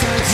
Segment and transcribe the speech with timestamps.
[0.00, 0.30] seit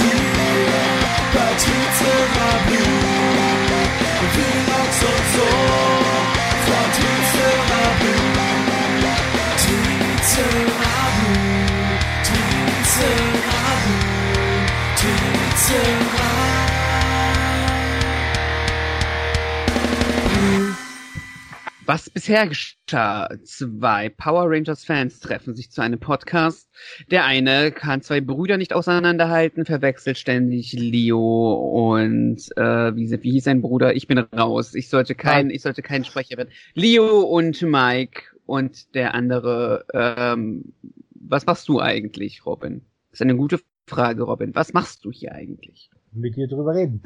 [21.86, 23.28] Was bisher geschah?
[23.44, 26.68] Zwei Power Rangers Fans treffen sich zu einem Podcast.
[27.12, 31.54] Der eine kann zwei Brüder nicht auseinanderhalten, verwechselt ständig Leo
[31.94, 33.94] und äh, wie, wie hieß sein Bruder?
[33.94, 34.74] Ich bin raus.
[34.74, 36.50] Ich sollte kein, ich sollte kein Sprecher werden.
[36.74, 39.86] Leo und Mike und der andere.
[39.94, 40.72] Ähm,
[41.14, 42.80] was machst du eigentlich, Robin?
[43.10, 44.56] Das ist eine gute Frage, Robin.
[44.56, 45.88] Was machst du hier eigentlich?
[46.10, 47.00] Mit dir drüber reden.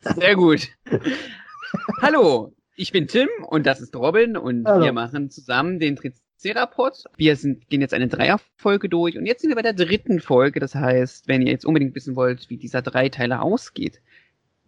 [0.00, 0.68] Sehr gut.
[2.02, 4.84] Hallo, ich bin Tim und das ist Robin und Hallo.
[4.84, 7.04] wir machen zusammen den Tricerapod.
[7.16, 10.60] Wir sind, gehen jetzt eine Dreierfolge durch und jetzt sind wir bei der dritten Folge.
[10.60, 14.00] Das heißt, wenn ihr jetzt unbedingt wissen wollt, wie dieser Dreiteiler ausgeht,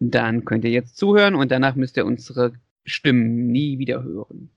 [0.01, 4.51] dann könnt ihr jetzt zuhören und danach müsst ihr unsere Stimmen nie wieder hören.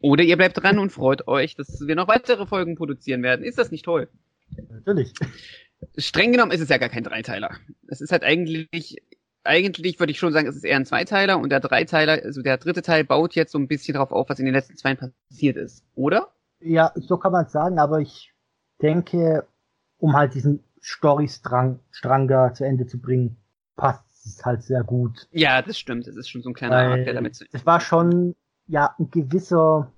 [0.00, 3.44] Oder ihr bleibt dran und freut euch, dass wir noch weitere Folgen produzieren werden.
[3.44, 4.08] Ist das nicht toll?
[4.70, 5.12] Natürlich.
[5.96, 7.56] Streng genommen ist es ja gar kein Dreiteiler.
[7.88, 8.96] Es ist halt eigentlich,
[9.44, 12.58] eigentlich würde ich schon sagen, es ist eher ein Zweiteiler und der Dreiteiler, also der
[12.58, 15.56] dritte Teil baut jetzt so ein bisschen drauf auf, was in den letzten zwei passiert
[15.56, 16.32] ist, oder?
[16.60, 18.32] Ja, so kann man es sagen, aber ich
[18.80, 19.46] denke,
[19.98, 23.36] um halt diesen Storystrang Strang da zu Ende zu bringen,
[23.76, 25.28] passt es halt sehr gut.
[25.32, 26.06] Ja, das stimmt.
[26.06, 28.34] Es ist schon so ein kleiner Arc, der Weil damit zu es war schon
[28.66, 29.92] ja ein gewisser,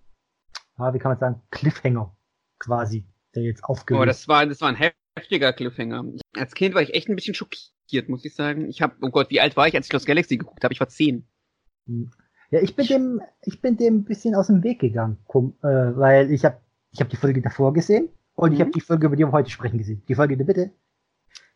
[0.78, 2.16] ja, wie kann man sagen, Cliffhanger
[2.58, 6.04] quasi, der jetzt aufgelöst Oh, das war, das war ein heftiger Cliffhanger.
[6.36, 7.73] Als Kind war ich echt ein bisschen schockiert,
[8.08, 8.68] muss ich sagen.
[8.68, 10.72] Ich habe, oh Gott, wie alt war ich, als ich Lost Galaxy geguckt habe?
[10.74, 11.26] Ich war zehn.
[12.50, 16.30] Ja, ich bin dem, ich bin dem ein bisschen aus dem Weg gegangen, äh, weil
[16.30, 16.58] ich habe,
[16.92, 18.62] ich habe die Folge davor gesehen und ich Mhm.
[18.62, 20.02] habe die Folge, über die wir heute sprechen, gesehen.
[20.08, 20.70] Die Folge Bitte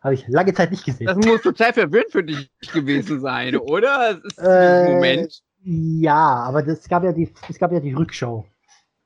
[0.01, 1.07] habe ich lange Zeit nicht gesehen.
[1.07, 4.21] Das muss total verwirrend für dich gewesen sein, oder?
[4.39, 5.43] Äh, Moment.
[5.63, 8.47] Ja, aber das gab ja die, es gab ja die Rückschau.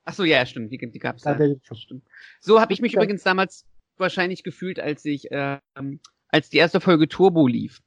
[0.05, 0.71] Ach so, ja, stimmt.
[0.71, 1.55] Die, die gab's Ja, ja.
[1.73, 2.03] Stimmt.
[2.41, 3.65] So habe ich mich übrigens damals
[3.97, 5.99] wahrscheinlich gefühlt, als ich, ähm,
[6.33, 7.81] als die erste Folge Turbo lief.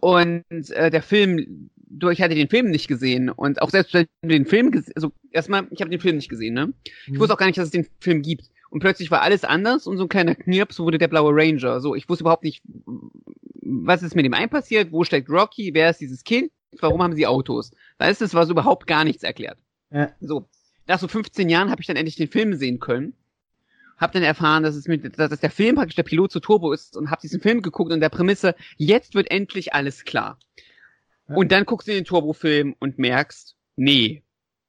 [0.00, 4.06] Und äh, der Film, du, ich hatte den Film nicht gesehen und auch selbst wenn
[4.22, 6.72] du den Film gesehen, also erstmal, ich habe den Film nicht gesehen, ne?
[7.06, 8.50] Ich wusste auch gar nicht, dass es den Film gibt.
[8.70, 11.80] Und plötzlich war alles anders und so ein kleiner Knirps wurde der blaue Ranger.
[11.80, 12.62] So, ich wusste überhaupt nicht,
[13.62, 17.14] was ist mit dem einen passiert, wo steckt Rocky, wer ist dieses Kind, warum haben
[17.14, 17.72] sie Autos?
[17.98, 19.58] Weißt du, es war so überhaupt gar nichts erklärt.
[19.90, 20.12] Ja.
[20.20, 20.48] So,
[20.86, 23.14] nach so 15 Jahren habe ich dann endlich den Film sehen können.
[23.96, 26.96] Hab dann erfahren, dass es mit, dass der Film praktisch der Pilot zu Turbo ist
[26.96, 30.38] und hab diesen Film geguckt und der Prämisse, jetzt wird endlich alles klar.
[31.28, 31.36] Ja.
[31.36, 34.22] Und dann guckst du den Turbo-Film und merkst, nee,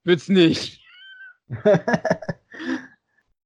[0.03, 0.81] wird's nicht.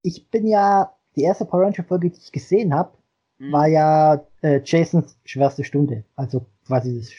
[0.02, 2.98] ich bin ja, die erste Power Ranger Folge, die ich gesehen habe,
[3.40, 3.52] Hm.
[3.52, 6.04] war ja äh, Jasons schwerste Stunde.
[6.16, 7.12] Also quasi das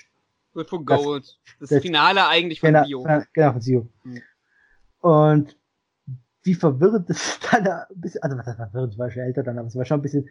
[0.68, 1.38] von Das- Gold.
[1.58, 3.88] Das, das- Finale eigentlich von genau, genau von Zio.
[4.04, 4.22] Hm.
[5.00, 5.56] Und
[6.42, 9.58] wie verwirrend das dann ein bisschen, also was heißt verwirrend, ich war schon älter dann,
[9.58, 10.28] aber es war schon ein bisschen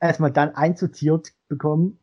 [0.00, 1.98] erstmal dann einsortiert bekommen,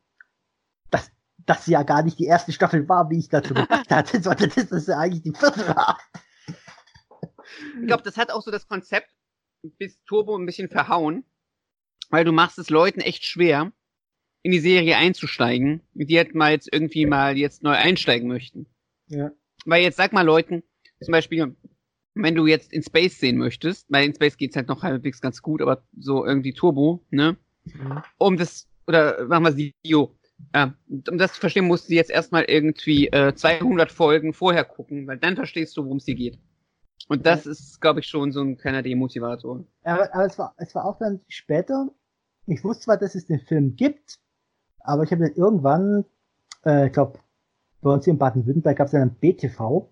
[0.92, 4.50] dass das ja gar nicht die erste Staffel war, wie ich dazu gedacht hatte, sondern
[4.50, 6.00] dass das ja eigentlich die vierte war.
[7.80, 9.10] Ich glaube, das hat auch so das Konzept
[9.78, 11.24] bis Turbo ein bisschen verhauen,
[12.10, 13.72] weil du machst es Leuten echt schwer,
[14.42, 18.68] in die Serie einzusteigen, die halt mal jetzt irgendwie mal jetzt neu einsteigen möchten.
[19.08, 19.32] Ja.
[19.66, 20.62] Weil jetzt sag mal Leuten,
[21.02, 21.56] zum Beispiel,
[22.16, 25.42] wenn du jetzt in Space sehen möchtest, weil in Space geht's halt noch halbwegs ganz
[25.42, 27.38] gut, aber so irgendwie Turbo, ne?
[28.18, 30.16] Um das, oder machen wir Sio,
[30.54, 30.68] äh,
[31.10, 35.18] um das zu verstehen, musst du jetzt erstmal irgendwie äh, 200 Folgen vorher gucken, weil
[35.18, 36.40] dann verstehst du, worum es hier geht.
[37.08, 39.64] Und das ist, glaube ich, schon so ein kleiner Demotivator.
[39.84, 41.90] Aber, aber es, war, es war auch dann später,
[42.48, 44.20] ich wusste zwar, dass es den Film gibt,
[44.80, 46.06] aber ich habe dann irgendwann,
[46.66, 47.20] äh, ich glaube,
[47.82, 49.90] bei uns hier in Baden-Württemberg gab es dann ein BTV,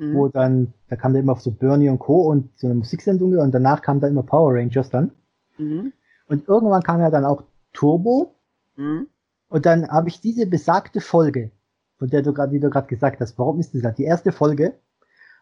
[0.00, 0.14] Mhm.
[0.14, 2.22] wo dann, da kam dann immer so Bernie und Co.
[2.22, 5.12] und so eine Musiksendung und danach kam dann immer Power Rangers dann.
[5.58, 5.92] Mhm.
[6.26, 7.44] Und irgendwann kam ja dann auch
[7.74, 8.34] Turbo
[8.76, 9.08] Mhm.
[9.48, 11.50] und dann habe ich diese besagte Folge,
[11.98, 14.78] von der du gerade, wie du gerade gesagt hast, warum ist das die erste Folge,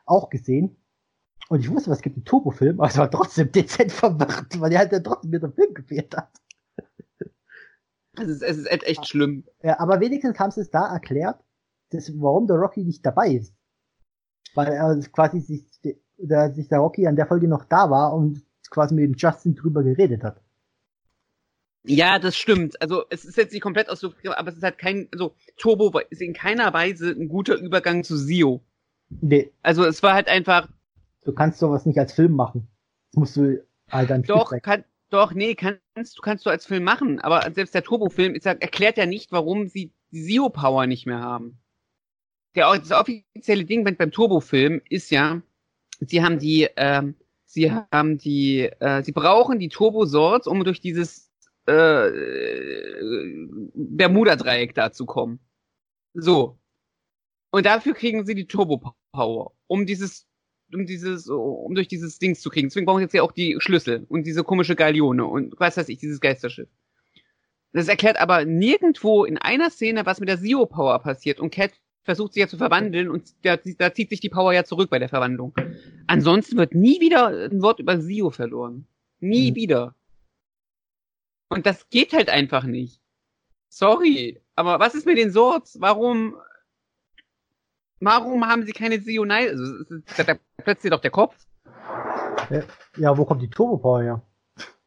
[0.07, 0.77] auch gesehen.
[1.49, 4.79] Und ich wusste, was gibt einen Turbo-Film, aber es war trotzdem dezent verwirrt, weil die
[4.79, 6.31] halt dann trotzdem mit dem Film gefehlt hat.
[8.21, 9.45] Es ist, es ist echt, echt schlimm.
[9.63, 11.41] Ja, aber wenigstens haben sie es da erklärt,
[11.91, 13.55] dass, warum der Rocky nicht dabei ist.
[14.59, 15.63] Weil er quasi sich,
[16.17, 19.55] der, sich der Rocky an der Folge noch da war und quasi mit dem Justin
[19.55, 20.41] drüber geredet hat.
[21.85, 22.83] Ja, das stimmt.
[22.83, 26.21] Also es ist jetzt nicht komplett aus, aber es ist halt kein, also Turbo ist
[26.21, 28.61] in keiner Weise ein guter Übergang zu Sio.
[29.21, 30.69] Nee, Also es war halt einfach,
[31.25, 32.67] du kannst sowas nicht als Film machen.
[33.13, 36.83] Das musst du halt ein doch, kann, Doch, nee, kannst du kannst du als Film
[36.83, 40.89] machen, aber selbst der Turbo-Film ist ja, erklärt ja nicht, warum sie die Zero Power
[40.89, 41.61] nicht mehr haben.
[42.59, 45.41] Der, das offizielle Ding beim, Turbo-Film ist ja,
[46.01, 47.15] sie haben die, ähm,
[47.45, 51.31] sie haben die, äh, sie brauchen die Turbo-Swords, um durch dieses
[51.67, 52.11] äh,
[53.75, 55.39] Bermuda-Dreieck da zu kommen.
[56.15, 56.59] So.
[57.53, 60.27] Und dafür kriegen sie die Turbo-Power, um dieses
[60.75, 62.69] um dieses, um durch dieses Dings zu kriegen.
[62.69, 65.89] Deswegen brauchen sie jetzt ja auch die Schlüssel und diese komische Galeone und was weiß
[65.91, 66.69] ich, dieses Geisterschiff.
[67.73, 71.39] Das erklärt aber nirgendwo in einer Szene, was mit der Zero Power passiert.
[71.39, 71.73] Und Cat
[72.09, 74.99] versucht sie ja zu verwandeln und da, da zieht sich die Power ja zurück bei
[74.99, 75.53] der Verwandlung.
[76.07, 78.87] Ansonsten wird nie wieder ein Wort über Zio verloren.
[79.21, 79.57] Nie Mhm.
[79.57, 79.95] wieder.
[81.51, 83.03] Und das geht halt einfach nicht.
[83.69, 85.77] Sorry, aber was ist mit den Swords?
[85.83, 86.37] Warum,
[88.01, 89.51] warum haben sie keine Night?
[89.51, 89.85] Also,
[90.17, 91.37] da, da plötzlich doch der Kopf.
[92.97, 94.23] Ja, wo kommt die Turbo Power her?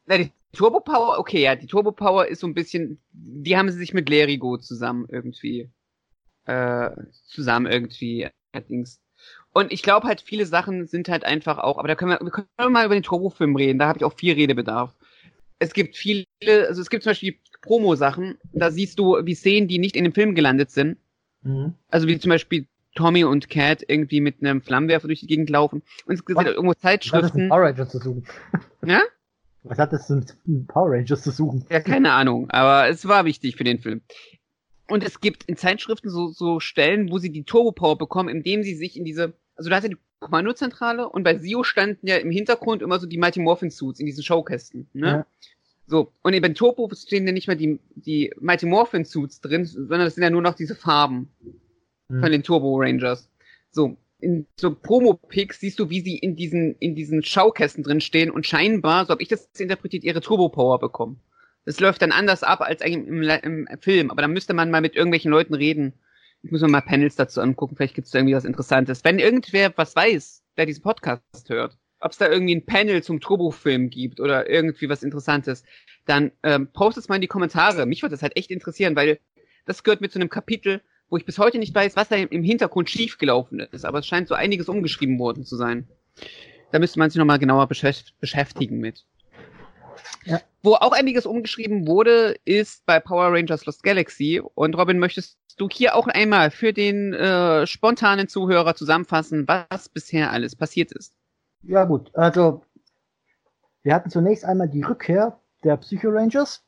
[0.07, 3.69] Na, die Turbo Power, okay, ja, die Turbo Power ist so ein bisschen, die haben
[3.69, 5.69] sie sich mit Lerigo zusammen irgendwie,
[6.51, 6.91] äh,
[7.27, 8.99] zusammen irgendwie, allerdings.
[9.53, 12.31] Und ich glaube halt, viele Sachen sind halt einfach auch, aber da können wir, wir
[12.31, 14.95] können mal über den Turbo-Film reden, da habe ich auch viel Redebedarf.
[15.59, 16.25] Es gibt viele,
[16.67, 20.13] also es gibt zum Beispiel Promo-Sachen, da siehst du, wie Szenen, die nicht in dem
[20.13, 20.97] Film gelandet sind,
[21.43, 21.73] Mhm.
[21.89, 25.81] also wie zum Beispiel Tommy und Cat irgendwie mit einem Flammenwerfer durch die Gegend laufen.
[26.05, 26.45] Und es sind Was?
[26.45, 27.49] irgendwo Was hat das mit Zeitschriften.
[27.49, 28.25] Power Rangers zu suchen?
[28.85, 29.01] Ja?
[29.63, 30.35] Was hat das mit
[30.67, 31.65] Power Rangers zu suchen?
[31.69, 34.01] Ja, keine Ahnung, aber es war wichtig für den Film.
[34.91, 38.63] Und es gibt in Zeitschriften so, so Stellen, wo sie die Turbo Power bekommen, indem
[38.63, 42.17] sie sich in diese, also da hast du die Kommandozentrale und bei Sio standen ja
[42.17, 45.07] im Hintergrund immer so die Mighty Morphin Suits in diesen Showkästen, ne?
[45.07, 45.25] Ja.
[45.87, 50.01] So, und bei Turbo stehen ja nicht mal die, die Mighty Morphin Suits drin, sondern
[50.01, 51.29] es sind ja nur noch diese Farben
[52.11, 52.19] Mhm.
[52.19, 53.29] von den Turbo Rangers.
[53.71, 58.29] So, in so Promo-Pics siehst du, wie sie in diesen, in diesen Schaukästen drin stehen
[58.29, 61.19] und scheinbar, so habe ich das interpretiert, ihre Turbo-Power bekommen.
[61.65, 64.95] Das läuft dann anders ab als im, im, Film, aber da müsste man mal mit
[64.95, 65.93] irgendwelchen Leuten reden.
[66.43, 69.03] Ich muss mir mal Panels dazu angucken, vielleicht gibt es irgendwie was Interessantes.
[69.03, 73.19] Wenn irgendwer was weiß, der diesen Podcast hört, ob es da irgendwie ein Panel zum
[73.19, 75.63] Turbo-Film gibt oder irgendwie was Interessantes,
[76.07, 77.85] dann ähm, postet es mal in die Kommentare.
[77.85, 79.19] Mich würde das halt echt interessieren, weil
[79.65, 82.43] das gehört mit zu einem Kapitel, wo ich bis heute nicht weiß, was da im-
[82.43, 83.85] Hintergrund schiefgelaufen ist.
[83.85, 85.87] Aber es scheint so einiges umgeschrieben worden zu sein.
[86.71, 89.05] Da müsste man sich nochmal genauer beschäft beschäftigen mit.
[90.25, 90.39] Ja.
[90.61, 94.41] Wo auch einiges umgeschrieben wurde, ist bei Power Rangers Lost Galaxy.
[94.53, 100.31] Und Robin, möchtest du hier auch einmal für den äh, spontanen Zuhörer zusammenfassen, was bisher
[100.31, 101.13] alles passiert ist?
[101.63, 102.63] Ja gut, also
[103.83, 106.63] wir hatten zunächst einmal die Rückkehr der Psycho Rangers,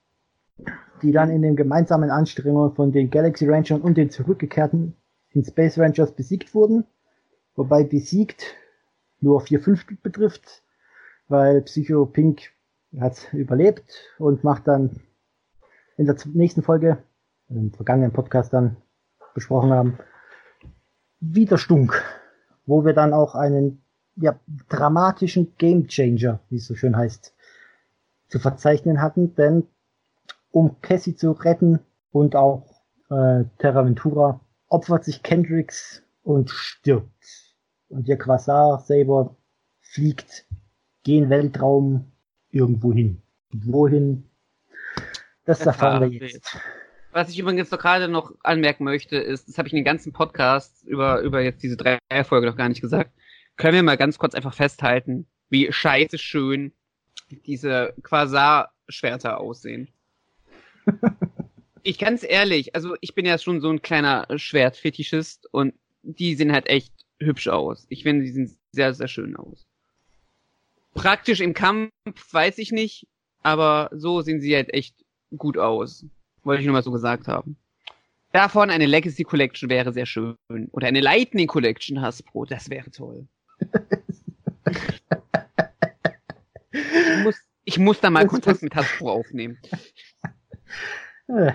[1.02, 4.96] die dann in den gemeinsamen Anstrengungen von den Galaxy Rangers und den zurückgekehrten
[5.32, 6.86] in Space Rangers besiegt wurden.
[7.56, 8.56] Wobei besiegt
[9.20, 10.64] nur vier Fünftel betrifft,
[11.28, 12.53] weil Psycho Pink
[13.00, 13.84] hat überlebt
[14.20, 15.02] und macht dann
[15.98, 16.98] in der nächsten Folge,
[17.50, 18.78] im vergangenen Podcast dann
[19.34, 19.98] besprochen haben,
[21.20, 22.04] wieder Stunk,
[22.66, 23.84] wo wir dann auch einen
[24.16, 27.34] ja, dramatischen Gamechanger, wie es so schön heißt,
[28.28, 29.68] zu verzeichnen hatten, denn
[30.52, 31.80] um Cassie zu retten
[32.12, 37.56] und auch äh, Terra Ventura opfert sich Kendricks und stirbt.
[37.90, 39.36] Und ihr Quasar Saber
[39.82, 40.46] fliegt
[41.04, 42.13] gen Weltraum
[42.54, 43.22] irgendwo hin.
[43.52, 44.24] Wohin?
[45.46, 46.58] Das Das erfahren wir wir jetzt.
[47.12, 50.14] Was ich übrigens noch gerade noch anmerken möchte, ist, das habe ich in den ganzen
[50.14, 53.12] Podcasts über, über jetzt diese drei Folge noch gar nicht gesagt.
[53.56, 56.72] Können wir mal ganz kurz einfach festhalten, wie scheiße schön
[57.46, 59.90] diese Quasar-Schwerter aussehen.
[61.84, 66.52] ich ganz ehrlich, also ich bin ja schon so ein kleiner Schwertfetischist und die sehen
[66.52, 67.86] halt echt hübsch aus.
[67.90, 69.64] Ich finde, die sehen sehr, sehr schön aus.
[70.94, 71.92] Praktisch im Kampf
[72.32, 73.08] weiß ich nicht,
[73.42, 75.04] aber so sehen sie halt echt
[75.38, 76.06] gut aus.
[76.44, 77.58] Wollte ich nur mal so gesagt haben.
[78.32, 80.36] Davon eine Legacy Collection wäre sehr schön.
[80.72, 83.28] Oder eine Lightning Collection Hasbro, das wäre toll.
[86.72, 89.60] ich, muss, ich muss da mal Das Kontakt mit Hasbro aufnehmen.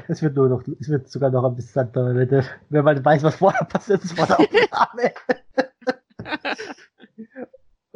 [0.08, 3.64] Es wird nur noch, es wird sogar noch ein bisschen, wenn man weiß, was vorher
[3.66, 5.12] passiert ist vor der Aufnahme.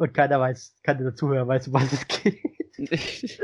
[0.03, 2.37] Und keiner weiß, keiner der Zuhörer weiß, um was es geht.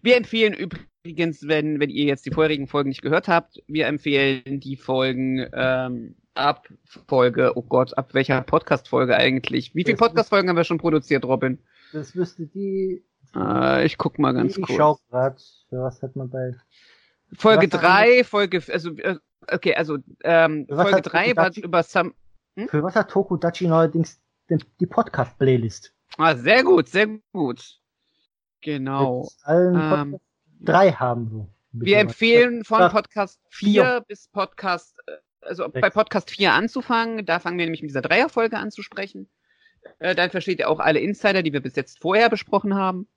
[0.00, 4.60] wir empfehlen übrigens, wenn, wenn ihr jetzt die vorherigen Folgen nicht gehört habt, wir empfehlen
[4.60, 6.68] die Folgen ähm, ab
[7.08, 9.74] Folge, oh Gott, ab welcher Podcast-Folge eigentlich?
[9.74, 11.58] Wie viele Podcast-Folgen haben wir schon produziert, Robin?
[11.92, 14.76] Das wüsste die, Äh, ich guck mal ganz ich kurz.
[14.76, 16.52] schau grad, für was hat man bei,
[17.32, 19.16] Folge Was 3, Folge, also, äh,
[19.50, 22.14] okay, also, ähm, Folge hat 3 war über Sam,
[22.68, 24.20] für was hat Tokudachi neuerdings
[24.50, 25.92] den, die Podcast-Playlist?
[26.18, 27.80] ah, sehr gut, sehr gut.
[28.60, 29.28] Genau.
[29.46, 30.18] Ähm.
[30.60, 31.48] Drei haben wir.
[31.72, 33.82] Wir empfehlen von Podcast vier.
[33.82, 35.80] 4 bis Podcast, äh, also Sechs.
[35.80, 37.26] bei Podcast 4 anzufangen.
[37.26, 39.28] Da fangen wir nämlich mit dieser Dreierfolge an zu sprechen.
[39.98, 43.08] Äh, dann versteht ihr auch alle Insider, die wir bis jetzt vorher besprochen haben.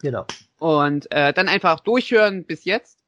[0.00, 0.26] Genau.
[0.58, 2.98] Und äh, dann einfach durchhören bis jetzt.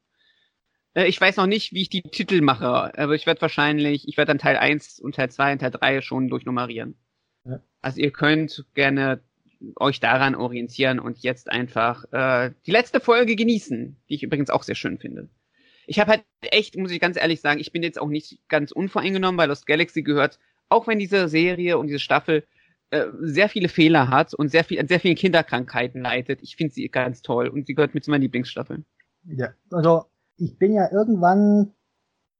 [0.93, 4.17] Äh, ich weiß noch nicht, wie ich die Titel mache, aber ich werde wahrscheinlich, ich
[4.17, 6.97] werde dann Teil 1 und Teil 2 und Teil 3 schon durchnummerieren.
[7.81, 9.21] Also ihr könnt gerne
[9.79, 14.63] euch daran orientieren und jetzt einfach äh, die letzte Folge genießen, die ich übrigens auch
[14.63, 15.29] sehr schön finde.
[15.87, 18.71] Ich habe halt echt, muss ich ganz ehrlich sagen, ich bin jetzt auch nicht ganz
[18.71, 22.43] unvoreingenommen, weil Lost Galaxy gehört, auch wenn diese Serie und diese Staffel
[22.91, 26.41] äh, sehr viele Fehler hat und sehr viel an sehr vielen Kinderkrankheiten leidet.
[26.41, 28.85] Ich finde sie ganz toll und sie gehört mit zu meinen Lieblingsstaffeln.
[29.25, 29.49] Ja.
[29.71, 30.05] Also,
[30.37, 31.73] ich bin ja irgendwann,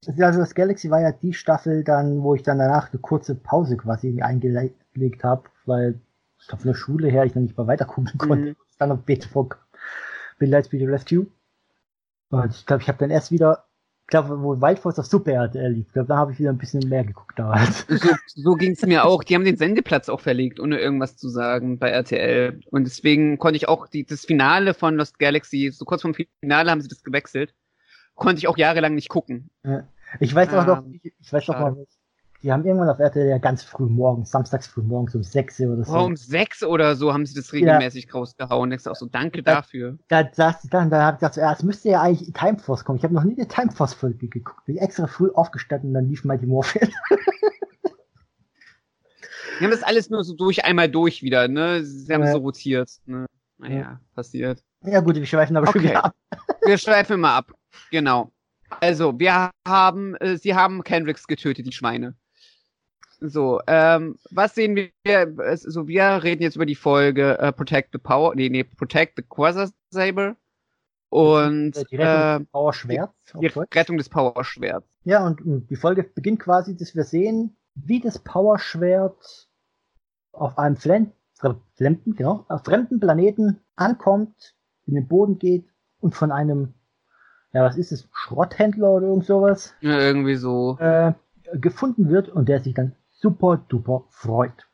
[0.06, 3.76] also das Galaxy war ja die Staffel dann, wo ich dann danach eine kurze Pause
[3.76, 4.81] quasi eingelegt
[5.22, 6.00] habe, weil
[6.40, 8.50] ich glaub, von der Schule her ich dann nicht mehr weiter gucken konnte.
[8.50, 8.56] Mhm.
[8.78, 9.48] Dann auf BTV
[10.38, 11.26] Billlights Video Rescue.
[12.30, 13.66] Und ich glaube, ich habe dann erst wieder,
[14.02, 16.50] ich glaube, wo Wild Force auf Super RTL lief, ich glaube, da habe ich wieder
[16.50, 17.86] ein bisschen mehr geguckt damals.
[17.88, 19.22] So, so ging es mir auch.
[19.22, 22.60] Die haben den Sendeplatz auch verlegt, ohne irgendwas zu sagen bei RTL.
[22.70, 26.70] Und deswegen konnte ich auch die, das Finale von Lost Galaxy, so kurz vorm Finale
[26.70, 27.54] haben sie das gewechselt,
[28.14, 29.50] konnte ich auch jahrelang nicht gucken.
[30.20, 31.86] Ich weiß auch noch, Ähm, ich, ich weiß noch mal,
[32.42, 35.72] die haben irgendwann auf RTL ja ganz früh morgens, samstags früh morgens um 6 Uhr
[35.74, 35.92] oder so.
[35.94, 38.70] Oh, um sechs oder so haben sie das regelmäßig rausgehauen.
[38.70, 39.42] Denkst du auch so, danke Ja.
[39.42, 39.98] dafür.
[40.08, 42.98] da saß ich dann, da habe ich gedacht, ja, es müsste ja eigentlich Timeforce kommen.
[42.98, 44.64] Ich habe noch nie eine Timeforce-Folge geguckt.
[44.66, 46.88] Bin extra früh aufgestanden und dann lief Mighty Morphin.
[49.60, 51.84] Die haben das alles nur so durch, einmal durch wieder, ne?
[51.84, 52.32] Sie haben Ja.
[52.32, 53.26] so rotiert, ne?
[53.58, 54.62] Naja, passiert.
[54.84, 55.90] ja gut, wir schweifen aber schon Okay.
[55.90, 56.14] wieder ab.
[56.64, 57.52] Wir schweifen mal ab.
[57.90, 58.32] Genau.
[58.80, 62.14] Also, wir haben, äh, sie haben Kendricks getötet, die Schweine.
[63.24, 65.56] So, ähm, was sehen wir?
[65.56, 69.22] So, wir reden jetzt über die Folge äh, Protect the Power, nee, nee, Protect the
[69.22, 70.36] Quasar Saber
[71.08, 73.14] und Die Rettung äh, des Power Schwerts.
[73.40, 73.76] die Deutsch.
[73.76, 74.88] Rettung des Power Schwerts.
[75.04, 79.48] Ja, und, und die Folge beginnt quasi, dass wir sehen, wie das Power Schwert
[80.32, 81.12] auf einem fremden,
[81.76, 84.54] fremden, genau, auf fremden Planeten ankommt,
[84.86, 85.66] in den Boden geht
[86.00, 86.74] und von einem,
[87.52, 90.76] ja, was ist es, Schrotthändler oder irgend sowas, Ja, irgendwie so.
[90.80, 91.12] äh,
[91.54, 94.68] gefunden wird und der sich dann super duper freut.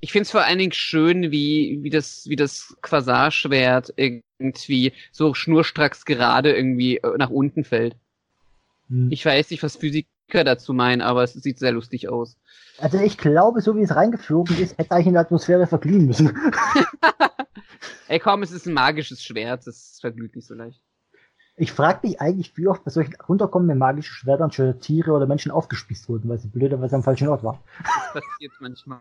[0.00, 6.06] Ich find's vor allen Dingen schön, wie, wie das, wie das Quasarschwert irgendwie so schnurstracks
[6.06, 7.96] gerade irgendwie äh, nach unten fällt.
[8.88, 9.08] Hm.
[9.10, 12.38] Ich weiß nicht, was Physiker dazu meinen, aber es sieht sehr lustig aus.
[12.78, 16.34] Also ich glaube, so wie es reingeflogen ist, hätte eigentlich in der Atmosphäre verglühen müssen.
[18.08, 20.80] Ey, komm, es ist ein magisches Schwert, das verglüht nicht so leicht.
[21.60, 25.52] Ich frage mich eigentlich, wie oft bei solchen runterkommenden magischen Schwertern schon Tiere oder Menschen
[25.52, 27.58] aufgespießt wurden, weil sie blöderweise am falschen Ort waren.
[28.14, 29.00] Das passiert manchmal.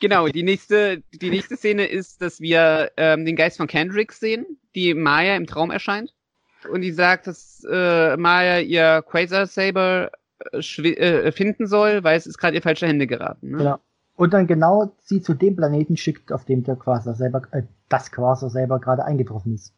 [0.00, 4.46] genau, die nächste, die nächste Szene ist, dass wir ähm, den Geist von Kendrick sehen,
[4.74, 6.14] die Maya im Traum erscheint.
[6.70, 10.12] Und die sagt, dass äh, Maya ihr Quasar Saber
[10.50, 13.50] äh, äh, finden soll, weil es ist gerade in falsche Hände geraten.
[13.50, 13.58] Ne?
[13.58, 13.80] Genau.
[14.22, 18.12] Und dann genau sie zu dem Planeten schickt, auf dem der Quasar selber, äh, das
[18.12, 19.74] Quasar selber gerade eingetroffen ist.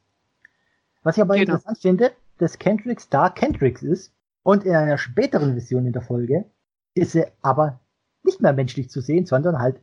[1.02, 1.54] Was ich aber Genau.
[1.54, 6.44] interessant finde, dass Kendricks da Kendricks ist und in einer späteren Version in der Folge
[6.92, 7.80] ist sie aber
[8.22, 9.80] nicht mehr menschlich zu sehen, sondern halt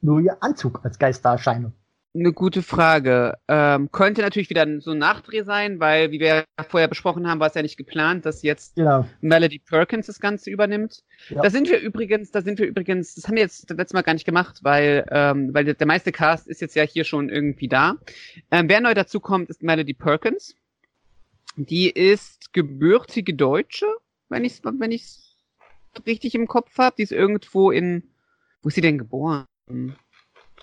[0.00, 1.72] nur ihr Anzug als Geistererscheinung.
[2.16, 3.38] Eine gute Frage.
[3.48, 7.40] Ähm, könnte natürlich wieder so ein Nachdreh sein, weil, wie wir ja vorher besprochen haben,
[7.40, 9.04] war es ja nicht geplant, dass jetzt Genau.
[9.20, 11.02] Melody Perkins das Ganze übernimmt.
[11.28, 11.42] Ja.
[11.42, 14.02] Da sind wir übrigens, da sind wir übrigens, das haben wir jetzt das letzte Mal
[14.02, 17.66] gar nicht gemacht, weil, ähm, weil der, meiste Cast ist jetzt ja hier schon irgendwie
[17.66, 17.96] da.
[18.52, 20.54] Ähm, wer neu dazu kommt, ist Melody Perkins.
[21.56, 23.86] Die ist gebürtige Deutsche,
[24.28, 25.36] wenn ich wenn ich's
[26.06, 26.94] richtig im Kopf habe.
[26.96, 28.04] Die ist irgendwo in,
[28.62, 29.46] wo ist sie denn geboren?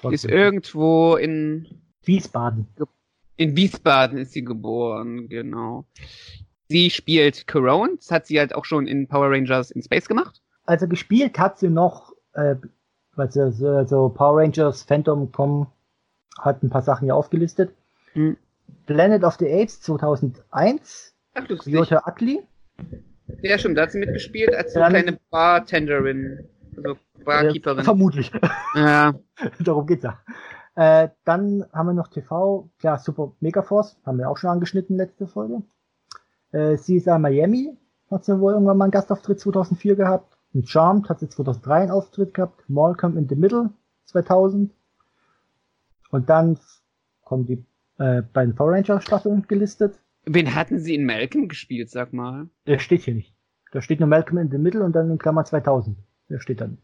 [0.09, 1.67] Die ist irgendwo in
[2.03, 2.67] Wiesbaden.
[3.37, 5.85] in Wiesbaden ist sie geboren, genau.
[6.69, 10.41] Sie spielt Corone, das hat sie halt auch schon in Power Rangers in Space gemacht.
[10.65, 12.55] Also gespielt hat sie noch, äh,
[13.15, 15.67] weil sie so, so Power Rangers Phantom.com
[16.39, 17.73] hat ein paar Sachen hier aufgelistet.
[18.13, 18.37] Hm.
[18.85, 21.43] Planet of the Apes 2001, Ach.
[21.65, 22.41] Ryota Ugly.
[23.41, 26.47] Ja, stimmt, da hat sie mitgespielt als so Dann- kleine Bartenderin,
[26.77, 27.83] also Barkeeperin.
[27.83, 28.31] vermutlich.
[28.75, 29.13] Ja,
[29.59, 30.19] Darum geht's ja.
[30.75, 35.27] Äh, dann haben wir noch TV, klar, Super Megaforce, haben wir auch schon angeschnitten letzte
[35.27, 35.63] Folge.
[36.51, 37.77] Äh, CSI Miami
[38.09, 40.37] hat sie wohl irgendwann mal einen Gastauftritt 2004 gehabt.
[40.53, 42.63] Und Charmed hat sie 2003 einen Auftritt gehabt.
[42.67, 43.71] Malcolm in the Middle
[44.05, 44.71] 2000.
[46.09, 46.59] Und dann
[47.23, 47.65] kommen die
[47.97, 49.99] äh, beiden Power Ranger Staffeln gelistet.
[50.25, 52.49] wen hatten sie in Malcolm gespielt, sag mal?
[52.67, 53.33] Der steht hier nicht.
[53.71, 55.97] Da steht nur Malcolm in the Middle und dann in Klammer 2000.
[56.31, 56.77] Der steht dann.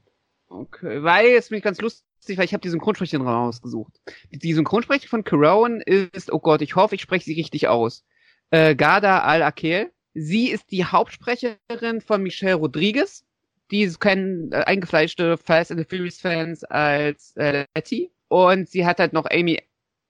[0.49, 3.99] Okay, weil jetzt bin ich ganz lustig, weil ich habe die Synchronsprecherin rausgesucht.
[4.31, 8.05] Die, die Synchronsprecherin von Caron ist, oh Gott, ich hoffe, ich spreche sie richtig aus.
[8.51, 9.91] Äh, Garda Al-Akel.
[10.13, 13.23] Sie ist die Hauptsprecherin von Michelle Rodriguez.
[13.71, 18.11] Die kennen äh, eingefleischte Fast and the Furious Fans als äh, Letty.
[18.29, 19.59] Und sie hat halt noch Amy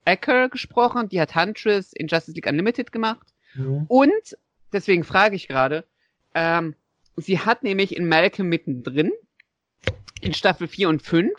[0.05, 3.27] Acker gesprochen, die hat Huntress in Justice League Unlimited gemacht.
[3.55, 3.85] Mhm.
[3.87, 4.37] Und,
[4.71, 5.83] deswegen frage ich gerade,
[6.33, 6.75] ähm,
[7.17, 9.11] sie hat nämlich in Malcolm mittendrin,
[10.21, 11.31] in Staffel 4 und 5,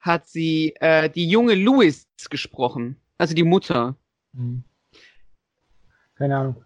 [0.00, 2.96] hat sie äh, die junge Louis gesprochen.
[3.18, 3.96] Also die Mutter.
[4.32, 4.64] Mhm.
[6.14, 6.64] Keine Ahnung.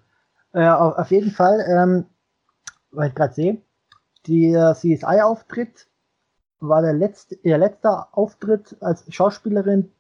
[0.53, 2.05] Äh, auf, auf jeden Fall, ähm,
[2.91, 3.63] weil ich gerade sehe,
[4.27, 5.89] der CSI-Auftritt
[6.61, 9.91] war der letzte, ihr letzter Auftritt als Schauspielerin,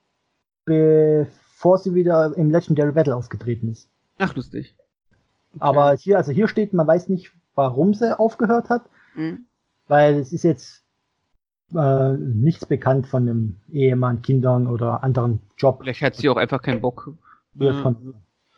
[0.64, 3.90] bevor sie wieder im Legendary Battle aufgetreten ist.
[4.18, 4.76] Ach, lustig.
[5.58, 9.46] Aber hier, also hier steht, man weiß nicht, warum sie aufgehört hat, Mhm.
[9.88, 10.81] weil es ist jetzt
[11.74, 15.80] äh, nichts bekannt von einem Ehemann, Kindern oder anderen Job.
[15.82, 17.12] Vielleicht hat sie auch einfach keinen Bock.
[17.54, 17.94] Ja, Ja.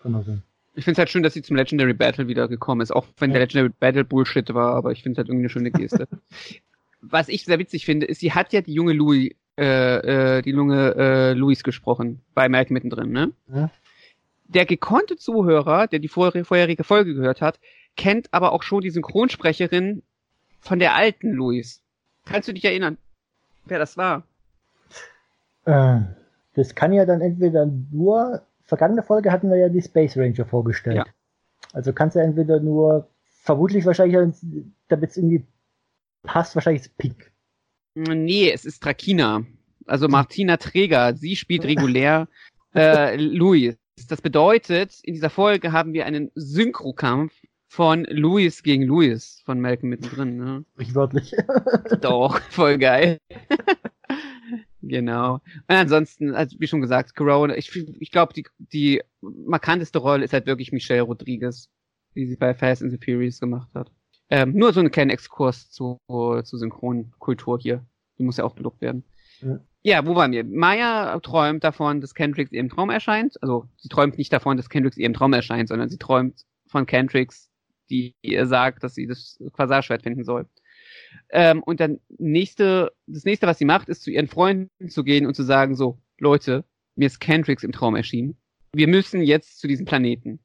[0.02, 0.42] Kann auch sein.
[0.76, 3.30] Ich finde es halt schön, dass sie zum Legendary Battle wieder gekommen ist, auch wenn
[3.30, 6.08] der Legendary Battle Bullshit war, aber ich finde es halt irgendwie eine schöne Geste.
[7.00, 10.50] Was ich sehr witzig finde, ist, sie hat ja die junge Louis, äh, äh, die
[10.50, 13.32] junge äh, Louis gesprochen bei Malcolm mittendrin, ne?
[13.52, 13.70] Ja.
[14.46, 17.60] Der gekonnte Zuhörer, der die vor vorherige Folge gehört hat,
[17.96, 20.02] kennt aber auch schon die Synchronsprecherin
[20.60, 21.82] von der alten Louis.
[22.24, 22.98] Kannst du dich erinnern,
[23.66, 24.24] wer das war?
[25.64, 26.00] Äh,
[26.54, 30.96] das kann ja dann entweder nur, vergangene Folge hatten wir ja die Space Ranger vorgestellt.
[30.96, 31.06] Ja.
[31.72, 33.08] Also kannst du entweder nur,
[33.42, 34.34] vermutlich wahrscheinlich,
[34.88, 35.44] damit es irgendwie
[36.22, 37.30] passt, wahrscheinlich ist Pink.
[37.94, 39.44] Nee, es ist Trakina.
[39.86, 41.14] Also Martina Träger.
[41.14, 42.28] Sie spielt regulär
[42.74, 43.76] äh, Louis.
[44.08, 47.32] Das bedeutet, in dieser Folge haben wir einen Synchrokampf
[47.74, 50.36] von Louis gegen Louis von Malcolm mittendrin.
[50.36, 50.64] Ne?
[50.74, 51.34] Sprichwörtlich.
[52.00, 53.18] Doch, voll geil.
[54.80, 55.34] genau.
[55.34, 60.32] Und ansonsten, also wie schon gesagt, Corona, ich, ich glaube, die, die markanteste Rolle ist
[60.32, 61.68] halt wirklich Michelle Rodriguez,
[62.14, 63.90] die sie bei Fast and the Furious gemacht hat.
[64.30, 67.84] Ähm, nur so einen kleinen Exkurs zu, zu Synchronkultur hier.
[68.18, 69.02] Die muss ja auch gelobt werden.
[69.40, 69.58] Ja.
[69.82, 70.44] Ja, wo waren wir?
[70.44, 73.36] Maya träumt davon, dass Kendricks ihr im Traum erscheint.
[73.42, 76.86] Also sie träumt nicht davon, dass Kendricks ihr im Traum erscheint, sondern sie träumt von
[76.86, 77.50] Kendricks,
[77.90, 80.46] die ihr sagt, dass sie das Quasarschwert finden soll.
[81.30, 85.26] Ähm, und dann nächste, das nächste, was sie macht, ist zu ihren Freunden zu gehen
[85.26, 86.64] und zu sagen, so, Leute,
[86.96, 88.36] mir ist Kendricks im Traum erschienen.
[88.72, 90.40] Wir müssen jetzt zu diesem Planeten.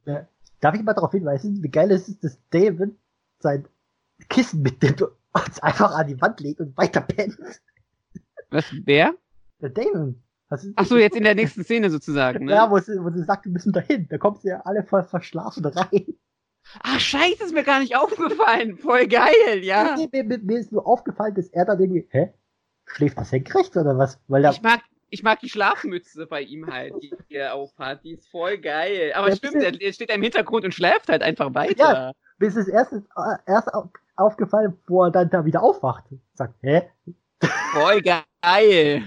[0.61, 2.91] Darf ich mal darauf hinweisen, wie geil es ist, dass David
[3.39, 3.65] sein
[4.29, 5.11] Kissen mitnimmt und
[5.49, 7.37] es einfach an die Wand legt und weiter pennt.
[8.49, 9.13] Was, wer?
[9.61, 10.21] Der Damon.
[10.49, 12.53] Du- Ach so, jetzt in der nächsten Szene sozusagen, ne?
[12.53, 14.07] Ja, wo sie, wo sie sagt, wir müssen dahin.
[14.09, 16.05] Da kommt sie ja alle voll verschlafen rein.
[16.83, 18.77] Ach, scheiße, ist mir gar nicht aufgefallen.
[18.77, 19.95] Voll geil, ja.
[20.11, 22.33] Mir, mir, mir ist nur aufgefallen, dass er dann irgendwie, hä?
[22.85, 24.19] Schläft das senkrecht oder was?
[24.27, 28.03] Weil Ich mag, ich mag die Schlafmütze bei ihm halt, die er aufhat.
[28.03, 29.13] Die ist voll geil.
[29.15, 32.13] Aber Ja, stimmt, er, er steht da im Hintergrund und schläft halt einfach weiter.
[32.39, 32.93] mir ist es erst,
[33.45, 36.05] erst au- aufgefallen, wo er dann da wieder aufwacht.
[36.33, 36.89] Sagt, hä?
[37.73, 39.03] Voll geil.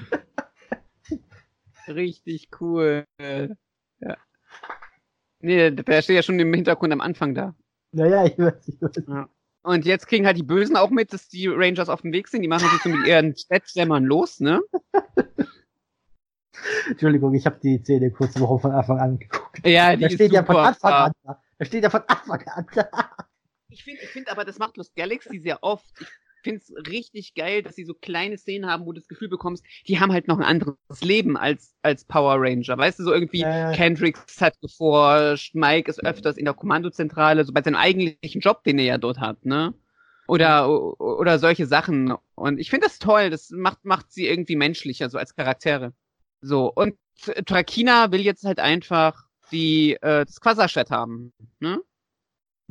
[1.88, 3.04] Richtig cool.
[5.42, 5.70] Ja.
[5.70, 7.54] Nee, der steht ja schon im Hintergrund am Anfang da.
[7.92, 9.26] Naja, ich weiß, ich weiß.
[9.64, 12.42] Und jetzt kriegen halt die Bösen auch mit, dass die Rangers auf dem Weg sind.
[12.42, 14.60] Die machen sich so mit ihren Stetsämmern los, ne?
[16.88, 19.66] Entschuldigung, ich habe die Szene kurz Woche von Anfang an geguckt.
[19.66, 20.68] Ja, die Da ist steht ja von super.
[20.68, 21.42] Anfang an da.
[21.58, 22.88] Da steht ja von Anfang an da.
[23.68, 25.94] Ich finde, ich find aber, das macht Lost Galaxy sehr oft.
[26.00, 26.08] Ich
[26.42, 29.64] finde es richtig geil, dass sie so kleine Szenen haben, wo du das Gefühl bekommst,
[29.86, 32.76] die haben halt noch ein anderes Leben als, als Power Ranger.
[32.76, 33.72] Weißt du, so irgendwie ja.
[33.72, 38.78] Kendricks hat geforscht, Mike ist öfters in der Kommandozentrale, so bei seinem eigentlichen Job, den
[38.78, 39.74] er ja dort hat, ne?
[40.28, 40.68] Oder,
[41.00, 42.14] oder solche Sachen.
[42.34, 45.92] Und ich finde das toll, das macht, macht sie irgendwie menschlicher, so als Charaktere.
[46.40, 46.94] So, und
[47.46, 51.80] Trakina will jetzt halt einfach die, äh, das Quasarschwert haben, ne?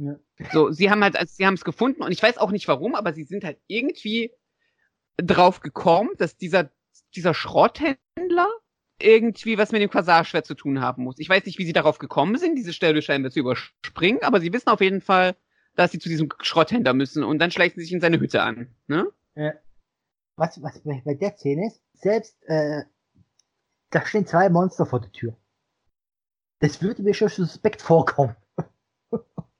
[0.01, 0.15] Ja.
[0.51, 2.95] So, sie haben halt, also sie haben es gefunden und ich weiß auch nicht warum,
[2.95, 4.31] aber sie sind halt irgendwie
[5.17, 6.71] drauf gekommen, dass dieser,
[7.15, 8.49] dieser Schrotthändler
[8.99, 11.19] irgendwie was mit dem Quasarschwert zu tun haben muss.
[11.19, 14.51] Ich weiß nicht, wie sie darauf gekommen sind, diese Stelle scheinbar zu überspringen, aber sie
[14.53, 15.35] wissen auf jeden Fall,
[15.75, 18.75] dass sie zu diesem Schrotthändler müssen und dann schleichen sie sich in seine Hütte an,
[18.87, 19.07] ne?
[19.35, 19.53] Äh,
[20.35, 22.83] was, was bei bei der Szene ist, selbst, äh,
[23.91, 25.37] da stehen zwei Monster vor der Tür.
[26.59, 28.35] Das würde mir schon suspekt vorkommen.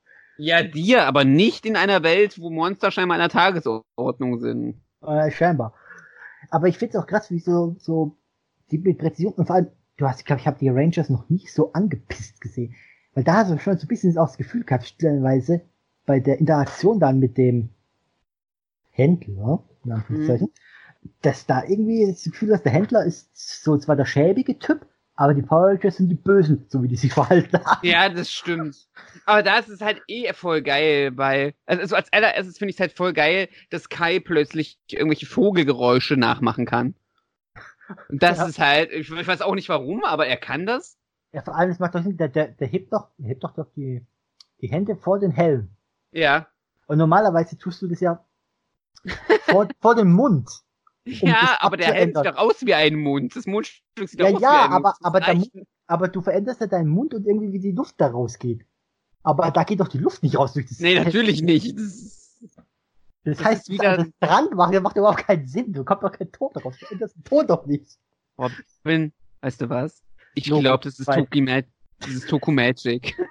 [0.44, 4.82] Ja, dir, aber nicht in einer Welt, wo Monster scheinbar in der Tagesordnung sind.
[5.06, 5.76] Äh, scheinbar.
[6.50, 8.18] Aber ich finde es auch krass, wie so, so,
[8.72, 11.30] die mit Präzision, und vor allem, du hast, ich glaube, ich habe die Rangers noch
[11.30, 12.74] nicht so angepisst gesehen.
[13.14, 15.62] Weil da hast du schon so ein bisschen auch das Gefühl gehabt, stellenweise,
[16.08, 17.70] bei der Interaktion dann mit dem
[18.90, 20.50] Händler, in Anführungszeichen,
[21.22, 23.30] dass da irgendwie das Gefühl hast, der Händler ist
[23.64, 24.88] so zwar der schäbige Typ,
[25.22, 27.88] aber die Power Rangers sind die Bösen, so wie die sich verhalten haben.
[27.88, 28.88] Ja, das stimmt.
[29.28, 32.80] Aber da ist es halt eh voll geil, weil, also als allererstes finde ich es
[32.80, 36.96] halt voll geil, dass Kai plötzlich irgendwelche Vogelgeräusche nachmachen kann.
[38.10, 38.48] Und das Ja.
[38.48, 40.98] ist halt, ich, ich weiß auch nicht warum, aber er kann das.
[41.34, 43.54] Ja, vor allem, das macht doch Sinn, der, der, der hebt doch, der hebt doch,
[43.54, 44.04] doch die,
[44.60, 45.70] die Hände vor den Helm.
[46.12, 46.48] Ja.
[46.88, 48.26] Und normalerweise tust du das ja
[49.44, 50.50] vor, vor dem Mund.
[51.06, 52.24] Um ja, aber der sieht abzuändern.
[52.24, 53.36] doch aus wie ein Mund.
[53.36, 54.96] Das Mundstück sieht Ja, doch aus ja, wie ein aber- Mund.
[55.02, 55.52] Aber der reicht.
[55.88, 58.66] Aber du veränderst ja deinen Mund und irgendwie wie die Luft da rausgeht.
[59.24, 61.78] Aber da geht doch die Luft nicht raus durch das Nee, natürlich nicht.
[61.78, 62.40] Das
[63.24, 65.74] Das, das heißt, wieder- das dran machen, das macht überhaupt keinen Sinn.
[65.74, 66.78] Du kommst doch kein Ton daraus.
[66.80, 67.98] Du änderst den Ton doch nicht.
[68.38, 69.12] Robin,
[69.42, 70.04] weißt du was?
[70.34, 71.16] Ich Logo glaube, das ist Ma
[72.00, 73.16] das ist Toku Magic.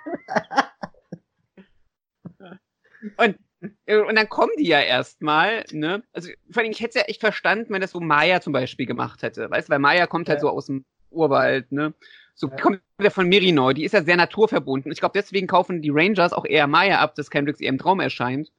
[3.16, 6.02] und, und dann kommen die ja erstmal, ne?
[6.12, 8.86] Also vor allem, ich hätte es ja echt verstanden, wenn das so Maya zum Beispiel
[8.86, 9.50] gemacht hätte.
[9.50, 10.42] Weißt du, weil Maya kommt halt Ja.
[10.42, 11.92] so aus dem Urwald, ne?
[12.34, 12.56] So Ja.
[12.56, 14.90] kommt ja von Mirinoi, die ist ja sehr naturverbunden.
[14.92, 18.00] Ich glaube, deswegen kaufen die Rangers auch eher Maya ab, dass Kendricks ihr im Traum
[18.00, 18.50] erscheint,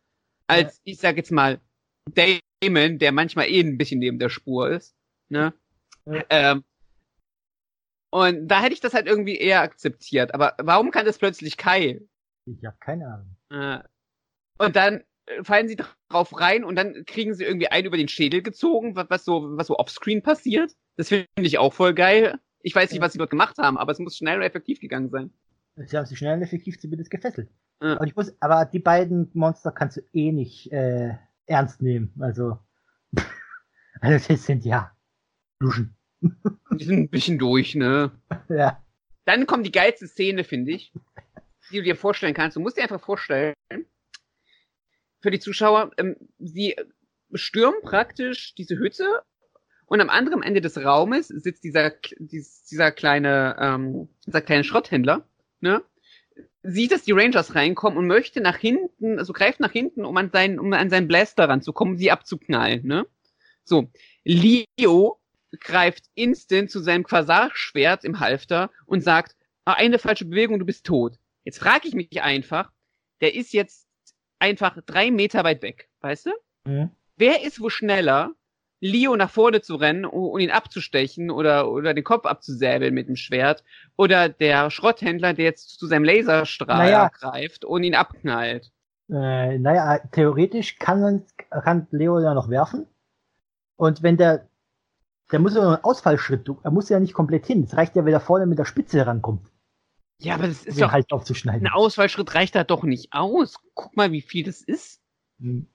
[0.48, 1.60] als, ich sag jetzt mal,
[2.14, 4.96] Damon, der manchmal eh ein bisschen neben der Spur ist,
[5.30, 5.54] ne?
[6.06, 6.24] Ja.
[6.30, 6.64] Ähm,
[8.12, 10.34] und da hätte ich das halt irgendwie eher akzeptiert.
[10.34, 12.02] Aber warum kann das plötzlich Kai?
[12.46, 13.36] Ich habe keine Ahnung.
[13.50, 13.84] Äh,
[14.62, 15.78] und dann äh, fallen sie
[16.10, 19.58] drauf rein und dann kriegen sie irgendwie einen über den Schädel gezogen, was, was so,
[19.58, 20.72] was so offscreen passiert.
[20.98, 22.40] Das finde ich auch voll geil.
[22.62, 25.10] Ich weiß nicht, was sie dort gemacht haben, aber es muss schnell und effektiv gegangen
[25.10, 25.32] sein.
[25.76, 27.50] Sie haben sich schnell und effektiv zumindest gefesselt.
[27.82, 27.96] Ja.
[27.96, 31.16] Aber ich muss, aber die beiden Monster kannst du eh nicht äh,
[31.48, 32.14] ernst nehmen.
[32.20, 32.60] Also,
[34.02, 34.92] also das sind ja
[35.60, 35.96] Luschen.
[36.22, 38.12] Die sind ein bisschen durch, ne?
[38.50, 38.84] Ja.
[39.26, 40.94] Dann kommt die geilste Szene, finde ich,
[41.72, 42.58] die du dir vorstellen kannst.
[42.58, 43.56] Du musst dir einfach vorstellen,
[45.22, 46.76] für die Zuschauer, ähm, sie
[47.34, 49.22] stürmen praktisch diese Hütte
[49.86, 55.28] und am anderen Ende des Raumes sitzt dieser, dies- dieser kleine, ähm, dieser kleine Schrotthändler,
[55.60, 55.84] ne?
[56.64, 60.30] Sieht, dass die Rangers reinkommen und möchte nach hinten, also greift nach hinten, um an
[60.32, 63.06] seinen, um an seinen Blaster ranzukommen, sie abzuknallen, ne?
[63.64, 63.92] So.
[64.24, 65.20] Leo
[65.60, 70.86] greift instant zu seinem Quasarschwert im Halfter und sagt, ah, eine falsche Bewegung, du bist
[70.86, 71.18] tot.
[71.44, 72.72] Jetzt frage ich mich einfach,
[73.22, 73.88] der ist jetzt
[74.42, 76.32] einfach drei Meter weit weg, weißt du?
[76.66, 76.90] Mhm.
[77.16, 78.32] Wer ist wo schneller,
[78.80, 83.16] Leo nach vorne zu rennen um ihn abzustechen oder, oder den Kopf abzusäbeln mit dem
[83.16, 83.64] Schwert
[83.96, 87.10] oder der Schrotthändler, der jetzt zu seinem Laserstrahl Naja.
[87.10, 88.72] greift und ihn abknallt?
[89.10, 92.88] Äh, naja, theoretisch kann kann Leo ja noch werfen.
[93.76, 94.48] Und wenn der,
[95.32, 97.64] der muss ja noch einen Ausfallschritt, er muss ja nicht komplett hin.
[97.64, 99.51] Es reicht ja, wenn er vorne mit der Spitze rankommt,
[100.24, 101.68] Ja, aber das ist den doch, Hals aufzuschneiden.
[101.68, 103.56] ein Ausfallschritt reicht da doch nicht aus.
[103.74, 105.02] Guck mal, wie viel das ist.
[105.40, 105.68] Mhm.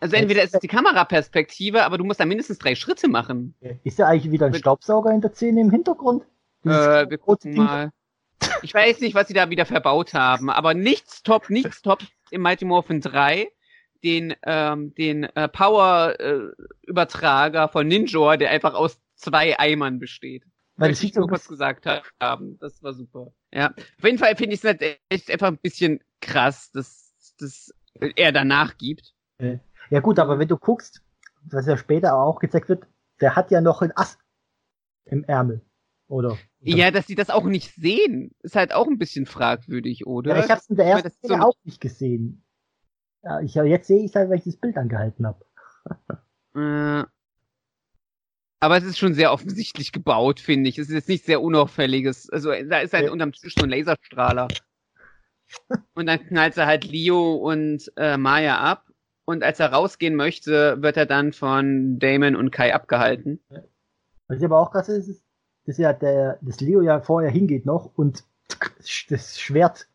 [0.00, 3.54] Also entweder ist es die Kameraperspektive, aber du musst da mindestens drei Schritte machen.
[3.84, 6.24] Ist da eigentlich wieder ein Staubsauger in der Szene im Hintergrund?
[6.64, 7.90] Äh, wir gucken mal.
[8.62, 12.00] Ich weiß nicht, was sie da wieder verbaut haben, aber nichts top, nichts top
[12.30, 13.48] im Mighty Morphin 3
[14.04, 20.44] den, ähm, den äh, Power-Übertrager von Ninja, der einfach aus zwei Eimern besteht.
[20.76, 22.58] Weil ich so kurz gesagt ha- haben.
[22.58, 23.32] Das war super.
[23.52, 23.70] Ja.
[23.70, 27.72] Auf jeden Fall finde ich es halt echt einfach ein bisschen krass, dass, dass
[28.16, 29.14] er danach gibt.
[29.90, 31.02] Ja gut, aber wenn du guckst,
[31.44, 32.86] was ja später auch gezeigt wird,
[33.20, 34.18] der hat ja noch ein Ass
[35.04, 35.60] im Ärmel.
[36.08, 36.36] Oder?
[36.60, 40.36] Ja, dass sie das auch nicht sehen, ist halt auch ein bisschen fragwürdig, oder?
[40.36, 42.44] Ja, ich hab's in der ersten Szene so- auch nicht gesehen.
[43.22, 45.44] Ja, ich, jetzt sehe ich halt, weil ich das Bild angehalten habe.
[48.64, 50.78] Aber es ist schon sehr offensichtlich gebaut, finde ich.
[50.78, 52.30] Es ist jetzt nicht sehr unauffälliges.
[52.30, 53.12] Also da ist halt Ja.
[53.12, 54.48] unterm Tisch so ein Laserstrahler.
[55.94, 58.86] und dann knallt er halt Leo und äh, Maya ab.
[59.26, 63.38] Und als er rausgehen möchte, wird er dann von Damon und Kai abgehalten.
[64.28, 65.24] Was ich aber auch krass ist, ist,
[65.66, 68.24] dass ja der, dass Leo ja vorher hingeht noch und
[69.10, 69.88] das Schwert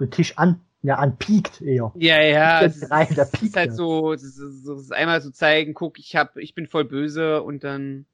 [0.00, 1.92] den Tisch an, ja, anpiekt eher.
[1.96, 2.62] Ja, ja.
[2.62, 6.14] Es ist, es ist halt so, es ist, es ist einmal so zeigen, guck, ich
[6.14, 8.06] hab, ich bin voll böse und dann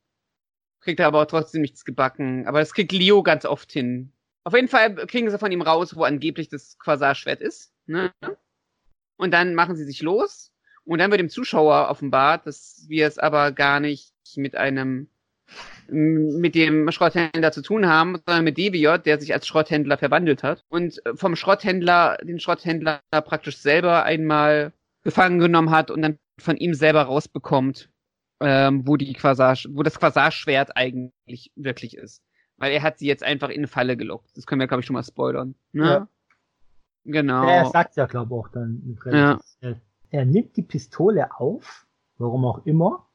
[0.80, 2.46] kriegt er aber auch trotzdem nichts gebacken.
[2.46, 4.12] Aber das kriegt Leo ganz oft hin.
[4.44, 7.72] Auf jeden Fall kriegen sie von ihm raus, wo angeblich das Quasarschwert ist.
[7.86, 8.12] Ne?
[9.16, 10.52] Und dann machen sie sich los.
[10.84, 15.08] Und dann wird dem Zuschauer offenbart, dass wir es aber gar nicht mit einem
[15.88, 20.64] mit dem Schrotthändler zu tun haben, sondern mit Deviot, der sich als Schrotthändler verwandelt hat
[20.68, 26.74] und vom Schrotthändler den Schrotthändler praktisch selber einmal gefangen genommen hat und dann von ihm
[26.74, 27.90] selber rausbekommt,
[28.40, 32.22] ähm, wo die Quasar, wo das Quasarschwert eigentlich wirklich ist.
[32.56, 34.36] Weil er hat sie jetzt einfach in eine Falle gelockt.
[34.36, 35.54] Das können wir, glaube ich, schon mal spoilern.
[35.72, 35.84] Ne?
[35.84, 36.08] Ja.
[37.04, 37.46] Genau.
[37.46, 38.96] Er sagt ja, glaube ich, auch dann.
[39.12, 39.40] Ja.
[39.60, 41.84] Er, er nimmt die Pistole auf
[42.18, 43.06] warum auch immer,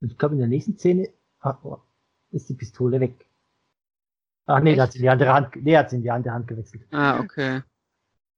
[0.00, 1.08] und ich glaube in der nächsten Szene
[1.40, 1.78] ah, oh,
[2.30, 3.26] ist die Pistole weg.
[4.46, 6.34] Ach nee, da hat sie in die andere Hand, nee, hat sie in die andere
[6.34, 6.82] Hand gewechselt.
[6.90, 7.62] Ah, okay.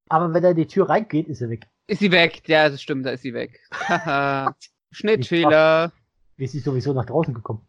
[0.08, 1.66] Aber wenn er in die Tür reingeht, ist er weg.
[1.86, 2.42] Ist sie weg?
[2.46, 3.60] Ja, das stimmt, da ist sie weg.
[4.90, 5.92] Schnittfehler.
[6.36, 7.66] Wie ist sie sowieso nach draußen gekommen?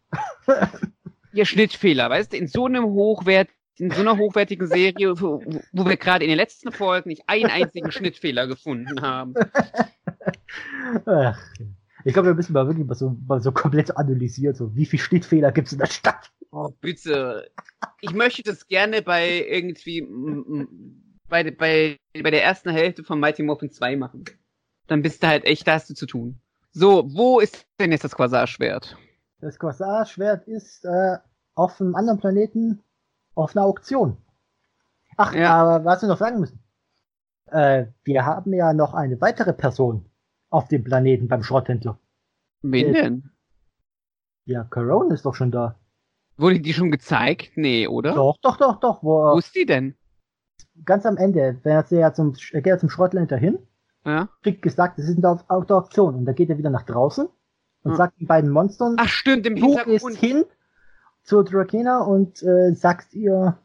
[1.34, 5.42] Ihr Schnittfehler, weißt du, in so einem Hochwert, in so einer hochwertigen Serie, wo,
[5.72, 9.34] wo wir gerade in den letzten Folgen nicht einen einzigen Schnittfehler gefunden haben.
[11.06, 11.40] Ach,
[12.06, 15.00] ich glaube, wir müssen mal wirklich mal so, mal so komplett analysieren, so wie viel
[15.00, 16.32] Schnittfehler gibt es in der Stadt.
[16.52, 17.50] Oh, bitte.
[18.02, 20.02] Ich möchte das gerne bei irgendwie
[21.30, 24.26] bei, bei, bei der ersten Hälfte von Mighty Morphin 2 machen.
[24.88, 26.40] Dann bist du halt echt, da hast du zu tun.
[26.72, 28.98] So, wo ist denn jetzt das Quasarschwert?
[29.40, 31.18] Das Quasar-Schwert ist äh,
[31.56, 32.82] auf einem anderen Planeten
[33.36, 34.18] auf einer Auktion.
[35.18, 35.54] Ach, Ja.
[35.56, 36.60] aber was wir noch sagen müssen.
[37.48, 40.06] Äh, wir haben ja noch eine weitere Person
[40.54, 42.00] auf dem Planeten beim Schrotthändler.
[42.62, 43.30] Wen Äh, denn?
[44.46, 45.80] Ja, Corona ist doch schon da.
[46.38, 47.52] Wurde die schon gezeigt?
[47.56, 48.14] Nee, oder?
[48.14, 49.04] Doch, doch, doch, doch.
[49.04, 49.96] Wo, Wo ist die denn?
[50.86, 53.60] ganz am Ende, wenn er ja zum, er geht ja zum Schrotthändler hin,
[54.06, 54.30] Ja?
[54.42, 56.16] kriegt gesagt, es auf, auf der Auktion.
[56.16, 57.28] Und da geht er wieder nach draußen
[57.84, 57.98] und Hm.
[57.98, 60.46] sagt den beiden Monstern, Ach stimmt, im du gehst hin
[61.24, 63.58] zur Drakena und äh, sagst ihr,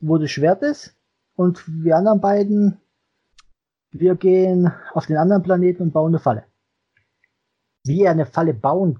[0.00, 0.96] wo das Schwert ist.
[1.36, 2.80] Und wir anderen beiden,
[3.94, 6.46] wir gehen auf den anderen Planeten und bauen eine Falle.
[7.86, 8.98] Wie er eine Falle bauen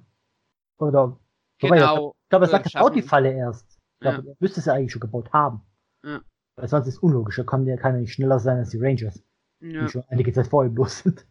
[0.78, 1.18] oder
[1.58, 2.14] Genau.
[2.24, 3.02] ich glaube, er äh, sagt, er baut die.
[3.02, 3.78] Falle erst.
[4.00, 4.12] Ich Ja.
[4.12, 5.62] glaube, er müsste es ja eigentlich schon gebaut haben.
[6.04, 6.20] Ja.
[6.56, 7.36] Weil sonst ist es unlogisch.
[7.36, 9.22] Da kann ja nicht schneller sein als die Rangers,
[9.60, 11.26] Ja, die schon einige Zeit vor ihm los sind.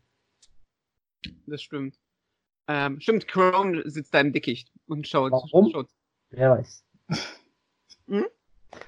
[1.47, 1.97] das stimmt.
[2.67, 5.31] Ähm, stimmt, Crone sitzt da im Dickicht und schaut.
[5.31, 5.69] Warum?
[5.69, 5.89] schaut.
[6.31, 6.85] Wer weiß.
[8.07, 8.25] Hm?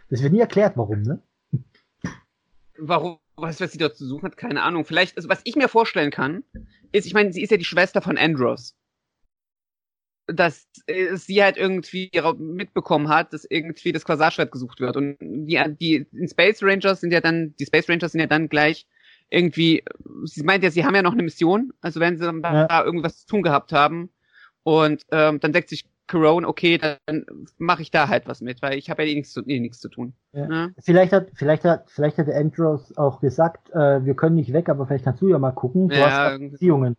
[0.10, 1.22] Das wird nie erklärt, warum, ne?
[2.78, 4.86] Warum, was, was sie dort zu suchen hat, keine Ahnung.
[4.86, 6.44] Vielleicht, also was ich mir vorstellen kann,
[6.92, 8.76] ist, ich meine, sie ist ja die Schwester von Andros.
[10.28, 14.98] Dass äh, sie halt irgendwie mitbekommen hat, dass irgendwie das Quasarschwert gesucht wird.
[14.98, 18.88] Und die, die Space Rangers sind ja dann, die Space Rangers sind ja dann gleich
[19.30, 19.84] irgendwie,
[20.24, 22.68] sie meint ja, sie haben ja noch eine Mission, also wenn sie dann Ja.
[22.68, 24.10] da irgendwas zu tun gehabt haben.
[24.64, 27.26] Und ähm, dann denkt sich Corone, okay, dann
[27.58, 29.80] mache ich da halt was mit, weil ich habe ja eh nichts zu, eh nichts
[29.80, 30.14] zu tun.
[30.34, 30.48] Ja.
[30.48, 30.76] Ne?
[30.80, 34.70] Vielleicht hat, vielleicht hat, vielleicht hat der Andros auch gesagt, äh, wir können nicht weg,
[34.70, 35.90] aber vielleicht kannst du ja mal gucken.
[35.90, 36.40] Du Ja, hast.
[36.40, 36.96] Beziehungen.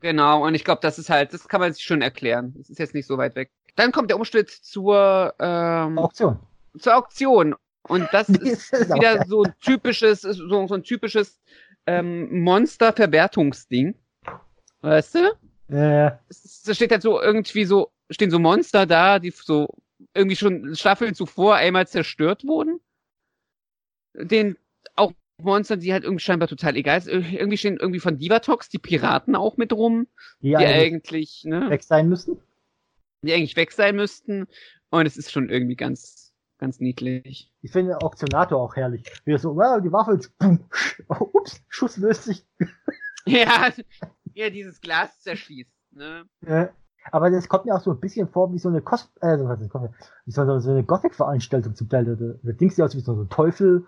[0.00, 2.54] Genau, und ich glaube, das ist halt, das kann man sich schon erklären.
[2.56, 3.50] Das ist jetzt nicht so weit weg.
[3.76, 6.38] Dann kommt der Umschnitt zur, ähm, Auktion.
[6.78, 7.54] zur Auktion.
[7.88, 11.40] Und das ist ist wieder so ein typisches, so, so ein typisches
[11.86, 13.94] ähm, Monster-Verwertungsding.
[14.82, 15.74] Weißt du?
[15.74, 19.68] Äh, Es Da steht halt so irgendwie so, stehen so Monster da, die so
[20.14, 22.80] irgendwie schon Staffeln zuvor einmal zerstört wurden.
[24.14, 24.56] Den
[24.94, 27.08] auch Monster, die halt irgendwie scheinbar total egal ist.
[27.08, 30.06] Irgendwie stehen irgendwie von Divatox die Piraten auch mit rum,
[30.40, 31.70] die die eigentlich eigentlich, ne?
[31.70, 32.38] weg sein müssten.
[33.22, 34.46] die eigentlich weg sein müssten.
[34.90, 37.52] Und es ist schon irgendwie ganz, ganz niedlich.
[37.62, 39.02] Ich finde den Auktionator auch herrlich.
[39.24, 40.20] Wie er so, wow, die Waffe,
[41.08, 42.44] oh, ups, Schuss löst sich.
[43.28, 43.72] Ja,
[44.34, 46.28] ja, dieses Glas zerschießt, ne?
[46.46, 46.68] Äh,
[47.12, 49.60] aber das kommt mir auch so ein bisschen vor wie so eine Cos äh, was
[49.60, 49.74] ist
[50.24, 52.04] wie so, so eine Gothic-Veranstaltung zum Teil.
[52.04, 53.86] Da, da Dings sieht aus wie so ein Teufel.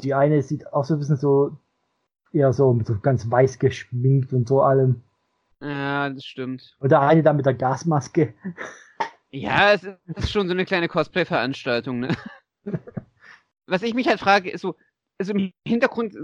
[0.00, 1.56] Die eine sieht auch so ein bisschen so,
[2.32, 5.02] eher so mit so ganz weiß geschminkt und so allem.
[5.60, 6.76] Ja, das stimmt.
[6.80, 8.34] Und der eine da mit der Gasmaske.
[9.30, 12.16] Ja, es ist schon so eine kleine Cosplay-Veranstaltung, ne?
[13.66, 14.76] Was ich mich halt frage, ist so,
[15.18, 16.14] also im Hintergrund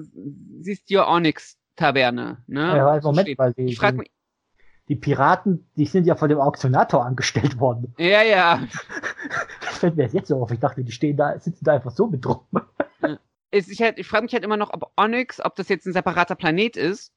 [0.60, 2.76] siehst du ja Onyx-Taverne, ne?
[2.76, 3.38] Ja, So Moment, steht.
[3.38, 4.10] weil Ich frag die, mich,
[4.90, 7.94] die Piraten, die sind ja von dem Auktionator angestellt worden.
[7.96, 8.66] ja, ja,
[9.60, 10.50] Das fällt mir jetzt so auf.
[10.50, 12.44] Ich dachte, die stehen da, sitzen da einfach so mit rum.
[13.52, 16.34] ich, halt, ich frage mich halt immer noch, ob Onyx, ob das jetzt ein separater
[16.34, 17.12] Planet ist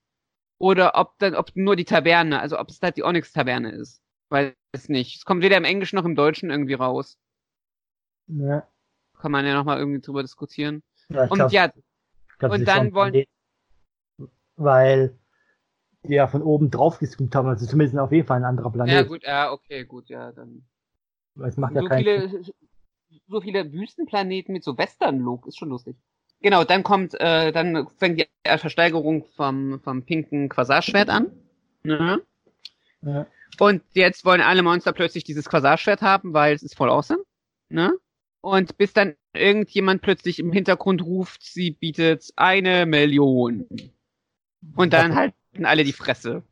[0.60, 4.04] oder ob dann, ob nur die Taverne, also ob es halt die Onyx-Taverne ist.
[4.30, 5.18] Weiß es nicht.
[5.18, 7.18] Es kommt weder im Englischen noch im Deutschen irgendwie raus.
[8.28, 8.68] Ja,
[9.18, 10.84] Kann man ja nochmal irgendwie drüber diskutieren.
[11.10, 11.72] ja, Und glaub, ja,
[12.38, 13.26] glaub, und dann wollen-.
[14.58, 15.18] Weil
[16.04, 18.94] die ja von oben drauf gezoomt haben, also zumindest auf jeden Fall ein anderer Planet.
[18.94, 20.64] ja gut, ja, okay, gut, ja, dann.
[21.44, 22.44] Es macht ja so keinen viele,
[23.28, 25.96] so viele Wüstenplaneten mit so Western-Look, ist schon lustig.
[26.42, 31.32] Genau, dann kommt, äh, dann fängt die Versteigerung vom, vom pinken Quasarschwert an.
[31.84, 32.22] Ne?
[33.02, 33.28] Ja.
[33.60, 37.24] Und jetzt wollen alle Monster plötzlich dieses Quasarschwert haben, weil es ist voll awesome.
[37.70, 37.94] Ne?
[38.42, 43.68] Und bis dann irgendjemand plötzlich im Hintergrund ruft, sie bietet eine Million.
[44.76, 46.44] Und dann halten alle die Fresse.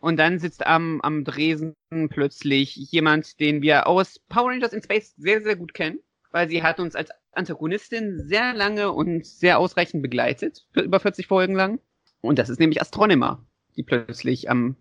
[0.00, 1.74] Und dann sitzt am, am Dresen
[2.10, 6.00] plötzlich jemand, den wir aus Power Rangers in Space sehr, sehr gut kennen,
[6.32, 11.54] weil sie hat uns als Antagonistin sehr lange und sehr ausreichend begleitet, über 40 Folgen
[11.54, 11.80] lang.
[12.20, 13.44] Und das ist nämlich Astronomer,
[13.76, 14.76] die plötzlich am,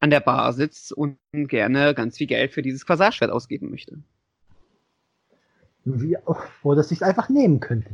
[0.00, 4.02] an der Bar sitzt und gerne ganz viel Geld für dieses Quasarschwert ausgeben möchte.
[5.84, 7.90] Wie auch, oder sich einfach nehmen könnte.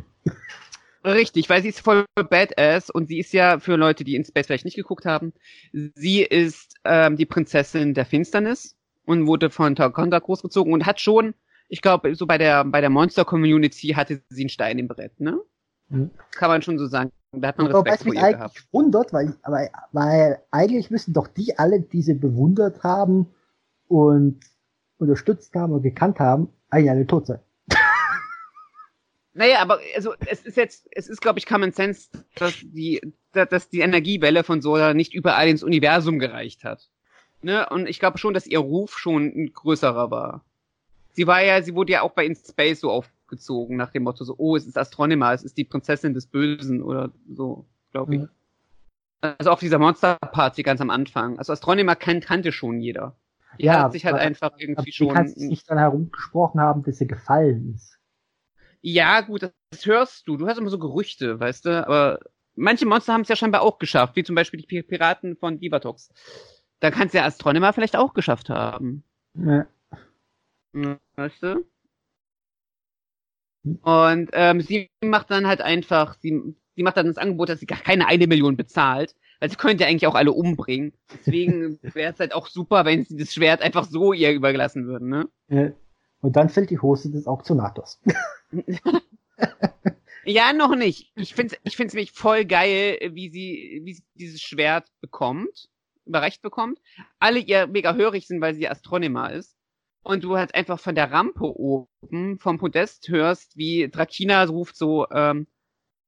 [1.04, 4.46] Richtig, weil sie ist voll badass und sie ist ja für Leute, die in Space
[4.46, 5.32] vielleicht nicht geguckt haben,
[5.72, 11.34] sie ist ähm, die Prinzessin der Finsternis und wurde von Takonda großgezogen und hat schon,
[11.68, 15.18] ich glaube, so bei der bei der Monster Community hatte sie einen Stein im Brett,
[15.20, 15.40] ne?
[15.88, 16.10] Mhm.
[16.32, 17.12] Kann man schon so sagen.
[17.32, 18.68] Da hat man Wobei Respekt es vor mich eigentlich gehabt.
[18.72, 23.28] wundert, weil, weil, weil eigentlich müssen doch die alle, die sie bewundert haben
[23.86, 24.40] und
[24.98, 27.40] unterstützt haben und gekannt haben, eigentlich alle tot sein.
[29.32, 33.00] Naja, aber also es ist jetzt, es ist, glaube ich, Common Sense, dass die,
[33.32, 36.90] dass die Energiewelle von Soda nicht überall ins Universum gereicht hat.
[37.42, 37.68] Ne?
[37.70, 40.44] Und ich glaube schon, dass ihr Ruf schon ein größerer war.
[41.12, 44.24] Sie war ja, sie wurde ja auch bei In Space so aufgezogen, nach dem Motto
[44.24, 48.20] so, oh, es ist Astronema, es ist die Prinzessin des Bösen oder so, glaube ich.
[48.22, 48.28] Mhm.
[49.20, 51.38] Also auf dieser Monster-Party ganz am Anfang.
[51.38, 53.16] Also Astronema kan kannte schon jeder.
[53.58, 55.08] Die Ja, hat sich halt einfach irgendwie wie schon.
[55.08, 57.99] kannst du nicht dann herumgesprochen haben, dass sie gefallen ist?
[58.82, 60.36] Ja, gut, das, hörst du.
[60.36, 62.20] Du hörst immer so Gerüchte, weißt du, aber
[62.54, 65.58] manche Monster haben es ja scheinbar auch geschafft, wie zum Beispiel die Pi- Piraten von
[65.58, 66.10] Divatox.
[66.80, 69.04] Da kann es ja Astronema vielleicht auch geschafft haben.
[69.34, 69.66] Ja.
[70.72, 71.64] Ja, Weißt du?
[73.82, 77.66] Und ähm, sie macht dann halt einfach, sie, sie macht dann das Angebot, dass sie
[77.66, 80.94] gar keine eine Million bezahlt, weil sie könnte ja eigentlich auch alle umbringen.
[81.12, 85.10] Deswegen wäre es halt auch super, wenn sie das Schwert einfach so ihr überlassen würden,
[85.10, 85.28] ne?
[85.48, 85.72] Ja.
[86.22, 88.00] Und dann fällt die Hose des Auktionators.
[90.24, 91.10] Ja, noch nicht.
[91.16, 95.70] Ich find's, ich find's nämlich voll geil, wie sie, wie sie dieses Schwert bekommt,
[96.04, 96.78] überreicht bekommt.
[97.18, 99.56] Alle ihr mega hörig sind, weil sie Astronema ist.
[100.02, 105.08] Und du halt einfach von der Rampe oben, vom Podest hörst, wie Drakina ruft so,
[105.10, 105.46] ähm,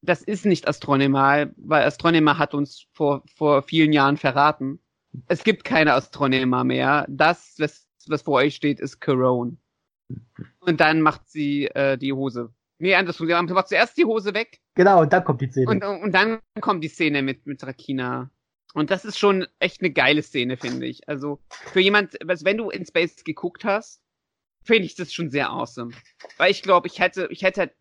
[0.03, 4.81] das ist nicht Astronema, weil Astronema hat uns vor, vor vielen Jahren verraten.
[5.29, 7.07] Es gibt keine Astronema mehr.
[7.09, 9.59] Das, was, was vor euch steht, ist Corone.
[10.61, 12.53] Und dann macht sie äh, die Hose.
[12.79, 13.29] Nee, andersrum.
[13.29, 15.69] Sie macht zuerst die Hose weg Genau, und dann kommt die Szene.
[15.71, 18.31] und, und dann kommt die Szene mit, mit Rakina.
[18.75, 21.07] Und das ist schon echt eine geile Szene, finde ich.
[21.09, 24.03] Also für jemand, was, wenn du in Space geguckt hast,
[24.65, 25.93] finde ich das schon sehr awesome.
[26.39, 27.75] Weil ich glaube, ich hätte, ich hätte halt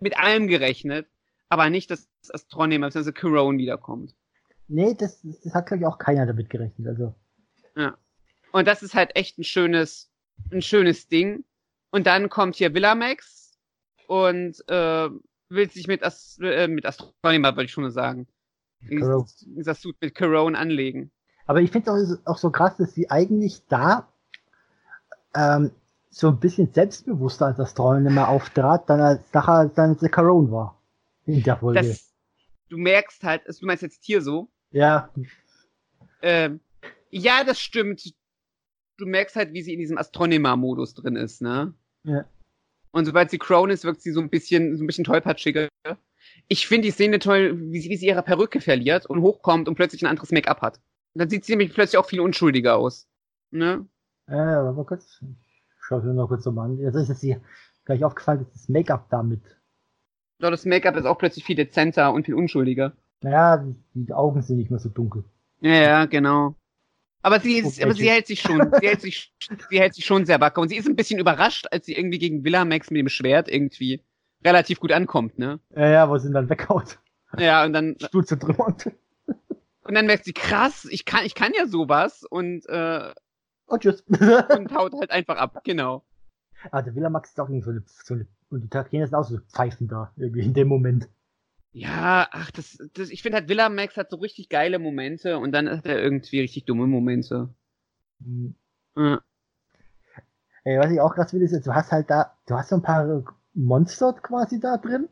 [0.00, 1.06] mit allem gerechnet,
[1.50, 4.14] aber nicht, dass Astronema, also Corone wiederkommt.
[4.66, 6.88] nee, das, das hat, glaube ich, auch keiner damit gerechnet.
[6.88, 7.14] Also,
[8.52, 10.10] Und das ist halt echt ein schönes,
[10.50, 11.44] ein schönes Ding.
[11.94, 13.56] Und dann kommt hier Villamax
[14.08, 15.08] und äh,
[15.48, 18.26] will sich mit, Ast äh, mit Astronema, würde ich schon sagen.
[18.88, 19.26] Corone.
[19.62, 21.12] Das Suit mit Corone anlegen.
[21.46, 24.08] aber ich finde es auch, auch so krass, dass sie eigentlich da
[25.36, 25.70] ähm,
[26.10, 30.82] so ein bisschen selbstbewusster als Astronomer auftrat, dann als nachher dann The Corone war.
[31.26, 31.80] In der Folge.
[31.80, 32.12] Das,
[32.70, 35.10] du merkst halt, also du meinst jetzt hier so, ja,
[36.22, 36.58] ähm,
[37.10, 38.12] ja, das stimmt.
[38.96, 41.72] Du merkst halt, wie sie in diesem Astronema-Modus drin ist, ne?
[42.04, 42.24] Ja.
[42.92, 45.68] Und sobald sie Crown ist, wirkt sie so ein bisschen, so ein bisschen tollpatschiger.
[46.46, 49.74] Ich finde die Szene toll, wie sie, wie sie ihre Perücke verliert und hochkommt und
[49.74, 50.76] plötzlich ein anderes Make-up hat.
[51.14, 53.08] Und dann sieht sie nämlich plötzlich auch viel unschuldiger aus.
[53.50, 53.86] Ne?
[54.26, 55.20] Warte mal kurz.
[55.22, 56.78] Ich schau mir noch kurz nochmal an.
[56.78, 57.40] Jetzt ist es hier
[57.84, 59.42] gleich aufgefallen, dass das Make-up damit.
[60.38, 62.92] Doch, das Make-up ist auch plötzlich viel dezenter und viel unschuldiger.
[63.22, 65.24] Naja, die, die Augen sind nicht mehr so dunkel.
[65.60, 66.54] Ja, ja, genau.
[67.24, 69.32] Aber sie ist, aber sie hält sich schon, sie hält sich,
[69.70, 72.18] sie hält sich schon sehr wacker und sie ist ein bisschen überrascht, als sie irgendwie
[72.18, 74.02] gegen Villamax mit dem Schwert irgendwie
[74.44, 75.58] relativ gut ankommt, ne?
[75.74, 76.98] Ja, ja, wo sie ihn dann weghaut.
[77.38, 78.90] Ja, und dann, Stuhl zertrümmert.
[79.26, 83.12] und dann merkt sie, krass, ich kann, ich kann ja sowas und, äh,
[83.68, 84.02] Und tschüss.
[84.02, 86.04] und haut halt einfach ab, genau.
[86.70, 89.24] Aber der Villamax ist auch irgendwie so eine, so eine und die Takene sind auch
[89.24, 91.08] so Pfeifen da, irgendwie in dem Moment.
[91.74, 95.68] Ja, ach, das, das ich finde halt Villamax hat so richtig geile Momente und dann
[95.68, 97.52] hat er irgendwie richtig dumme Momente.
[98.22, 98.54] Hm.
[98.96, 99.20] Ja.
[100.62, 102.82] Ey, was ich auch krass will, ist, du hast halt da, du hast so ein
[102.82, 105.08] paar Monster quasi da drin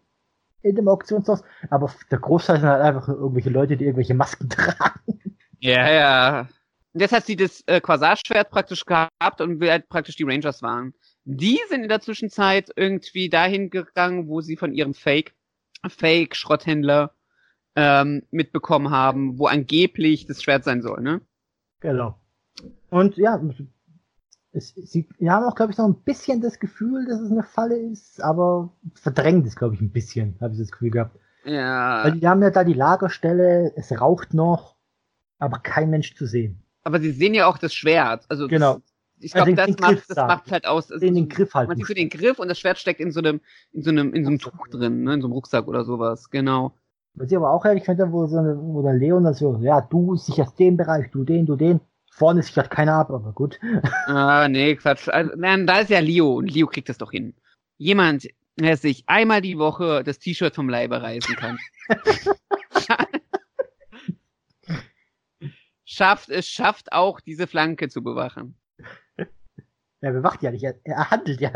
[0.62, 5.36] in dem Auktionshaus, aber der Großteil sind halt einfach irgendwelche Leute, die irgendwelche Masken tragen.
[5.58, 6.48] Ja, ja.
[6.92, 10.62] Und jetzt hat sie das äh, Quasarschwert praktisch gehabt und will halt praktisch die Rangers
[10.62, 10.94] waren.
[11.24, 15.34] Die sind in der Zwischenzeit irgendwie dahin gegangen, wo sie von ihrem Fake,
[15.88, 17.12] Fake-Schrotthändler
[17.76, 21.20] ähm, mitbekommen haben, wo angeblich das Schwert sein soll, ne?
[21.80, 22.18] Genau.
[22.90, 23.40] Und ja,
[24.52, 27.76] es, sie haben auch, glaube ich, noch ein bisschen das Gefühl, dass es eine Falle
[27.76, 31.16] ist, aber verdrängt es, glaube ich, ein bisschen, habe ich das Gefühl gehabt.
[31.44, 32.04] Ja.
[32.04, 34.76] Weil die haben ja da die Lagerstelle, es raucht noch,
[35.38, 36.62] aber kein Mensch zu sehen.
[36.84, 38.26] Aber sie sehen ja auch das Schwert.
[38.28, 38.74] Also Genau.
[38.74, 38.91] Das,
[39.22, 40.88] ich Also glaube, das macht das macht halt aus.
[40.88, 41.68] Den, den Griff halt.
[41.68, 43.40] Man sieht so den Griff und das Schwert steckt in so einem,
[43.72, 45.14] in so einem, in so einem Tuch drin, ne?
[45.14, 46.72] in so einem Rucksack oder sowas, genau.
[47.14, 49.80] Was ich aber auch ehrlich finde, wo, so eine, wo der Leon das so, ja,
[49.80, 51.80] du sicherst den Bereich, du den, du den.
[52.10, 53.58] Vorne ist gerade keiner ab, aber gut.
[54.06, 55.08] Ah, nee, Quatsch.
[55.08, 57.34] Also, nein, da ist ja Leo und Leo kriegt das doch hin.
[57.78, 61.58] Jemand, der sich einmal die Woche das T-Shirt vom Leibe reißen kann.
[65.92, 68.56] schafft es, schafft auch diese Flanke zu bewachen.
[70.02, 71.52] Er bewacht ja nicht, er, er handelt ja.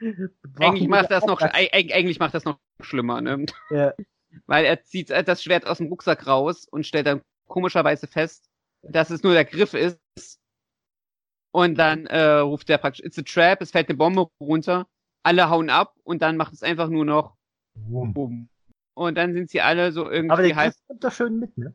[0.58, 3.46] Eigentlich macht das noch, eig- eig- eigentlich macht das noch schlimmer, ne?
[3.70, 3.94] Ja,
[4.46, 8.48] Weil er zieht das Schwert aus dem Rucksack raus und stellt dann komischerweise fest,
[8.82, 10.00] dass es nur der Griff ist.
[11.52, 14.86] Und dann äh, ruft er praktisch, it's a trap, es fällt eine Bombe runter,
[15.24, 17.36] alle hauen ab und dann macht es einfach nur noch
[17.74, 18.48] bumm.
[18.94, 20.74] Und dann sind sie alle so aber irgendwie der halb.
[20.74, 21.74] Griff kommt doch schön mit, ne?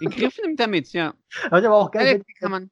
[0.00, 1.14] Den Griff nimmt er mit, ja.
[1.46, 2.70] Aber aber auch ja geil, den wenn, kann man.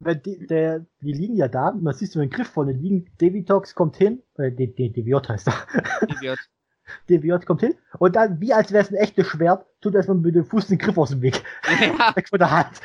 [0.00, 3.74] Wenn die, der, die liegen ja da, man siehst du den Griff vorne liegen, Devitox
[3.74, 5.66] kommt hin, äh, D- D- Deviot heißt er.
[6.08, 6.38] Idiot.
[7.08, 10.34] Deviot kommt hin, und dann, wie als wäre es ein echtes Schwert, tut erstmal mit
[10.34, 11.40] dem Fuß den Griff aus dem Weg.
[11.80, 12.80] ja, Weg von der Hand.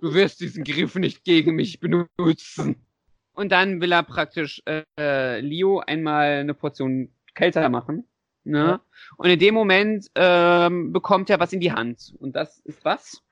[0.00, 2.76] du wirst diesen Griff nicht gegen mich benutzen.
[3.34, 8.06] Und dann will er praktisch äh, Leo einmal eine Portion kälter machen.
[8.44, 8.58] Ne?
[8.58, 8.80] Ja.
[9.16, 12.14] Und in dem Moment ähm, bekommt er was in die Hand.
[12.18, 13.22] Und das ist was?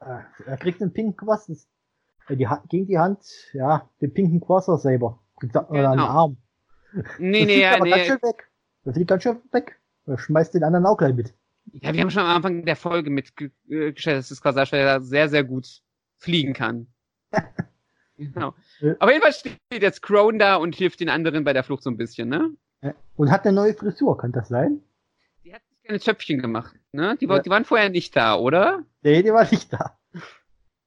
[0.00, 1.32] Äh, Er kriegt einen pinken äh,
[2.34, 5.20] die Hand, gegen die Hand, ja, den pinken Quasser selber.
[5.52, 6.04] Er- Oder Genau.
[6.06, 6.36] Arm.
[7.18, 8.04] Nee, Das nee, ja, aber ganz nee.
[8.08, 8.50] schön weg.
[8.84, 9.78] Der fliegt ganz schön weg.
[10.06, 11.34] Er schmeißt den anderen auch gleich mit.
[11.72, 15.82] Ja, wir haben schon am Anfang der Folge mitgestellt, dass das Quasarschwert sehr, sehr gut
[16.18, 16.86] fliegen kann.
[18.16, 18.54] genau.
[18.80, 18.94] Ja.
[19.00, 21.96] Aber jedenfalls steht jetzt Crone da und hilft den anderen bei der Flucht so ein
[21.96, 22.50] bisschen, ne?
[22.82, 22.94] Ja.
[23.16, 24.80] Und hat eine neue Frisur, kann das sein?
[25.44, 27.16] Die hat sich keine Zöpfchen gemacht, ne?
[27.20, 27.38] Die, Ja.
[27.40, 28.84] die waren vorher nicht da, oder?
[29.02, 29.98] Nee, die war nicht da.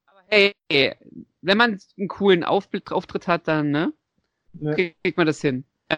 [0.06, 0.54] Aber hey,
[1.42, 3.94] wenn man einen coolen Auftritt, Auftritt hat, dann, ne?
[4.54, 4.76] Ne?
[5.04, 5.64] Kriegt man das hin.
[5.90, 5.98] Äh,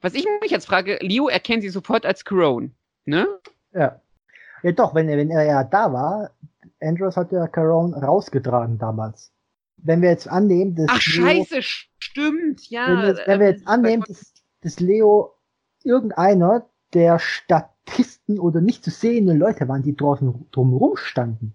[0.00, 2.70] Was ich mich jetzt frage, Leo erkennt sie sofort als Crone,
[3.04, 3.26] ne?
[3.72, 4.00] Ja.
[4.62, 6.30] Ja doch, wenn er, wenn er ja da war,
[6.80, 9.30] Andros hat ja Caron rausgetragen damals.
[9.76, 11.62] Wenn wir jetzt annehmen, dass Ach, Leo, scheiße,
[11.98, 12.86] stimmt, ja.
[12.88, 14.32] wenn, wir, jetzt- wenn wir jetzt ähm, annehmen, dass,
[14.62, 15.34] dass Leo
[15.82, 21.54] irgendeiner der Statisten oder nicht zu sehenden Leute waren, die draußen drumherum standen,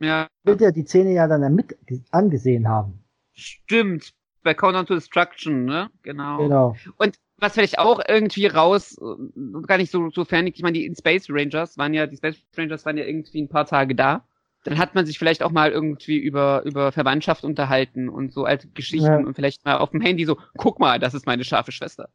[0.00, 1.76] Ja, wird er die Szene ja dann mit
[2.10, 3.02] angesehen haben.
[3.32, 4.12] stimmt.
[4.42, 5.90] Bei Countdown to Destruction, ne?
[6.02, 6.38] Genau.
[6.38, 6.76] Genau.
[6.98, 8.96] Und was vielleicht auch irgendwie raus,
[9.66, 12.86] gar nicht so, so fern, ich meine, die Space Rangers waren ja, die Space Rangers
[12.86, 14.24] waren ja irgendwie ein paar Tage da.
[14.62, 18.68] Dann hat man sich vielleicht auch mal irgendwie über, über Verwandtschaft unterhalten und so alte
[18.68, 19.16] Geschichten Ja.
[19.18, 22.08] und vielleicht mal auf dem Handy so, guck mal, das ist meine scharfe Schwester.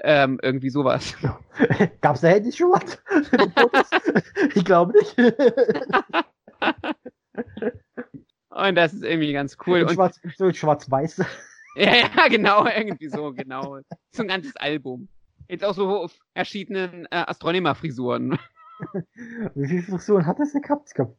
[0.00, 1.14] Ähm, irgendwie sowas.
[2.02, 2.98] Gab's da Handys schon was?
[4.54, 5.16] ich glaube nicht.
[8.50, 9.82] Und das ist irgendwie ganz cool.
[9.82, 11.18] Und, Schwarz, so schwarz-weiß.
[11.76, 13.78] ja, ja, genau, irgendwie so, genau.
[14.10, 15.08] So ein ganzes Album.
[15.48, 18.38] Jetzt auch so auf verschiedenen äh, Astronomer-Frisuren.
[19.54, 20.88] Wie viele Frisuren hat das denn gehabt?
[20.88, 21.16] Ich glaub,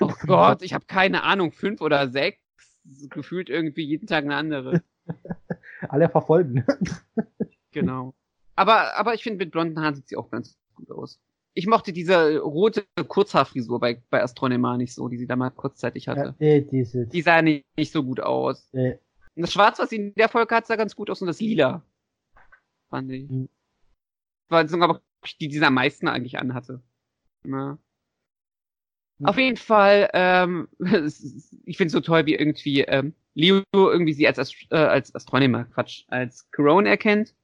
[0.00, 0.12] Oh.
[0.26, 2.42] Gott, ich habe keine Ahnung, fünf oder sechs.
[3.10, 4.82] Gefühlt irgendwie jeden Tag eine andere.
[5.88, 6.64] Alle verfolgen.
[7.72, 8.14] Genau.
[8.56, 10.58] Aber, aber ich finde, mit blonden Haaren sieht sie auch ganz.
[11.58, 16.04] Ich mochte diese rote Kurzhaarfrisur bei, bei Astronomer nicht so, die sie da mal kurzzeitig
[16.04, 16.36] Ja, hatte.
[16.38, 18.72] nee, diese, Die sah nicht, nicht so gut aus.
[18.74, 18.92] äh,
[19.34, 21.40] Und das Schwarz, was sie in der Folge hat, sah ganz gut aus und das
[21.40, 21.82] Lila.
[22.90, 23.28] Fand ich.
[23.28, 23.48] Mhm.
[24.48, 25.02] War sogar aber
[25.40, 26.80] die, die sie am meisten eigentlich anhatte.
[27.42, 27.76] Na.
[29.18, 29.26] Mhm.
[29.26, 34.28] Auf jeden Fall, ähm, ich finde es so toll, wie irgendwie ähm, Leo irgendwie sie
[34.28, 37.34] als, Ast äh, als Astronomer, Quatsch, als Corona erkennt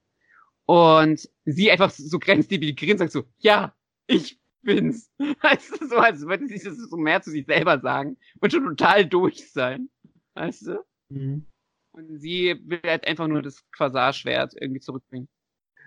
[0.67, 3.75] und sie einfach so grenzdebil grinst sagt so, ja,
[4.07, 5.11] ich bin's.
[5.43, 8.65] Weißt du, so als würde sie das so mehr zu sich selber sagen und schon
[8.65, 9.91] total durch sein.
[10.35, 10.85] Weißt du?
[11.11, 11.47] mhm.
[11.93, 15.29] Und sie will halt einfach nur das Quasarschwert irgendwie zurückbringen.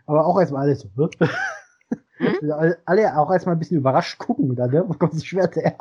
[0.05, 1.09] aber auch erstmal alle so, ne?
[2.19, 2.35] Hm?
[2.85, 4.83] alle, auch erstmal ein bisschen überrascht gucken, da, ne?
[4.87, 5.77] Wo kommt das Schwert her?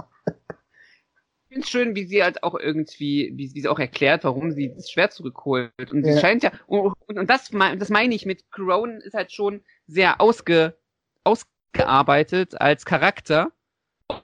[1.48, 4.74] Ich finde es schön, wie sie halt auch irgendwie, wie, sie auch erklärt, warum sie
[4.74, 5.72] das Schwert zurückholt.
[5.92, 6.18] Und sie Ja.
[6.18, 10.20] scheint ja, und, und, und das, das meine ich mit Crone ist halt schon sehr
[10.20, 10.76] ausge,
[11.76, 13.52] ausgearbeitet als Charakter.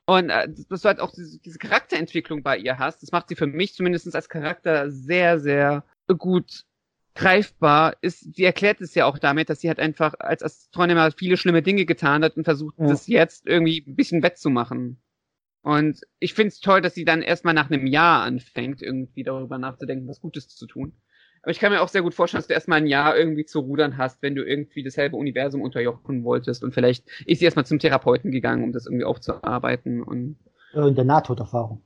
[0.06, 3.36] Und äh, dass du halt auch diese, diese Charakterentwicklung bei ihr hast, das macht sie
[3.36, 5.84] für mich zumindest als Charakter sehr, sehr
[6.18, 6.64] gut
[7.14, 7.96] greifbar.
[8.00, 11.62] Ist, sie erklärt es ja auch damit, dass sie halt einfach als Astronomer viele schlimme
[11.62, 12.86] Dinge getan hat und versucht, Ja.
[12.86, 14.98] das jetzt irgendwie ein bisschen wettzumachen.
[15.62, 20.08] Und ich find's toll, dass sie dann erstmal nach einem Jahr anfängt, irgendwie darüber nachzudenken,
[20.08, 20.92] was Gutes zu tun.
[21.42, 23.60] Aber ich kann mir auch sehr gut vorstellen, dass du erstmal ein Jahr irgendwie zu
[23.60, 26.62] rudern hast, wenn du irgendwie dasselbe Universum unterjochen wolltest.
[26.62, 30.02] Und vielleicht ist sie erstmal zum Therapeuten gegangen, um das irgendwie aufzuarbeiten.
[30.02, 30.36] Und,
[30.74, 31.82] Äh, In der Nahtoderfahrung.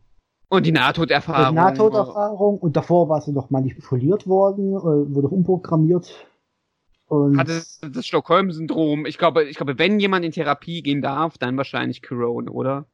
[0.50, 1.54] und die Die Nahtoderfahrung.
[1.54, 6.26] Nahtoderfahrung und davor war sie noch manipuliert worden, äh, wurde umprogrammiert.
[7.08, 9.06] Und hatte das Stockholm-Syndrom.
[9.06, 12.84] Ich glaube, ich glaube, wenn jemand in Therapie gehen darf, dann wahrscheinlich Corona, oder?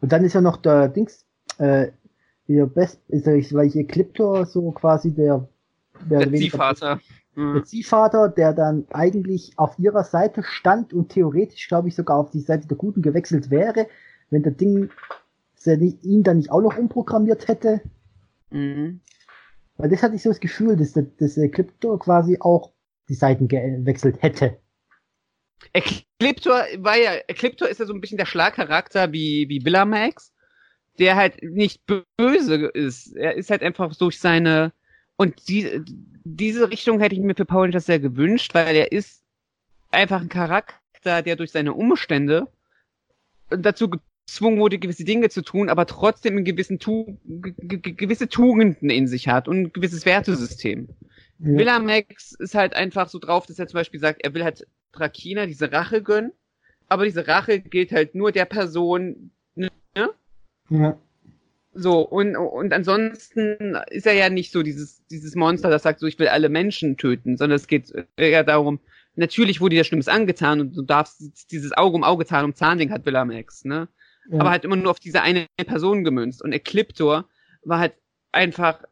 [0.00, 1.24] Und dann ist ja noch der Dings,
[1.58, 1.88] äh,
[2.46, 5.48] ihr Best, ist ich, weil ich Ecliptor so quasi der,
[6.08, 7.00] der, der Ziehvater.
[7.36, 12.30] Der Ziehvater, der dann eigentlich auf ihrer Seite stand und theoretisch, glaube ich, sogar auf
[12.30, 13.88] die Seite der Guten gewechselt wäre,
[14.30, 14.88] wenn der Ding
[15.66, 17.82] ihn dann nicht auch noch umprogrammiert hätte.
[18.50, 19.00] Mhm.
[19.76, 22.72] Weil das hatte ich so das Gefühl, dass, dass Ecliptor quasi auch
[23.08, 24.56] die Seiten gewechselt hätte.
[25.72, 30.32] Ecliptor war ja, Ecliptor ist ja so ein bisschen der Schlagcharakter wie, wie Villamax,
[30.98, 33.14] der halt nicht böse ist.
[33.16, 34.72] Er ist halt einfach durch seine,
[35.16, 35.82] und die,
[36.24, 39.22] diese Richtung hätte ich mir für Power Rangers sehr gewünscht, weil er ist
[39.90, 42.48] einfach ein Charakter, der durch seine Umstände
[43.48, 43.90] dazu
[44.26, 49.28] gezwungen wurde, gewisse Dinge zu tun, aber trotzdem in gewissen tu gewisse Tugenden in sich
[49.28, 50.88] hat und ein gewisses Wertesystem.
[51.38, 51.58] Ja.
[51.58, 55.46] Villamax ist halt einfach so drauf, dass er zum Beispiel sagt, er will halt Drakina
[55.46, 56.32] diese Rache gönnen,
[56.88, 59.70] aber diese Rache gilt halt nur der Person, ne?
[60.70, 60.98] Ja.
[61.78, 66.06] So, und, und ansonsten ist er ja nicht so dieses, dieses Monster, das sagt so,
[66.06, 68.80] ich will alle Menschen töten, sondern es geht eher darum,
[69.14, 72.90] natürlich wurde dir Schlimmes angetan und du darfst dieses Auge um Auge, Zahn um Zahn-Ding
[72.90, 73.88] hat Villamax, ne?
[74.30, 74.40] Ja.
[74.40, 76.42] Aber halt immer nur auf diese eine Person gemünzt.
[76.42, 77.28] Und Ecliptor
[77.62, 77.94] war halt
[78.32, 78.82] einfach,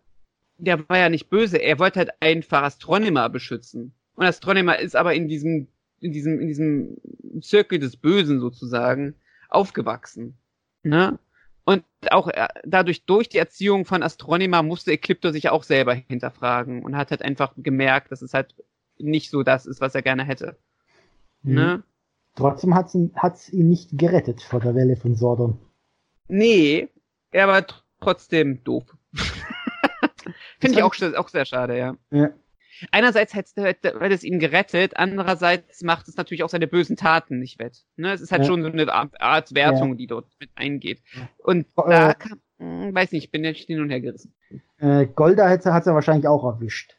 [0.58, 3.94] der war ja nicht böse, er wollte halt einfach Astronomer beschützen.
[4.14, 5.68] Und Astronomer ist aber in diesem,
[6.00, 6.96] in diesem, in diesem
[7.40, 9.14] Zirkel des Bösen sozusagen
[9.48, 10.36] aufgewachsen.
[10.82, 11.18] Ne?
[11.64, 16.84] Und auch äh, dadurch, durch die Erziehung von Astronomer musste Ecliptor sich auch selber hinterfragen
[16.84, 18.54] und hat halt einfach gemerkt, dass es halt
[18.98, 20.58] nicht so das ist, was er gerne hätte.
[21.42, 21.54] Mhm.
[21.54, 21.82] Ne?
[22.36, 25.58] Trotzdem hat es ihn nicht gerettet vor der Welle von Sordon.
[26.28, 26.88] Nee,
[27.30, 27.64] er war
[28.00, 28.84] trotzdem doof.
[30.60, 31.96] Finde ich auch, auch sehr schade, ja.
[32.10, 32.30] ja.
[32.90, 37.58] Einerseits hätte, hätte es ihn gerettet, andererseits macht es natürlich auch seine bösen Taten nicht
[37.58, 37.84] wett.
[37.96, 38.12] Ne?
[38.12, 38.48] Es ist halt ja.
[38.48, 39.94] schon so eine Art Wertung, ja.
[39.94, 41.02] die dort mit eingeht.
[41.38, 44.34] Und äh, da kann, hm, weiß nicht, ich bin jetzt hin und her gerissen.
[44.78, 46.96] Äh, Golda hat es ja wahrscheinlich auch erwischt.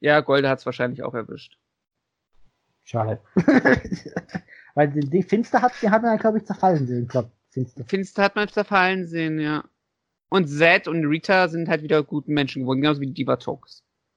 [0.00, 1.58] Ja, Golda hat es wahrscheinlich auch erwischt.
[2.84, 3.20] Schade.
[4.74, 7.06] Weil die Finster hat, die hat man, glaube ich, zerfallen sehen.
[7.06, 7.84] Glaub, Finster.
[7.84, 9.64] Finster hat man zerfallen sehen, ja.
[10.28, 13.38] Und Zed und Rita sind halt wieder guten Menschen geworden, genauso wie die Diva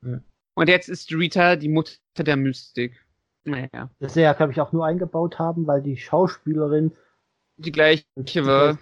[0.05, 0.19] Ja.
[0.55, 3.03] Und jetzt ist Rita die Mutter der Mystik.
[3.43, 3.89] Naja.
[3.99, 6.91] Das ja, glaube ich, auch nur eingebaut haben, weil die Schauspielerin
[7.57, 8.05] die gleiche
[8.45, 8.77] war.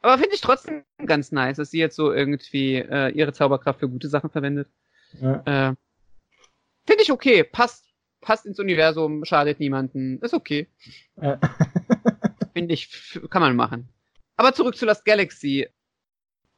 [0.00, 3.88] Aber finde ich trotzdem ganz nice, dass sie jetzt so irgendwie äh, ihre Zauberkraft für
[3.88, 4.68] gute Sachen verwendet.
[5.20, 5.42] Ja.
[5.44, 5.74] Äh,
[6.86, 7.86] finde ich okay, passt
[8.26, 10.66] passt ins Universum, schadet niemanden, ist okay.
[11.20, 11.38] Ja.
[12.52, 13.88] Finde ich, kann man machen.
[14.36, 15.68] Aber zurück zu Lost Galaxy.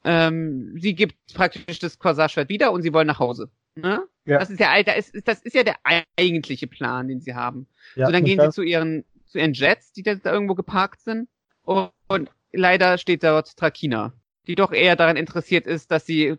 [0.03, 3.51] Ähm, sie gibt praktisch das Quasar-Schwert wieder und sie wollen nach Hause.
[3.81, 4.03] Ne?
[4.25, 4.39] Ja.
[4.39, 5.75] Das ist ja, das ist, das ist ja der
[6.17, 7.67] eigentliche Plan, den sie haben.
[7.95, 11.01] Ja, so, dann gehen sie zu ihren, zu ihren Jets, die da, da irgendwo geparkt
[11.01, 11.29] sind.
[11.63, 14.13] Und, und leider steht dort Trakina,
[14.47, 16.35] die doch eher daran interessiert ist, dass sie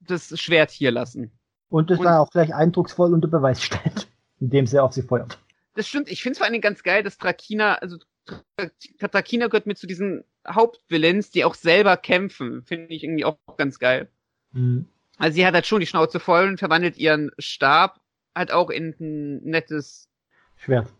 [0.00, 1.30] das Schwert hier lassen.
[1.68, 4.08] Und das dann auch gleich eindrucksvoll unter Beweis stellt
[4.42, 5.38] indem sie auf sie feuert.
[5.74, 6.10] Das stimmt.
[6.10, 7.96] Ich finde es vor allen Dingen ganz geil, dass Trakina, also
[8.98, 12.62] Trakina gehört mit zu diesen Hauptvillains, die auch selber kämpfen.
[12.64, 14.10] Finde ich irgendwie auch ganz geil.
[14.52, 14.86] Mhm.
[15.18, 18.00] Also sie hat halt schon die Schnauze voll und verwandelt ihren Stab
[18.34, 20.08] halt auch in ein nettes
[20.56, 20.92] Schwert.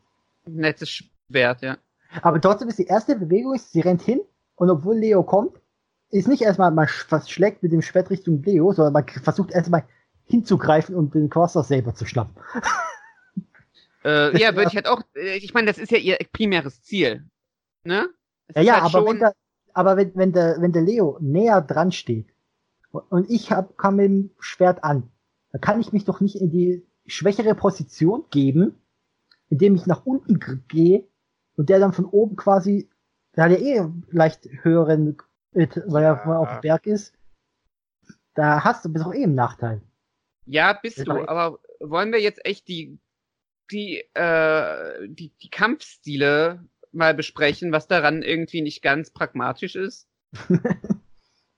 [0.45, 1.79] Nettes Schwert, ja.
[2.21, 4.21] Aber trotzdem ist die erste Bewegung, sie rennt hin
[4.57, 5.59] und obwohl Leo kommt,
[6.11, 9.85] ist nicht erstmal, man was schlägt mit dem Schwert Richtung Leo, sondern man versucht erstmal
[10.27, 12.35] hinzugreifen und den Quasar selber zu schnappen.
[14.05, 17.25] Äh, ja, würde ich halt auch, äh, ich meine, das ist ja ihr primäres Ziel.
[17.85, 18.09] Ne?
[18.53, 19.33] Ja, ja, halt aber, wenn der,
[19.75, 22.32] aber wenn, wenn, der, wenn der Leo näher dran steht
[22.93, 25.11] und ich hab, kam mit dem Schwert an,
[25.51, 28.81] dann kann ich mich doch nicht in die schwächere Position geben,
[29.49, 30.39] indem ich nach unten
[30.69, 31.07] gehe
[31.57, 32.89] und der dann von oben quasi,
[33.37, 35.17] der hat ja eh leicht höheren,
[35.53, 36.39] weil er ja.
[36.39, 37.15] auf dem Berg ist,
[38.35, 39.83] da hast du bist auch eh im Nachteil.
[40.47, 42.99] Ja, bist du, aber wollen wir jetzt echt die
[43.73, 50.09] die, äh, die, die Kampfstile mal besprechen, was daran irgendwie nicht ganz pragmatisch ist.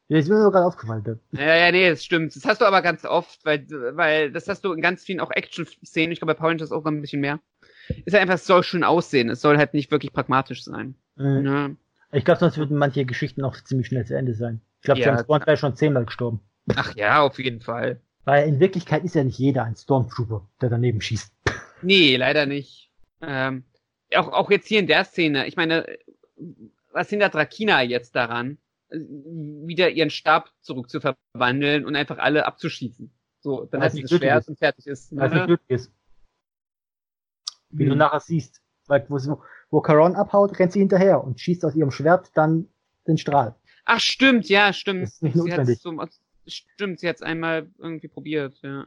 [0.09, 1.21] ja, ist mir so gerade aufgefallen.
[1.33, 2.37] Ja, ja, nee, das stimmt.
[2.37, 5.31] Das hast du aber ganz oft, weil, weil das hast du in ganz vielen auch
[5.31, 7.41] Action-Szenen, ich glaube bei Power Rangers auch noch ein bisschen mehr.
[8.05, 10.95] Ist ja einfach, es soll schön aussehen, es soll halt nicht wirklich pragmatisch sein.
[11.17, 11.47] Mhm.
[11.47, 11.71] Ja.
[12.13, 14.61] Ich glaube, sonst würden manche Geschichten auch ziemlich schnell zu Ende sein.
[14.81, 16.41] Ich glaube, ja, James Bond wäre schon zehnmal gestorben.
[16.77, 18.01] Ach ja, auf jeden Fall.
[18.25, 21.33] Weil in Wirklichkeit ist ja nicht jeder ein Stormtrooper, der daneben schießt.
[21.83, 22.91] Nee, leider nicht.
[23.21, 23.65] Ähm,
[24.15, 25.47] auch, auch jetzt hier in der Szene.
[25.47, 25.87] Ich meine,
[26.93, 28.59] was hindert Drakina jetzt daran,
[28.91, 33.13] wieder ihren Stab zurück zu verwandeln und einfach alle abzuschießen?
[33.41, 34.49] So, dann hat sie das Schwert ist.
[34.49, 35.15] und fertig ist.
[35.17, 35.93] Weil glücklich ist.
[37.71, 37.91] Wie hm.
[37.91, 38.63] du nachher siehst.
[38.87, 39.35] Weil, wo, sie,
[39.71, 42.69] wo Caron abhaut, rennt sie hinterher und schießt aus ihrem Schwert dann
[43.07, 43.55] den Strahl.
[43.85, 45.03] Ach, stimmt, ja, stimmt.
[45.03, 45.81] Das ist nicht sie hat's notwendig.
[45.81, 46.05] so,
[46.47, 48.87] stimmt, sie hat es einmal irgendwie probiert, ja.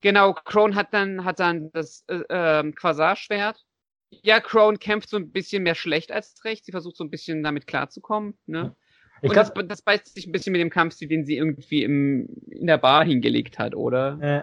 [0.00, 3.64] Genau, Crone hat dann, hat dann das äh, ähm, Quasar-Schwert.
[4.10, 6.64] Ja, Crone kämpft so ein bisschen mehr schlecht als recht.
[6.64, 8.74] Sie versucht so ein bisschen damit klarzukommen, ne?
[9.22, 11.82] Ich Und glaube, das, das beißt sich ein bisschen mit dem Kampfstil, den sie irgendwie
[11.82, 14.20] im, in der Bar hingelegt hat, oder?
[14.20, 14.42] äh,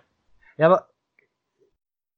[0.58, 0.90] ja, aber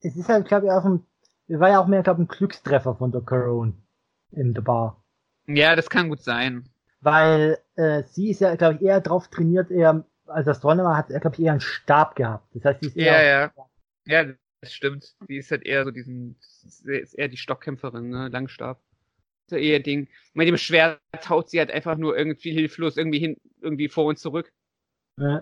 [0.01, 1.05] es ist halt, glaube ich, auch ein,
[1.49, 3.73] war ja auch mehr, glaube ich, ein Glückstreffer von der Corone
[4.31, 5.03] in der Bar.
[5.47, 6.69] Ja, das kann gut sein.
[7.01, 11.19] Weil äh, sie ist ja, glaube ich, eher drauf trainiert, eher als Astronomer hat er,
[11.19, 12.53] glaube ich, eher einen Stab gehabt.
[12.55, 13.53] Das heißt, sie ist Ja, eher, ja.
[14.05, 15.15] Ja, das stimmt.
[15.27, 18.29] Sie ist halt eher so diesen, sie ist eher die Stockkämpferin, ne?
[18.29, 18.81] Langstab.
[19.55, 20.09] Eher Ding.
[20.33, 24.19] Mit dem Schwert haut sie halt einfach nur irgendwie hilflos irgendwie hin, irgendwie vor und
[24.19, 24.51] zurück.
[25.19, 25.41] äh,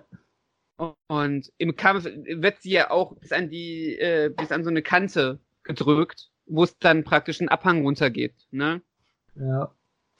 [1.07, 4.81] Und im Kampf wird sie ja auch bis an die, äh, bis an so eine
[4.81, 8.81] Kante gedrückt, wo es dann praktisch einen Abhang runtergeht, ne?
[9.35, 9.73] ja.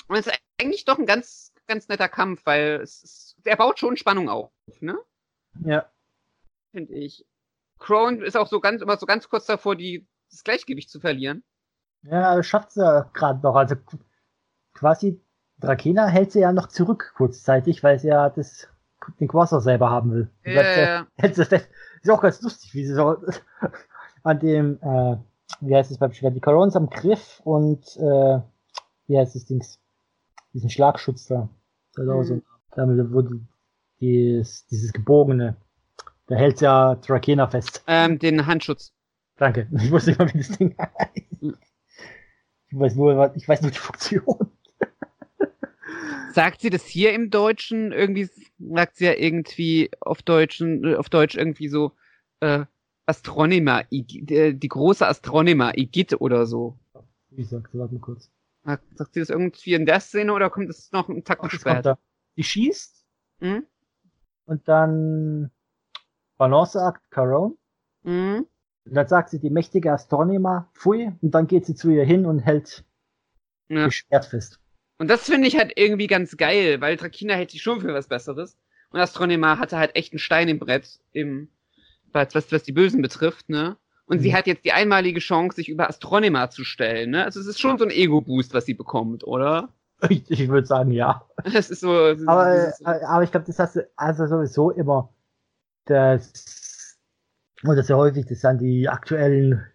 [0.08, 3.80] Und es ist eigentlich doch ein ganz, ganz netter Kampf, weil es ist, er baut
[3.80, 4.98] schon Spannung auf, ne?
[5.64, 5.92] Ja.
[6.72, 7.26] Finde ich.
[7.80, 11.44] Crone ist auch so ganz, immer so ganz kurz davor, die, das Gleichgewicht zu verlieren.
[12.10, 13.56] Ja, schafft sie ja gerade noch.
[13.56, 13.76] Also
[14.74, 15.22] quasi
[15.60, 18.68] Drakena hält sie ja noch zurück kurzzeitig, weil sie ja das,
[19.20, 20.30] den Quasar selber haben will.
[20.44, 21.08] Ja, ja.
[21.16, 21.70] hält sie fest.
[22.02, 23.18] Ist auch ganz lustig, wie sie so
[24.24, 25.18] an dem, äh,
[25.62, 28.40] wie heißt es beim Schwert, die Corons am Griff und äh,
[29.08, 29.80] wie heißt das Dings?
[30.54, 31.50] Diesen Schlagschutz da.
[31.98, 32.42] auch so,
[32.72, 33.42] damit wurde
[34.00, 35.56] dieses, dieses gebogene.
[36.28, 37.84] Da hält ja Drakena fest.
[37.88, 38.94] Ähm, den Handschutz.
[39.38, 39.68] Danke.
[39.72, 41.58] Ich wusste nicht mal, wie das Ding heißt.
[42.76, 44.52] Ich weiß nur, ich weiß nur die Funktion.
[46.34, 51.08] Sagt sie das hier im Deutschen irgendwie, sagt sie ja irgendwie auf Deutschen, äh, auf
[51.10, 51.94] Deutsch irgendwie so,
[52.42, 52.66] äh,
[53.06, 56.78] Astronema, Ig- äh, die große Astronema, Igitt oder so.
[57.30, 58.30] Wie sagt sie, warte mal kurz.
[58.96, 61.98] Sagt sie das irgendwie in der Szene oder kommt es noch einen das kommt später?
[62.36, 63.06] Die schießt
[63.40, 63.66] Hm?
[64.48, 65.50] und dann
[66.38, 67.58] Balanceakt Caron.
[68.04, 68.46] Hm?
[68.86, 72.26] Und dann sagt sie die mächtige Astronema, pfui, und dann geht sie zu ihr hin
[72.26, 72.84] und hält
[73.70, 73.90] Ja.
[73.90, 74.60] Schwert fest.
[74.98, 78.08] Und das finde ich halt irgendwie ganz geil, weil Trakina hält sich schon für was
[78.08, 78.58] Besseres.
[78.92, 81.50] Und Astronema hatte halt echt einen Stein im Brett, im,
[82.14, 83.78] was, was, die Bösen betrifft, ne?
[84.06, 84.36] Und sie Mhm.
[84.36, 87.26] hat jetzt die einmalige Chance, sich über Astronema zu stellen, ne?
[87.26, 89.70] Also es ist schon so ein Ego-Boost, was sie bekommt, oder?
[90.10, 91.26] Ich, ich würde sagen, ja.
[91.54, 91.90] Das ist so.
[91.90, 95.10] Aber, das ist äh, so aber ich glaube, das hast du also sowieso immer.
[95.86, 96.32] Das,
[97.68, 99.66] und das ist ja häufig, dass dann die aktuellen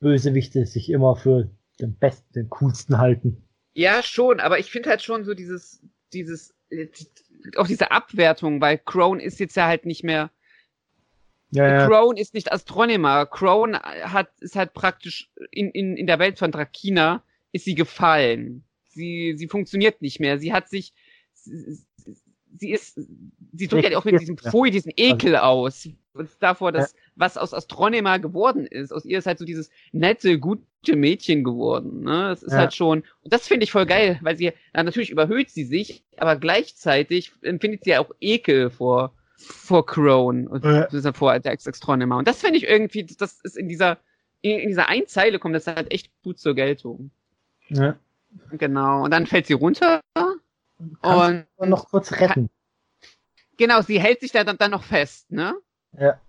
[0.00, 3.42] Bösewichte sich immer für den besten, den coolsten halten.
[3.74, 5.82] ja, schon, aber ich finde halt schon so dieses,
[6.12, 10.30] dieses, die- auch diese Abwertung, weil Crone ist jetzt ja halt nicht mehr
[11.50, 13.26] Ja, Crone ist nicht Astronema.
[13.26, 17.22] Crone hat, ist halt praktisch in, in, in der Welt von Drakina
[17.52, 18.64] ist sie gefallen.
[18.88, 20.38] Sie, sie funktioniert nicht mehr.
[20.38, 20.92] Sie hat sich,
[21.32, 21.78] sie,
[22.56, 23.00] sie ist,
[23.52, 24.50] sie drückt halt auch mit diesem Ja.
[24.50, 25.88] Pfui, diesen Ekel aus.
[26.12, 28.92] Und davor, dass, was aus Astronema geworden ist.
[28.92, 32.28] Aus ihr ist halt so dieses nette, gute Mädchen geworden, ne?
[32.30, 32.58] Das ist Ja.
[32.58, 36.02] halt schon, und das finde ich voll geil, weil sie, na, natürlich überhöht sie sich,
[36.16, 41.12] aber gleichzeitig empfindet sie ja auch Ekel vor, vor Crone und Ja.
[41.12, 42.18] vor der Extronema.
[42.18, 43.98] Und das finde ich irgendwie, das ist in dieser,
[44.42, 47.10] in, in dieser einen Zeile kommt das halt echt gut zur Geltung.
[47.68, 47.96] ja.
[48.52, 49.02] Genau.
[49.04, 50.00] Und dann fällt sie runter.
[50.14, 52.48] Kannst Und noch kurz retten.
[53.56, 55.56] genau, sie hält sich da dann, dann noch fest, ne?
[55.98, 56.20] Ja.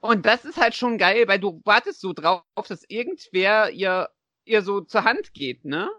[0.00, 4.08] Und das ist halt schon geil, weil du wartest so drauf, dass irgendwer ihr,
[4.44, 5.90] ihr so zur Hand geht, ne?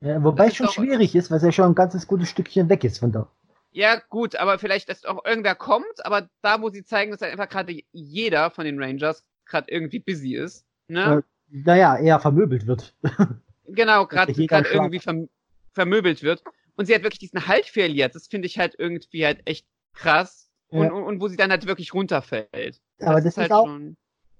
[0.00, 2.68] ja wobei es schon doch- schwierig ist, weil es ja schon ein ganzes gutes Stückchen
[2.68, 3.30] weg ist von da.
[3.72, 7.32] Ja, gut, aber vielleicht, dass auch irgendwer kommt, aber da, wo sie zeigen, dass halt
[7.32, 11.22] einfach gerade jeder von den Rangers gerade irgendwie busy ist, ne?
[11.48, 12.94] Naja, eher vermöbelt wird.
[13.72, 15.28] Genau, gerade irgendwie verm
[15.72, 16.42] vermöbelt wird.
[16.74, 18.16] Und sie hat wirklich diesen Halt verliert.
[18.16, 19.64] Das finde ich halt irgendwie halt echt
[19.94, 20.49] krass.
[20.70, 20.92] Und, Ja.
[20.92, 22.80] und, und wo sie dann halt wirklich runterfällt.
[23.00, 23.96] Aber das ist halt auch- schon.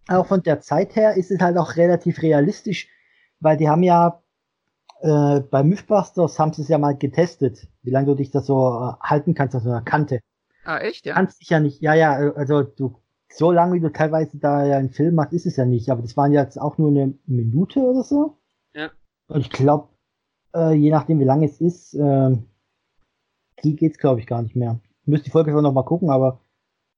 [0.08, 2.88] auch von der Zeit her ist es halt auch relativ realistisch,
[3.40, 4.22] weil die haben ja
[5.02, 8.68] äh, bei Mythbusters haben sie es ja mal getestet, wie lange du dich da so
[8.68, 10.20] äh, halten kannst auf so einer Kante.
[10.64, 11.14] Ah, echt, ja?
[11.14, 13.00] kannst dich ja nicht, ja, ja, äh, also du,
[13.32, 16.02] so lange wie du teilweise da ja einen Film machst, ist es ja nicht, aber
[16.02, 18.36] das waren jetzt auch nur eine Minute oder so.
[18.74, 18.90] Ja.
[19.28, 19.88] Und ich glaube,
[20.54, 22.36] äh, je nachdem wie lange es ist, äh,
[23.64, 24.80] die geht's glaube ich gar nicht mehr.
[25.10, 26.40] Du müsst die Folge schon noch mal gucken, aber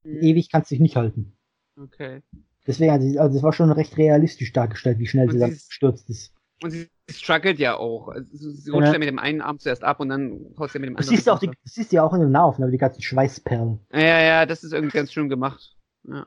[0.04, 1.32] Hm, ewig kannst du dich nicht halten.
[1.80, 2.20] Okay.
[2.66, 6.10] Deswegen, also, also es war schon recht realistisch dargestellt, wie schnell Und sie dann gestürzt
[6.10, 6.34] ist.
[6.62, 8.08] Und sie struggelt ja auch.
[8.08, 8.92] Also sie rutscht Ja.
[8.92, 11.16] ja mit dem einen Arm zuerst ab und dann haust sie mit dem Du anderen.
[11.16, 11.58] siehst ja auch die, runter.
[11.64, 13.80] du siehst ja auch in der Nahaufnahme die ganzen Schweißperlen.
[13.92, 15.76] Ja, ja, das ist irgendwie ganz schön gemacht.
[16.06, 16.26] Ja.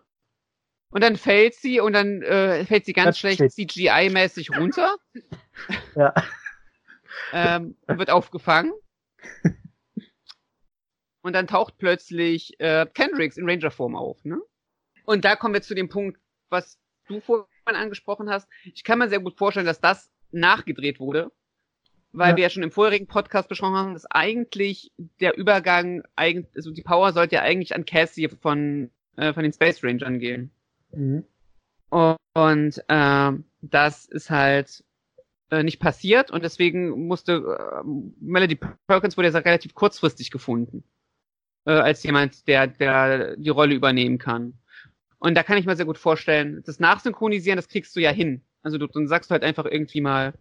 [0.92, 3.42] Und dann fällt sie und dann äh, fällt sie ganz Das schlecht.
[3.42, 4.96] CGI-mäßig runter
[5.96, 6.14] Ja.
[7.34, 8.72] ähm, und wird aufgefangen.
[11.26, 14.38] und dann taucht plötzlich äh, Kendricks in Ranger-Form auf, ne?
[15.06, 16.20] Und da kommen wir zu dem Punkt,
[16.50, 18.48] was du vorhin angesprochen hast.
[18.64, 21.32] Ich kann mir sehr gut vorstellen, dass das nachgedreht wurde,
[22.12, 22.36] weil Ja.
[22.38, 26.84] wir ja schon im vorherigen Podcast besprochen haben, dass eigentlich der Übergang, eigentlich, also die
[26.84, 30.52] Power sollte ja eigentlich an Cassie von, äh, von den Space Rangern gehen.
[30.92, 31.24] Mhm.
[31.90, 34.84] Und, ähm, das ist halt
[35.50, 37.88] äh, nicht passiert und deswegen musste äh,
[38.20, 40.84] Melody Perkins wurde ja relativ kurzfristig gefunden
[41.66, 44.54] äh, als jemand, der der die Rolle übernehmen kann.
[45.20, 48.42] Und da kann ich mir sehr gut vorstellen, das Nachsynchronisieren, das kriegst du ja hin.
[48.62, 50.34] Also du, dann sagst du halt einfach irgendwie mal,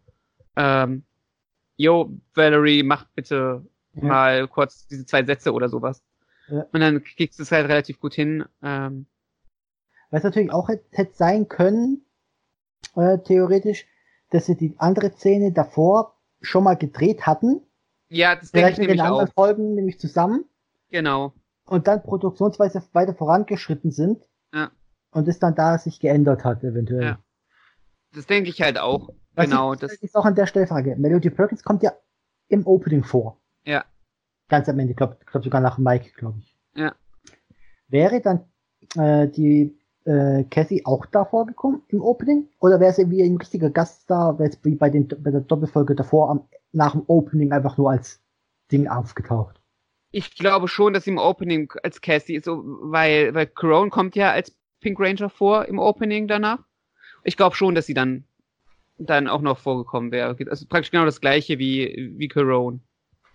[0.57, 1.05] ähm,
[1.77, 3.65] yo, Valerie, mach bitte
[3.95, 4.05] Ja.
[4.05, 6.03] mal kurz diese zwei Sätze oder sowas.
[6.49, 6.67] Ja.
[6.73, 8.45] Und dann kriegst du es halt relativ gut hin.
[8.63, 9.07] Ähm,
[10.11, 12.05] Was natürlich auch hätte, sein können,
[12.97, 13.87] äh, theoretisch,
[14.31, 17.63] dass sie die andere Szene davor schon mal gedreht hatten,
[18.09, 19.33] ja, das denke vielleicht ich mit den nämlich anderen auch.
[19.33, 20.45] Folgen nämlich zusammen
[20.95, 21.33] Genau.
[21.67, 24.23] und dann produktionsweise weiter vorangeschritten sind
[24.53, 24.71] Ja.
[25.11, 27.03] und es dann da sich geändert hat eventuell.
[27.03, 27.19] Ja.
[28.15, 29.09] Das denke ich halt auch.
[29.35, 29.73] Was genau.
[29.75, 30.95] ich, Das, ist auch an der Stelle Frage.
[30.97, 31.93] Melody Perkins kommt ja
[32.49, 33.41] im Opening vor.
[33.65, 33.85] ja.
[34.49, 36.57] Ganz am Ende, glaub, glaub sogar nach Mike, glaube ich.
[36.77, 36.95] Ja.
[37.89, 38.45] Wäre dann
[38.95, 42.51] äh, die äh, Cassie auch da vorgekommen im Opening?
[42.61, 45.95] Oder wäre sie wie ein richtiger Gaststar, wäre es wie bei, den, bei der Doppelfolge
[45.97, 48.23] davor am, nach dem Opening einfach nur als
[48.71, 49.64] Ding aufgetaucht?
[50.17, 54.15] Ich glaube schon, dass sie im Opening als Cassie ist, so, weil, weil Corone kommt
[54.15, 56.61] ja als Pink Ranger vor im Opening danach.
[57.25, 58.25] Ich glaube schon, dass sie dann,
[58.97, 60.37] dann auch noch vorgekommen wäre.
[60.49, 62.79] Also praktisch genau das gleiche wie, wie Corone.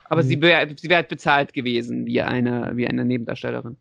[0.05, 0.27] Aber Mhm.
[0.27, 3.75] sie wäre, sie wäre halt bezahlt gewesen, wie eine, wie eine Nebendarstellerin.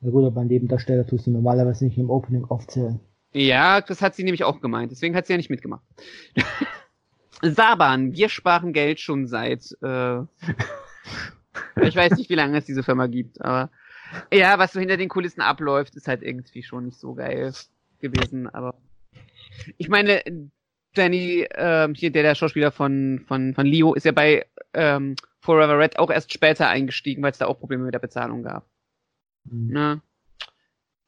[0.00, 3.00] Na gut, aber Nebendarsteller tust du normalerweise nicht im Opening aufzählen.
[3.32, 4.92] Ja, das hat sie nämlich auch gemeint.
[4.92, 5.84] Deswegen hat sie ja nicht mitgemacht.
[7.42, 10.20] Saban, wir sparen Geld schon seit, äh,
[11.82, 13.70] ich weiß nicht, wie lange es diese Firma gibt, aber
[14.32, 17.52] ja, was so hinter den Kulissen abläuft, ist halt irgendwie schon nicht so geil
[18.00, 18.74] gewesen, aber
[19.78, 20.22] ich meine,
[20.94, 25.78] Danny, ähm, hier der, der Schauspieler von, von, von Leo, ist ja bei ähm, Forever
[25.78, 28.66] Red auch erst später eingestiegen, weil es da auch Probleme mit der Bezahlung gab.
[29.44, 29.72] Mhm.
[29.72, 30.00] Ne?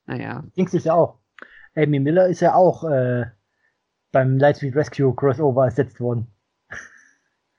[0.06, 0.44] Naja.
[0.56, 1.18] Dings ist ja auch.
[1.74, 3.26] Amy Miller ist ja auch äh,
[4.12, 6.26] beim Lightspeed Rescue Crossover ersetzt worden.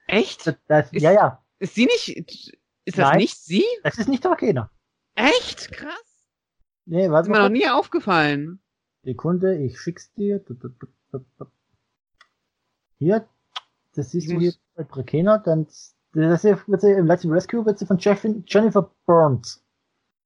[0.08, 0.48] Echt?
[0.48, 1.44] Das, das, Ist- ja, ja.
[1.60, 2.58] Ist sie nicht,
[2.90, 3.18] ist das Nein.
[3.20, 3.66] nicht sie?
[3.84, 4.72] Das ist nicht Trakehner.
[5.16, 5.72] Echt?
[5.72, 6.26] Krass.
[6.86, 8.62] Nee, warte ist mir noch nie aufgefallen.
[9.04, 10.44] Sekunde, ich schick's dir.
[12.98, 13.28] Hier,
[13.94, 15.68] das siehst du hier bei Trakehner, dann
[16.14, 19.64] das hier wird sie im Lightspeed Rescue wird sie von Jennifer Burns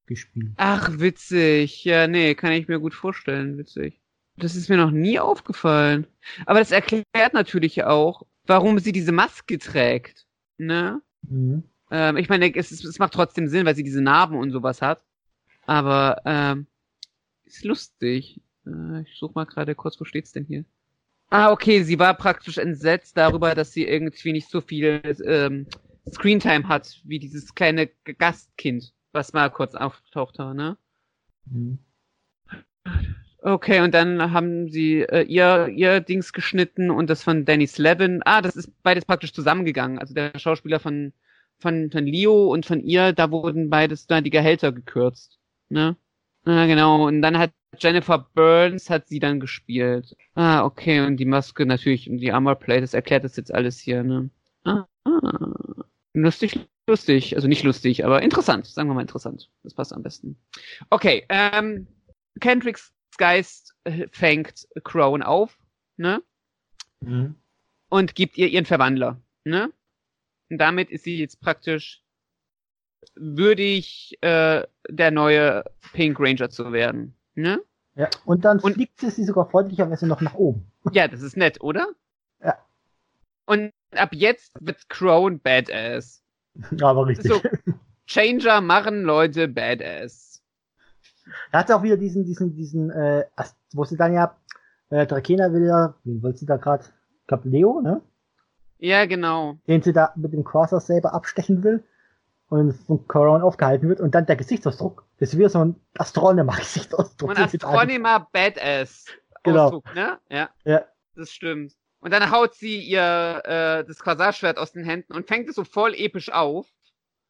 [0.05, 0.53] gespielt.
[0.55, 1.83] Ach, witzig.
[1.83, 3.57] Ja, nee, kann ich mir gut vorstellen.
[3.57, 4.01] Witzig.
[4.37, 6.07] Das ist mir noch nie aufgefallen.
[6.45, 10.25] Aber das erklärt natürlich auch, warum sie diese Maske trägt.
[10.57, 11.01] Ne?
[11.23, 11.63] Mhm.
[11.91, 15.03] Ähm, ich meine, es, es macht trotzdem Sinn, weil sie diese Narben und sowas hat.
[15.65, 16.67] Aber, ähm,
[17.45, 18.41] ist lustig.
[18.65, 20.65] Äh, ich suche mal gerade kurz, wo steht's denn hier?
[21.29, 25.67] Ah, okay, sie war praktisch entsetzt darüber, dass sie irgendwie nicht so viel ähm,
[26.11, 30.77] Screentime hat, wie dieses kleine Gastkind, was mal kurz auftauchte, ne?
[31.45, 31.79] Mhm.
[33.41, 38.21] Okay, und dann haben sie äh, ihr, ihr Dings geschnitten und das von Danny Slevin.
[38.25, 39.99] Ah, das ist beides praktisch zusammengegangen.
[39.99, 41.13] Also der Schauspieler von,
[41.59, 45.39] von, von Leo und von ihr, da wurden beides da die Gehälter gekürzt.
[45.69, 45.95] Ne?
[46.45, 47.07] Ah, genau.
[47.07, 50.15] Und dann hat Jennifer Burns hat sie dann gespielt.
[50.35, 51.01] Ah, okay.
[51.01, 54.29] Und die Maske natürlich und die Armor Plate, das erklärt das jetzt alles hier, ne?
[54.63, 55.53] Ah, ah.
[56.13, 57.35] Lustig, lustig.
[57.35, 58.67] Also nicht lustig, aber interessant.
[58.67, 59.49] Sagen wir mal interessant.
[59.63, 60.37] Das passt am besten.
[60.89, 61.87] Okay, ähm,
[62.39, 65.57] Kendricks Geist äh, fängt Crone auf,
[65.97, 66.21] ne?
[67.01, 67.35] Mhm.
[67.89, 69.71] Und gibt ihr ihren Verwandler, ne?
[70.53, 72.03] Und damit ist sie jetzt praktisch
[73.15, 77.59] würdig, äh, der neue Pink Ranger zu werden, ne?
[77.95, 78.07] Ja.
[78.25, 80.71] Und dann Und- fliegt sie sogar freundlicherweise noch nach oben.
[80.91, 81.87] Ja, das ist nett, oder?
[82.43, 82.55] Ja.
[83.47, 86.21] Und ab jetzt wird Crone Badass.
[86.77, 87.31] Ja, aber richtig.
[87.31, 87.41] So.
[88.05, 90.43] Changer machen Leute Badass.
[91.51, 93.25] Da hat sie auch wieder diesen, diesen, diesen, äh,
[93.73, 94.37] wo sie dann ja,
[94.91, 96.85] äh, Drakena will ja, wen wollte sie da gerade?
[97.21, 98.01] Ich glaube Leo, ne?
[98.83, 99.57] Ja, genau.
[99.65, 101.85] Den sie da mit dem Crosser selber abstechen will
[102.49, 107.29] und von Coron aufgehalten wird und dann der Gesichtsausdruck, das ist wie so ein Astronomer-Gesichtsausdruck.
[107.29, 109.05] Und den sie da Astronema Badass.
[109.43, 109.65] Genau.
[109.67, 110.19] Ausdruck, ne?
[110.29, 110.49] Ja.
[110.65, 110.83] Ja.
[111.15, 111.71] Das stimmt.
[112.01, 115.63] Und dann haut sie ihr äh, das Quasarschwert aus den Händen und fängt es so
[115.63, 116.67] voll episch auf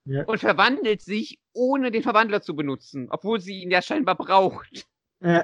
[0.05, 0.23] Ja.
[0.23, 4.87] und verwandelt sich, ohne den Verwandler zu benutzen, obwohl sie ihn ja scheinbar braucht.
[5.19, 5.43] Äh,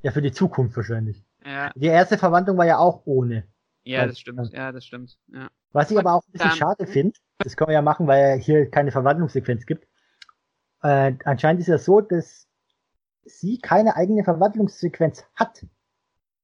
[0.00, 1.22] ja, für die Zukunft wahrscheinlich.
[1.44, 3.46] Ja, Die erste Verwandlung war ja auch ohne.
[3.84, 4.52] Ja, Ja, das stimmt.
[4.52, 5.18] Ja, das stimmt.
[5.28, 5.48] Ja.
[5.72, 8.20] Was ich aber auch ein bisschen Dann- schade finde, das können wir ja machen, weil
[8.30, 9.86] ja hier keine Verwandlungssequenz gibt.
[10.82, 12.48] Äh, anscheinend ist es so, dass
[13.24, 15.64] sie keine eigene Verwandlungssequenz hat.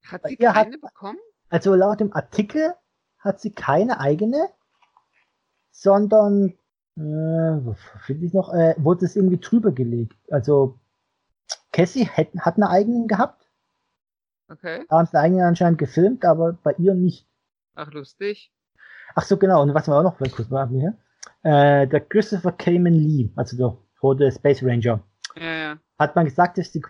[0.06, 1.18] Hat sie ihr hat- keine bekommen?
[1.48, 2.74] Also laut dem Artikel
[3.18, 4.48] hat sie keine eigene,
[5.70, 6.54] sondern
[6.96, 10.16] äh, finde ich noch, äh, wurde es irgendwie drüber gelegt.
[10.30, 10.78] Also
[11.72, 13.47] Cassie hat, hat eine eigene gehabt,
[14.48, 14.84] Okay.
[14.88, 17.26] da haben sie eigene anscheinend gefilmt, aber bei ihr nicht.
[17.74, 18.52] Ach, lustig.
[19.14, 19.62] Ach so, genau.
[19.62, 20.96] Und was wir auch noch kurz machen hier.
[21.42, 25.00] Äh, der Christopher Cayman Lee, also der rote Space Ranger,
[25.36, 25.78] Ja, ja.
[25.98, 26.82] hat man gesagt, dass die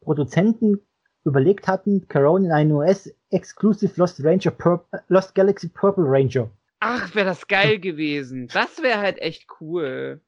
[0.00, 0.80] Produzenten
[1.24, 6.50] überlegt hatten, Caron in einen US-Exclusive Lost Ranger Pur Lost Galaxy Purple Ranger.
[6.80, 8.48] Ach, wäre das geil gewesen.
[8.52, 10.20] Das wäre halt echt cool.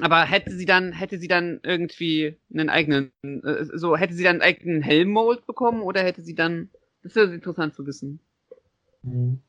[0.00, 4.40] Aber hätte sie dann, hätte sie dann irgendwie einen eigenen, äh, so, hätte sie dann
[4.40, 6.70] einen eigenen Helmmold bekommen oder hätte sie dann,
[7.02, 8.20] das wäre interessant zu wissen.
[9.02, 9.40] Mhm.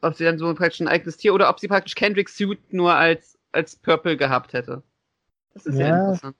[0.00, 2.94] Ob sie dann so praktisch ein eigenes Tier oder ob sie praktisch Kendrick's Suit nur
[2.94, 4.82] als, als Purple gehabt hätte.
[5.54, 6.00] Das ist sehr Ja.
[6.00, 6.36] interessant.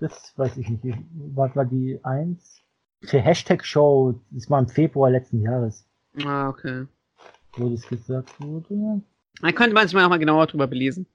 [0.00, 0.84] Das weiß ich nicht.
[0.84, 0.94] Ich-
[1.34, 2.60] Was war die eins?
[3.02, 5.86] Für Hashtag Show, das war im Februar letzten Jahres,
[6.24, 6.86] Ah, okay.
[7.56, 9.02] wo das gesagt wurde.
[9.42, 11.06] Dann könnte man sich mal noch mal genauer drüber belesen.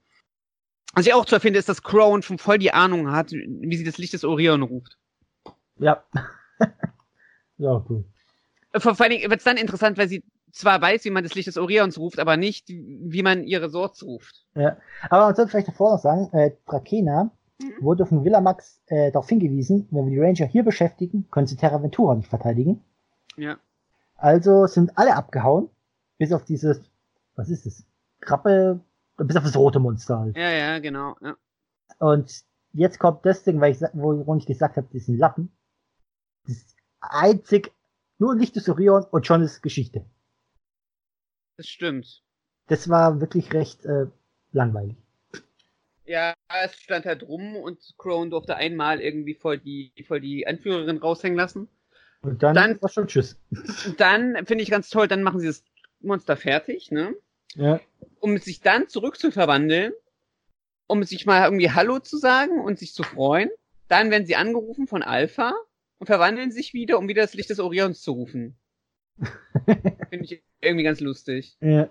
[0.94, 3.84] Was ich auch zu erfinden ist, dass Crown schon voll die Ahnung hat, wie sie
[3.84, 4.98] das Licht des Orion ruft.
[5.78, 6.04] Ja.
[7.58, 8.04] ja, cool.
[8.78, 11.34] Vor, vor allen Dingen wird es dann interessant, weil sie zwar weiß, wie man das
[11.34, 14.46] Licht des Orions ruft, aber nicht, wie man ihre Sorts ruft.
[14.56, 14.78] Ja.
[15.10, 17.32] Aber man sollte vielleicht davor noch sagen, äh, Drakena
[17.62, 17.84] Mhm.
[17.84, 21.82] wurde von Villamax äh, darauf hingewiesen, wenn wir die Ranger hier beschäftigen, können sie Terra
[21.82, 22.84] Ventura nicht verteidigen.
[23.38, 23.58] Ja.
[24.16, 25.70] Also sind alle abgehauen,
[26.18, 26.82] bis auf dieses,
[27.36, 27.86] was ist das?
[28.20, 28.80] Krabbe,
[29.18, 30.38] bis auf das rote Monster halt.
[30.38, 31.16] Ja, ja, genau.
[31.22, 31.36] Ja.
[32.00, 32.44] Und
[32.74, 35.52] jetzt kommt das Ding, weil ich, wo ich gesagt habe, diesen Lappen.
[36.46, 37.72] Das ist einzig,
[38.18, 40.06] nur Licht des Orion und schon ist Geschichte.
[41.58, 42.24] Das stimmt.
[42.68, 44.08] Das war wirklich recht äh,
[44.52, 44.96] langweilig.
[46.06, 46.34] Ja,
[46.64, 51.38] es stand halt rum und Crown durfte einmal irgendwie voll die, voll die Anführerin raushängen
[51.38, 51.68] lassen.
[52.22, 53.40] Und dann, Dann- war schon Tschüss.
[53.98, 55.64] Dann finde ich ganz toll, dann machen sie das
[56.02, 57.16] Monster fertig, ne?
[57.56, 57.80] Ja.
[58.22, 59.94] Um sich dann zurückzuverwandeln,
[60.88, 63.50] um sich mal irgendwie Hallo zu sagen und sich zu freuen.
[63.88, 65.54] Dann werden sie angerufen von Alpha
[66.00, 68.58] und verwandeln sich wieder, um wieder das Licht des Orions zu rufen.
[70.10, 71.58] Finde ich irgendwie ganz lustig.
[71.60, 71.90] ja.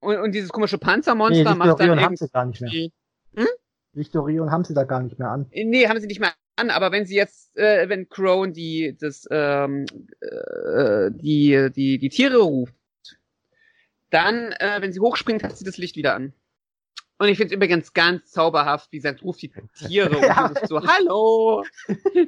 [0.00, 2.70] Und, und dieses komische Nee, Panzermonster Licht macht dann Orion haben sie gar nicht mehr.
[2.70, 3.46] Hm?
[3.94, 5.46] Licht Orion haben sie da gar nicht mehr an.
[5.50, 9.26] Nee, haben sie nicht mehr an, aber wenn sie jetzt, äh, wenn Crown die, das,
[9.30, 9.86] ähm,
[10.20, 12.74] äh, die, die, die Tiere ruft,
[14.10, 16.32] dann, äh, wenn sie hochspringt, hat sie das Licht wieder an.
[17.20, 20.52] Und ich finde es übrigens ganz zauberhaft, wie gesagt, ruft die Tiere und Ja.
[20.68, 21.64] so, hallo,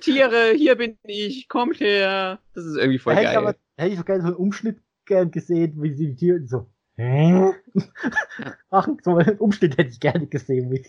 [0.01, 2.41] Tiere, hier bin ich, kommt her.
[2.55, 3.47] Das ist irgendwie voll da hätte ich geil.
[3.47, 6.67] aber, hätte ich so gerne so einen Umschnitt gern gesehen, wie sie die Tiere so,
[6.97, 7.53] hä?
[8.71, 8.99] machen.
[9.03, 10.85] So einen Umschnitt hätte ich gerne gesehen, wie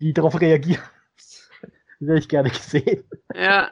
[0.00, 0.82] die darauf reagieren.
[2.00, 3.04] Das hätte ich gerne gesehen.
[3.34, 3.70] Ja.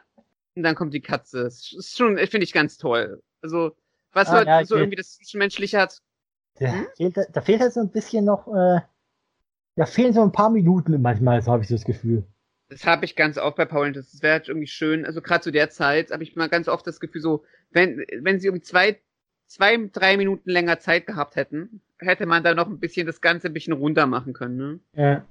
[0.55, 1.43] Und dann kommt die Katze.
[1.43, 3.21] Das ist schon, finde ich ganz toll.
[3.43, 3.77] Also,
[4.13, 4.83] was Ah, halt ja, so okay.
[4.85, 5.99] irgendwie das Menschliche hat,
[6.63, 6.87] Da, Hm?
[6.97, 8.81] fehlt, da fehlt halt so ein bisschen noch, äh,
[9.77, 12.25] da fehlen so ein paar Minuten manchmal, so habe ich so das Gefühl.
[12.69, 15.05] Das habe ich ganz oft bei Paul und das wäre halt irgendwie schön.
[15.05, 18.39] Also gerade zu der Zeit habe ich mal ganz oft das Gefühl so, wenn wenn
[18.39, 18.99] sie irgendwie zwei
[19.47, 23.49] zwei drei Minuten länger Zeit gehabt hätten, hätte man da noch ein bisschen das Ganze
[23.49, 24.57] ein bisschen runter machen können.
[24.57, 24.81] Ne?
[24.95, 25.25] Ja.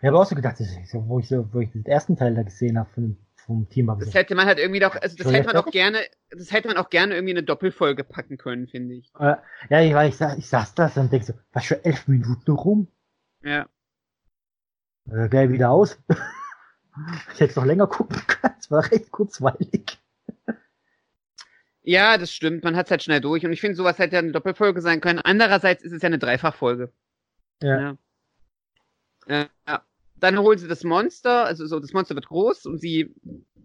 [0.00, 0.56] Ich habe auch so gedacht,
[0.92, 3.16] wo ich so, wo ich den ersten Teil da gesehen habe vom,
[3.48, 6.52] vom Team, Das hätte man halt irgendwie doch, also das hätte man auch gerne, das
[6.52, 9.10] hätte man auch gerne irgendwie in eine Doppelfolge packen können, finde ich.
[9.18, 9.36] äh,
[9.70, 12.88] ja, ich, weil ich, ich saß da und denk so, was für elf Minuten rum?
[13.42, 13.66] Ja.
[15.10, 15.98] Äh, gleich wieder aus.
[17.32, 19.98] ich hätte noch länger gucken können, es war recht kurzweilig.
[21.80, 22.64] Ja, das stimmt.
[22.64, 25.20] Man hat's halt schnell durch und ich finde, sowas hätte ja eine Doppelfolge sein können.
[25.20, 26.92] Andererseits ist es ja eine Dreifachfolge.
[27.62, 27.96] Ja.
[29.26, 29.87] Ja, ja.
[30.20, 33.14] Dann holen sie das Monster, also so, das Monster wird groß und sie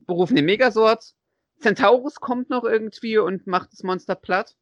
[0.05, 1.13] berufen den Megasort.
[1.59, 4.55] Centaurus kommt noch irgendwie und macht das Monster platt.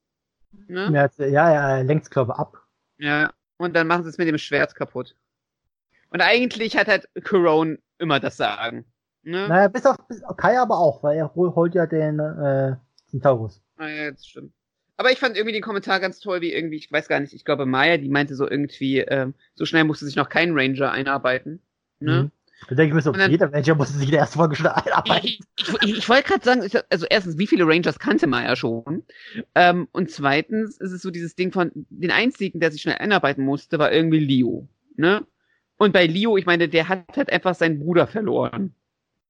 [0.67, 0.89] Ne?
[0.93, 2.57] Ja, ja, ja, er ich, ab.
[2.97, 3.33] Ja.
[3.57, 5.15] Und dann machen sie es mit dem Schwert kaputt.
[6.09, 8.85] Und eigentlich hat halt Corone immer das Sagen.
[9.23, 9.47] Ne?
[9.47, 12.75] Naja, bis auf, bis, Kai aber auch, weil er hol- holt ja den, äh,
[13.09, 13.61] Centaurus.
[13.77, 14.53] Ah, ja, das stimmt.
[14.97, 17.45] Aber ich fand irgendwie den Kommentar ganz toll, wie irgendwie, ich weiß gar nicht, ich
[17.45, 21.61] glaube Maya, die meinte so irgendwie, ähm, so schnell musste sich noch kein Ranger einarbeiten.
[22.01, 22.23] Ne?
[22.23, 22.31] Mhm.
[22.69, 24.67] Da denke ich mir so, dann- jeder Ranger musste sich in der ersten Folge schon
[24.67, 25.25] einarbeiten.
[25.27, 28.55] Ich, ich, ich, ich wollte gerade sagen, ich- also erstens, wie viele Rangers kannte Maya
[28.55, 29.03] schon?
[29.55, 33.43] Ähm, und zweitens ist es so dieses Ding von, den einzigen, der sich schnell einarbeiten
[33.43, 34.67] musste, war irgendwie Leo.
[34.95, 35.25] Ne?
[35.77, 38.75] Und bei Leo, ich meine, der hat halt einfach seinen Bruder verloren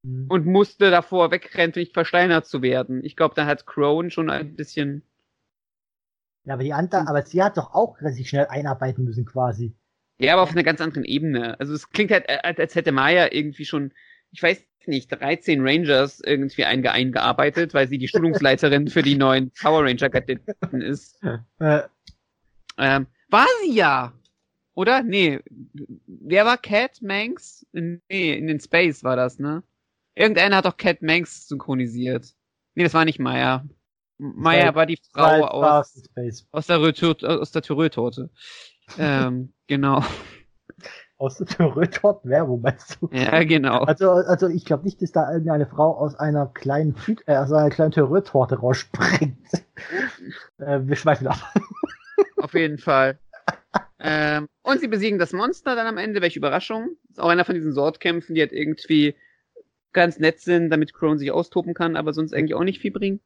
[0.03, 0.25] Mhm.
[0.29, 3.03] und musste davor wegrennen, nicht versteinert zu werden.
[3.05, 5.03] Ich glaube, da hat Crone schon ein bisschen.
[6.43, 9.73] Ja, aber die andere, aber sie hat doch auch sich schnell einarbeiten müssen quasi.
[10.21, 11.59] Ja, aber auf einer ganz anderen Ebene.
[11.59, 13.91] Also es klingt halt, als als hätte Maya irgendwie schon,
[14.31, 19.51] ich weiß nicht, 13 Rangers irgendwie einge eingearbeitet, weil sie die Schulungsleiterin für die neuen
[19.51, 21.19] Power Ranger Kadetten ist.
[21.59, 21.81] Äh,
[22.77, 24.13] Ähm, war sie ja.
[24.73, 25.03] Oder?
[25.03, 25.39] Nee.
[26.07, 27.65] Wer war Cat Manx?
[27.73, 29.63] Nee, in den Space war das, ne?
[30.15, 32.33] Irgendeiner hat doch Cat Manx synchronisiert.
[32.75, 33.65] Nee, das war nicht Maya.
[34.17, 35.63] Maya war- die Frau aus,
[36.51, 38.29] aus der Rötür- aus der Tyrö-Torte.
[38.99, 40.03] Ähm, genau.
[41.17, 43.09] Aus der Rötort-Werbung, meinst du?
[43.11, 43.81] Ja, genau.
[43.81, 47.51] Also, also ich glaube nicht, dass da irgendeine Frau aus einer kleinen Tüte, äh, aus
[47.51, 49.37] einer kleinen Rötorte rausspringt.
[50.57, 51.37] äh, wir schweifen ab.
[52.37, 53.19] Auf jeden Fall.
[53.99, 56.97] ähm, und sie besiegen das Monster dann am Ende, welche Überraschung.
[57.09, 59.15] Ist auch einer von diesen Sortkämpfen, die halt irgendwie
[59.93, 63.19] ganz nett sind, damit Crone sich austoben kann, aber sonst eigentlich auch nicht viel bringen.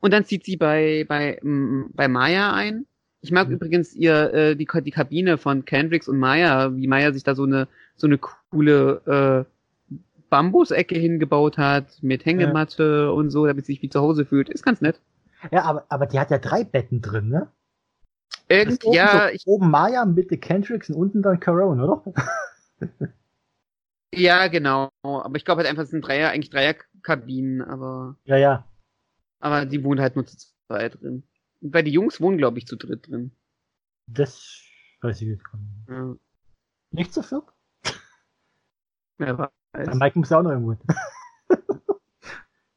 [0.00, 2.86] Und dann zieht sie bei, bei, mm, bei Maya ein.
[3.22, 3.54] Ich mag Mhm.
[3.54, 7.44] übrigens ihr, äh, die, die Kabine von Kendricks und Maya, wie Maya sich da so
[7.44, 9.96] eine, so eine coole, äh,
[10.28, 14.48] Bambusecke hingebaut hat, mit Hängematte und so, damit sie sich wie zu Hause fühlt.
[14.48, 14.98] Ist ganz nett.
[15.50, 17.48] Ja, aber, aber die hat ja drei Betten drin, ne?
[18.48, 22.02] Irgend, oben, ja, so, ich, oben Maya, Mitte Kendricks und unten dann Carone, oder?
[24.14, 24.90] Ja, genau.
[25.02, 28.64] Aber ich glaube halt einfach, es sind Dreier, eigentlich Dreierkabinen, aber, ja, ja.
[29.40, 31.22] aber die wohnen halt nur zu zweit drin.
[31.62, 33.32] Weil die Jungs wohnen, glaube ich, zu dritt drin.
[34.06, 34.62] Das
[35.00, 35.88] weiß ich jetzt nicht.
[35.88, 36.16] Ja,
[36.90, 37.42] Nicht so viel?
[39.18, 39.50] wer weiß.
[39.74, 40.76] Der Mike muss ja auch noch irgendwo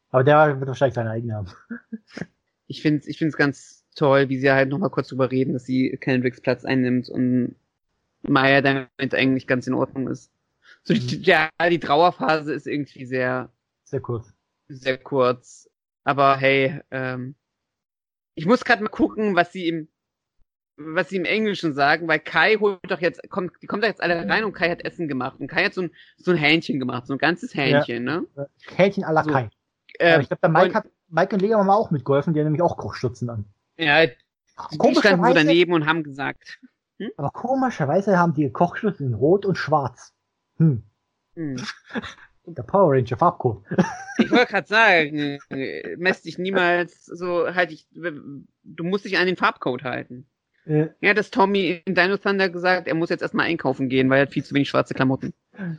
[0.10, 1.52] aber der wird wahrscheinlich seine eigene haben.
[2.68, 5.66] Ich finde es ich find's ganz toll, wie sie halt nochmal kurz drüber reden, dass
[5.66, 7.56] sie Kendricks Platz einnimmt und
[8.24, 10.32] Maya damit eigentlich ganz in Ordnung ist.
[10.84, 13.52] So, die, ja, die Trauerphase ist irgendwie sehr,
[13.84, 14.34] Sehr kurz.
[14.68, 15.70] sehr kurz.
[16.06, 17.36] Aber hey, ähm,
[18.36, 19.88] ich muss gerade mal gucken, was sie im
[20.78, 24.04] was sie im Englischen sagen, weil Kai holt doch jetzt, kommt, die kommt da jetzt
[24.04, 25.40] alle rein und Kai hat Essen gemacht.
[25.40, 28.26] Und Kai hat so ein, so ein Hähnchen gemacht, so ein ganzes Hähnchen, ne?
[28.76, 29.50] Hähnchen à la So, Kai.
[30.00, 32.42] Ähm, aber ich glaube, der Mike und- hat, Mike und Lea haben auch mitgeholfen, die
[32.42, 33.46] haben nämlich auch Kochstutzen an.
[33.78, 36.60] ja, die standen so daneben und haben gesagt,
[37.16, 40.14] aber komischerweise haben die Kochstutzen in Rot und Schwarz.
[40.58, 40.84] Hm.
[41.36, 41.56] hm,
[42.48, 43.64] Der Power Ranger Farbcode.
[44.20, 49.26] ich wollte gerade sagen, äh, mess dich niemals so, halt ich, du musst dich an
[49.28, 50.28] den Farbcode halten.
[50.66, 54.20] Äh, Ja, das Tommy in Dino Thunder gesagt, er muss jetzt erstmal einkaufen gehen, weil
[54.20, 55.34] er hat viel zu wenig schwarze Klamotten.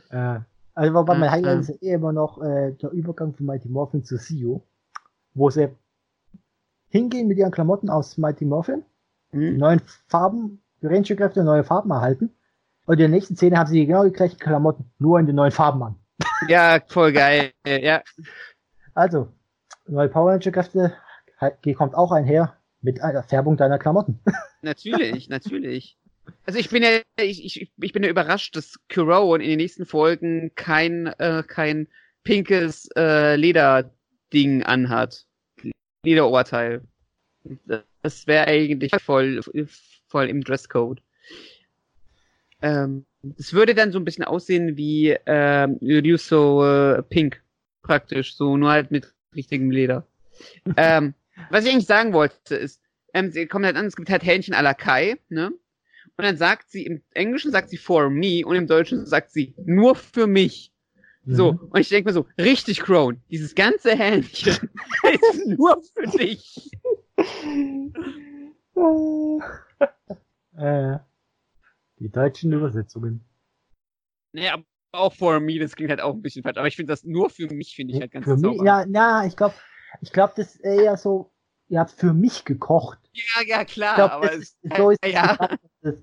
[0.09, 0.39] äh,
[0.73, 1.59] also wobei mein Ah, Highlight ah.
[1.61, 4.63] ist ja eh immer noch äh, der Übergang von Mighty Morphin zu Sio,
[5.33, 5.69] wo sie
[6.89, 8.83] hingehen mit ihren Klamotten aus Mighty Morphin,
[9.33, 9.57] die Hm?
[9.57, 12.29] neuen Farben, die Ranger-Kräfte neue Farben erhalten.
[12.85, 15.51] Und in der nächsten Szene haben sie genau die gleichen Klamotten, nur in den neuen
[15.51, 15.95] Farben an.
[16.47, 17.51] Ja, voll geil.
[17.65, 18.03] Ja,
[18.93, 19.31] Also,
[19.87, 20.93] neue Power Ranger-Kräfte
[21.39, 24.19] halt, kommt auch einher mit einer Färbung deiner Klamotten.
[24.61, 25.97] natürlich, natürlich.
[26.45, 29.85] Also ich bin ja, ich, ich, ich bin ja überrascht, dass Curone in den nächsten
[29.85, 31.87] Folgen kein, äh, kein
[32.23, 35.25] pinkes äh, Lederding anhat.
[36.03, 36.81] Lederoberteil.
[38.01, 39.41] Das wäre eigentlich voll,
[40.07, 41.01] voll im Dresscode.
[42.61, 43.05] Ähm,
[43.37, 47.41] es würde dann so ein bisschen aussehen wie ähm, Ryuso äh, Pink,
[47.81, 50.07] praktisch, so nur halt mit richtigem Leder.
[50.77, 51.13] ähm,
[51.49, 52.81] was ich eigentlich sagen wollte, ist,
[53.13, 55.51] ähm, sie kommt halt an, es gibt halt Hähnchen à la Kai, ne?
[56.19, 59.53] Und dann sagt sie, im Englischen sagt sie for me und im Deutschen sagt sie
[59.65, 60.71] nur für mich.
[61.29, 61.59] So, Mhm.
[61.71, 64.69] und ich denke mir so, richtig Crone, dieses ganze Hähnchen
[65.21, 66.71] ist nur für dich.
[70.57, 70.97] äh,
[71.99, 73.23] die deutschen Übersetzungen.
[74.33, 76.93] Naja, aber auch for me, das klingt halt auch ein bisschen falsch, aber ich finde
[76.93, 78.65] das nur für mich, finde ich halt ganz für mich, sauber.
[78.65, 79.55] ja, ja, ich glaube,
[80.01, 81.31] ich glaube, das ist eher so,
[81.69, 82.99] ihr habt für mich gekocht.
[83.13, 85.95] ja, ja, klar, Ich glaube, aber es, ist, so ist es ja, gedacht, das,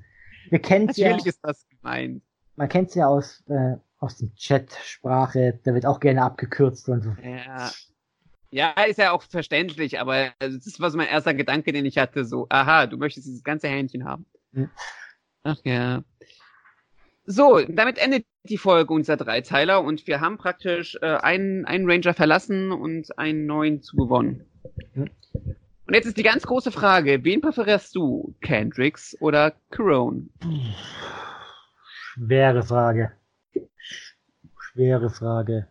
[0.51, 2.23] wir kennen es ja, natürlich ist das gemeint.
[2.57, 7.03] man kennt es ja aus, äh, aus dem Chat-Sprache, da wird auch gerne abgekürzt und
[7.03, 7.11] so.
[7.23, 7.71] Ja.
[8.51, 11.99] Ja, ist ja auch verständlich, aber also das war so mein erster Gedanke, den ich
[11.99, 14.27] hatte, so, aha, du möchtest dieses ganze Hähnchen haben.
[14.53, 14.71] Hm.
[15.45, 16.03] Ach ja.
[17.27, 22.13] So, damit endet die Folge unserer Dreiteiler und wir haben praktisch äh, einen, einen Ranger
[22.13, 24.45] verlassen und einen neuen zugewonnen.
[24.93, 25.09] Hm.
[25.87, 28.35] Und jetzt ist die ganz große Frage, wen präferierst du?
[28.41, 30.29] Kendricks oder Corone?
[31.87, 33.13] Schwere Frage.
[34.59, 35.69] Schwere Frage.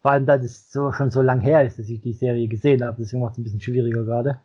[0.00, 2.84] Vor allem, da es so, schon so lang her ist, dass ich die Serie gesehen
[2.84, 4.40] habe, deswegen macht es ein bisschen schwieriger gerade.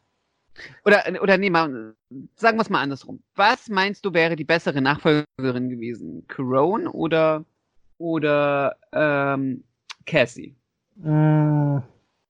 [0.86, 1.96] Oder, oder nee, mal,
[2.36, 3.24] sagen wir es mal andersrum.
[3.36, 6.28] Was meinst du wäre die bessere Nachfolgerin gewesen?
[6.28, 7.46] Corone oder,
[7.98, 9.64] oder ähm,
[10.06, 10.56] Cassie?
[10.96, 11.80] Mm,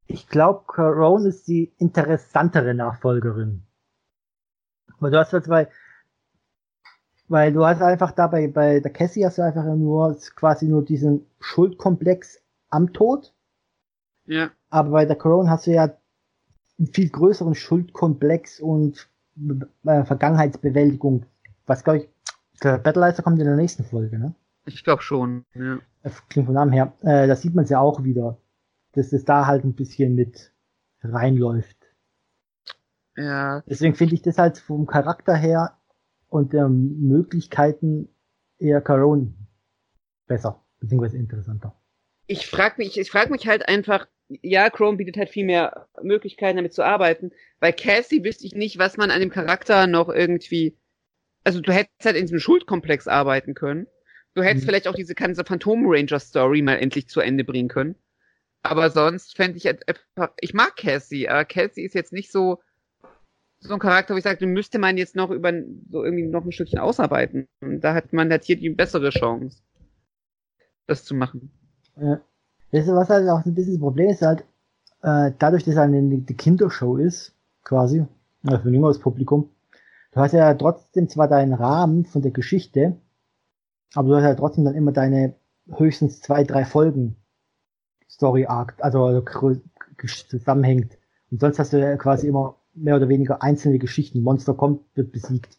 [0.07, 3.63] Ich glaube, Corone ist die interessantere Nachfolgerin.
[4.99, 5.67] Weil du hast ja zwei,
[7.27, 11.25] Weil du hast einfach da bei, der Cassie hast du einfach nur quasi nur diesen
[11.39, 13.33] Schuldkomplex am Tod.
[14.25, 14.51] Ja.
[14.69, 15.97] Aber bei der Corona hast du ja
[16.91, 19.09] viel größeren Schuldkomplex und
[19.85, 21.25] äh, Vergangenheitsbewältigung.
[21.65, 22.09] Was glaube ich,
[22.61, 24.35] der Battleister kommt in der nächsten Folge, ne?
[24.65, 25.79] Ich glaube schon, ja.
[26.03, 26.93] Das klingt vom Namen her.
[27.01, 28.37] Äh, da sieht man es ja auch wieder,
[28.93, 30.53] dass es da halt ein bisschen mit
[31.01, 31.77] reinläuft.
[33.15, 33.61] Ja.
[33.67, 35.77] Deswegen finde ich das halt vom Charakter her
[36.29, 38.09] und der Möglichkeiten
[38.57, 39.35] eher Caron
[40.27, 41.75] besser, beziehungsweise interessanter.
[42.25, 46.57] Ich frage mich, ich frage mich halt einfach, ja, Chrome bietet halt viel mehr Möglichkeiten,
[46.57, 47.31] damit zu arbeiten.
[47.59, 50.77] Bei Cassie wüsste ich nicht, was man an dem Charakter noch irgendwie.
[51.43, 53.87] Also du hättest halt in diesem Schuldkomplex arbeiten können.
[54.33, 54.69] Du hättest Mhm.
[54.69, 57.95] vielleicht auch diese ganze Phantom Ranger Story mal endlich zu Ende bringen können.
[58.63, 62.61] Aber sonst fände ich halt einfach, ich mag Cassie, aber Cassie ist jetzt nicht so,
[63.59, 65.51] so ein Charakter, wo ich sage, den müsste man jetzt noch über,
[65.89, 67.47] so irgendwie noch ein Stückchen ausarbeiten.
[67.61, 69.61] Und da hat man halt hier die bessere Chance,
[70.87, 71.51] das zu machen.
[71.97, 72.21] Ja.
[72.73, 74.43] Das was halt auch ein bisschen das Problem ist, halt,
[75.01, 78.05] äh, dadurch, dass es eine, eine Kindershow ist, quasi,
[78.45, 79.49] also für ein jüngeres Publikum,
[80.11, 82.97] du hast ja trotzdem zwar deinen Rahmen von der Geschichte,
[83.95, 85.35] aber du hast ja trotzdem dann immer deine
[85.71, 87.15] höchstens zwei, drei Folgen
[88.09, 88.99] Story Arc, also
[89.97, 90.97] gesch- zusammenhängt.
[91.31, 94.21] Und sonst hast du ja quasi immer mehr oder weniger einzelne Geschichten.
[94.23, 95.57] Monster kommt, wird besiegt.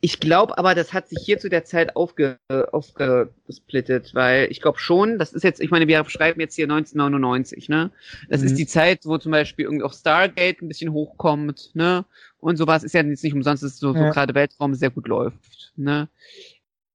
[0.00, 2.38] Ich glaube aber, das hat sich hier zu der Zeit aufge,
[2.72, 7.68] aufgesplittet, weil ich glaube schon, das ist jetzt, ich meine, wir schreiben jetzt hier 1999,
[7.68, 7.90] ne?
[8.28, 8.46] Das Mhm.
[8.48, 12.04] ist die Zeit, wo zum Beispiel irgendwie auch Stargate ein bisschen hochkommt, ne?
[12.38, 14.10] Und sowas ist ja jetzt nicht umsonst, dass so, so Ja.
[14.10, 16.08] gerade Weltraum sehr gut läuft, ne?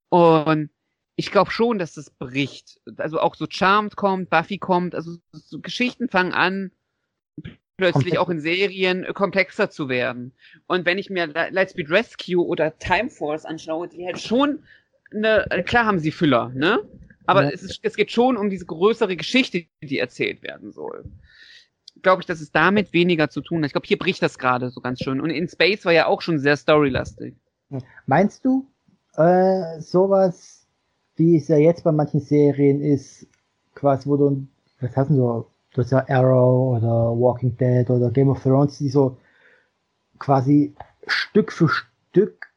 [0.09, 0.69] Und
[1.15, 2.79] ich glaube schon, dass das bricht.
[2.97, 6.71] Also auch so Charmed kommt, Buffy kommt, also so Geschichten fangen an,
[7.81, 10.31] plötzlich Komplex- auch in Serien äh, komplexer zu werden.
[10.67, 14.63] Und wenn ich mir Li- Lightspeed Rescue oder Time Force anschaue, die halt schon
[15.13, 16.79] eine, äh, klar haben sie Füller, ne?
[17.25, 17.49] Aber Ja.
[17.49, 21.05] es, ist, es geht schon um diese größere Geschichte, die erzählt werden soll.
[22.01, 23.67] Glaube ich, dass es damit weniger zu tun hat.
[23.67, 25.21] Ich glaube, hier bricht das gerade so ganz schön.
[25.21, 27.35] Und in Space war ja auch schon sehr storylastig.
[28.05, 28.65] Meinst du,
[29.17, 30.65] äh, sowas,
[31.15, 33.27] wie es ja jetzt bei manchen Serien ist,
[33.75, 34.47] quasi, wo du,
[34.79, 38.77] was hast du so, du hast ja Arrow oder Walking Dead oder Game of Thrones,
[38.77, 39.17] die so
[40.19, 40.73] quasi
[41.07, 42.51] Stück für Stück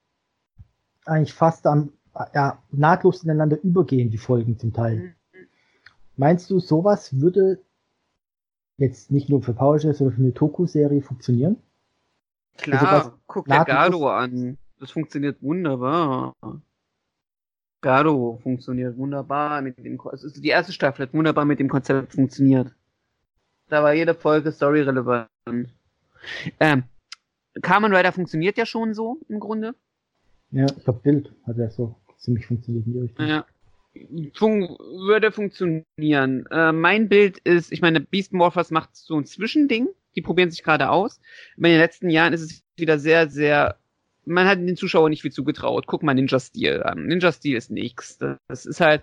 [1.06, 1.92] eigentlich fast am,
[2.34, 5.14] ja, nahtlos ineinander übergehen, die Folgen zum Teil.
[6.16, 7.58] Meinst du, sowas würde
[8.76, 11.56] jetzt nicht nur für Power Chef, sondern für eine Toku-Serie funktionieren?
[12.56, 14.58] Klar, sowas guck dir Gado an.
[14.78, 16.34] Das funktioniert wunderbar.
[17.80, 22.14] Gado funktioniert wunderbar mit dem, Ko- ist die erste Staffel hat wunderbar mit dem Konzept
[22.14, 22.74] funktioniert.
[23.68, 25.28] Da war jede Folge storyrelevant.
[26.60, 26.84] Ähm,
[27.62, 29.74] Kamen Rider funktioniert ja schon so im Grunde.
[30.50, 33.26] Ja, ich glaube, Bild hat ja so ziemlich funktioniert in die Richtung.
[33.26, 33.46] Ja.
[34.34, 34.62] Fun
[35.08, 36.46] würde funktionieren.
[36.50, 39.88] Äh, mein Bild ist, ich meine, Beast Morphers macht so ein Zwischending.
[40.16, 41.20] Die probieren sich gerade aus.
[41.56, 43.76] Aber in den letzten Jahren ist es wieder sehr, sehr.
[44.24, 45.86] Man hat den Zuschauern nicht viel zugetraut.
[45.86, 47.06] Guck mal Ninja Steel an.
[47.06, 48.18] Ninja Steel ist nix.
[48.18, 49.02] Das ist halt.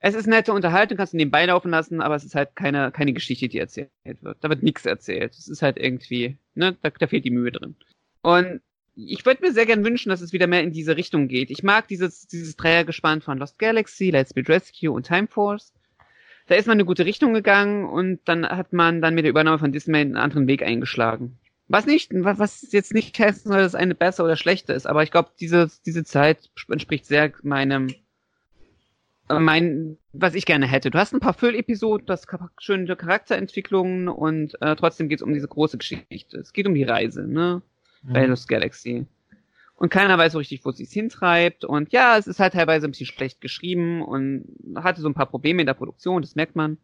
[0.00, 3.12] Es ist nette Unterhaltung, kannst du nebenbei laufen lassen, aber es ist halt keine, keine
[3.12, 4.38] Geschichte, die erzählt wird.
[4.40, 5.34] Da wird nichts erzählt.
[5.36, 7.74] Es ist halt irgendwie, ne, da, da fehlt die Mühe drin.
[8.22, 8.60] Und
[8.94, 11.50] ich würde mir sehr gern wünschen, dass es wieder mehr in diese Richtung geht.
[11.50, 15.72] Ich mag dieses, dieses Dreiergespann von Lost Galaxy, Lightspeed Rescue und Time Force.
[16.46, 19.30] Da ist man in eine gute Richtung gegangen und dann hat man dann mit der
[19.30, 21.38] Übernahme von Disney einen anderen Weg eingeschlagen.
[21.68, 25.10] Was nicht, was jetzt nicht heißen soll, dass eine besser oder schlechter ist, aber ich
[25.10, 27.88] glaube, diese, diese Zeit entspricht sehr meinem,
[29.40, 30.90] mein, was ich gerne hätte.
[30.90, 35.22] Du hast ein paar Füll-Episoden, du hast ka- schöne Charakterentwicklungen und äh, trotzdem geht es
[35.22, 36.38] um diese große Geschichte.
[36.38, 37.62] Es geht um die Reise, ne?
[38.02, 38.30] bei Mhm.
[38.30, 39.06] Lost Galaxy.
[39.76, 41.64] Und keiner weiß so richtig, wo es sich hintreibt.
[41.64, 44.44] Und ja, es ist halt teilweise ein bisschen schlecht geschrieben und
[44.76, 46.78] hatte so ein paar Probleme in der Produktion, das merkt man.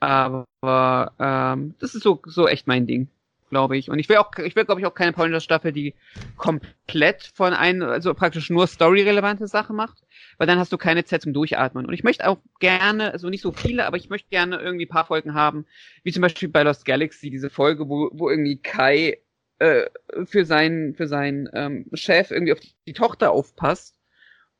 [0.00, 3.08] Aber ähm, das ist so, so echt mein Ding,
[3.48, 3.90] glaube ich.
[3.90, 5.94] Und ich will auch, ich will, glaube ich, auch keine Power Rangers Staffel, die
[6.36, 9.98] komplett von einem, also praktisch nur storyrelevante Sache macht,
[10.38, 11.86] weil dann hast du keine Zeit zum Durchatmen.
[11.86, 15.06] Und ich möchte auch gerne, also nicht so viele, aber ich möchte gerne irgendwie paar
[15.06, 15.66] Folgen haben,
[16.02, 19.18] wie zum Beispiel bei Lost Galaxy, diese Folge, wo, wo irgendwie Kai
[19.58, 19.84] äh,
[20.24, 23.98] für seinen für seinen ähm, Chef irgendwie auf die, die Tochter aufpasst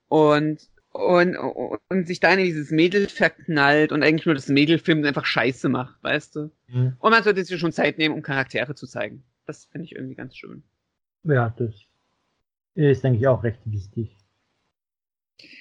[0.09, 5.03] und und, und sich dann in dieses Mädel verknallt und eigentlich nur das Mädel filmt
[5.03, 6.51] und einfach Scheiße macht, weißt du?
[6.69, 6.97] Mhm.
[6.99, 9.25] Und man sollte sich schon Zeit nehmen, um Charaktere zu zeigen.
[9.47, 10.63] Das finde ich irgendwie ganz schön.
[11.25, 11.75] Ja, das
[12.75, 14.17] ist, denke ich, auch recht wichtig.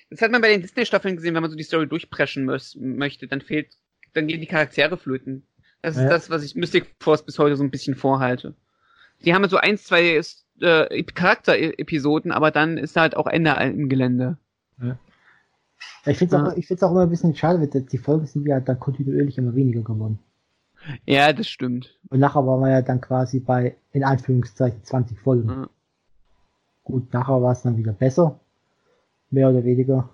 [0.10, 3.28] Das hat man bei den Disney-Staffeln gesehen, wenn man so die Story durchpreschen muss, möchte,
[3.28, 3.76] dann fehlt,
[4.14, 5.46] dann gehen die Charaktere flöten.
[5.82, 6.10] Das ist Ja.
[6.10, 8.56] das, was ich Mystic Force bis heute so ein bisschen vorhalte.
[9.24, 10.22] Die haben so ein, zwei
[10.62, 14.38] äh, Charakterepisoden, aber dann ist halt auch Ende im Gelände.
[14.82, 14.98] Ja,
[16.06, 18.48] ich finde es auch, ich find's auch immer ein bisschen schade, weil die Folgen sind
[18.48, 20.20] ja dann kontinuierlich immer weniger geworden.
[21.06, 21.98] Ja, das stimmt.
[22.10, 25.50] Und nachher waren wir ja dann quasi bei, in Anführungszeichen, 20 Folgen.
[25.50, 25.70] Ja.
[26.84, 28.40] Gut, nachher war es dann wieder besser.
[29.32, 30.10] Mehr oder weniger.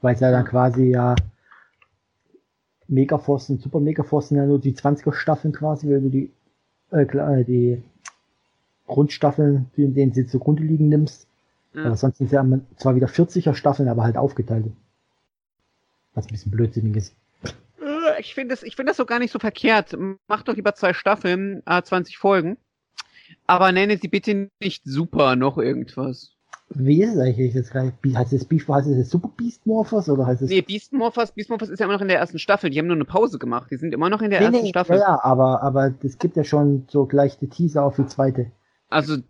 [0.00, 1.16] Weil es ja dann quasi ja
[2.88, 6.30] Megaforce und Super Megaforce sind ja nur die 20er Staffeln quasi, wenn du die,
[6.90, 7.82] äh, äh, die
[8.86, 11.26] Grundstaffeln, in denen sie zugrunde liegen, nimmst.
[11.74, 11.86] Ja.
[11.86, 14.66] Aber sonst sind immer zwar wieder 40er Staffeln, aber halt aufgeteilt.
[16.14, 17.14] Was ein bisschen blödsinnig ist.
[17.80, 19.96] Äh, Ich finde das, ich finde das so gar nicht so verkehrt.
[20.28, 22.58] Mach doch lieber zwei Staffeln, äh, 20 Folgen.
[23.46, 26.32] Aber nenne sie bitte nicht super noch irgendwas.
[26.74, 27.92] Wie ist es eigentlich jetzt gerade?
[28.14, 31.50] Heißt es Beast, heißt es Super Beast Morphers oder heißt es Nee, Beast Morphers, Beast
[31.50, 32.70] Morphers ist ja immer noch in der ersten Staffel.
[32.70, 33.70] Die haben nur eine Pause gemacht.
[33.70, 34.98] Die sind immer noch in der Nee, ersten nee, Staffel.
[34.98, 38.50] Ja, aber, aber es gibt ja schon so gleich die Teaser auf die zweite.
[38.88, 39.20] Also, äh,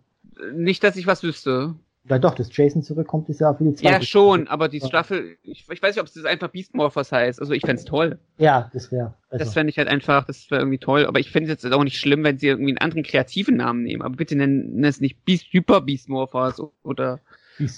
[0.53, 1.75] nicht, dass ich was wüsste.
[2.09, 3.93] Ja doch, dass Jason zurückkommt, ist ja für die zweite.
[3.93, 4.81] Ja, schon, aber die.
[4.81, 7.39] Staffel, ich, ich weiß nicht, ob es das einfach Beast Morphers heißt.
[7.39, 8.19] Also, ich fänd's toll.
[8.37, 9.51] Ja, das wäre Das besser.
[9.53, 11.05] fände ich halt einfach, das wäre irgendwie toll.
[11.05, 13.83] Aber ich fände es jetzt auch nicht schlimm, wenn sie irgendwie einen anderen kreativen Namen
[13.83, 14.01] nehmen.
[14.01, 17.21] Aber bitte nennen, nennen es nicht Beast, Super Beast Morphers oder,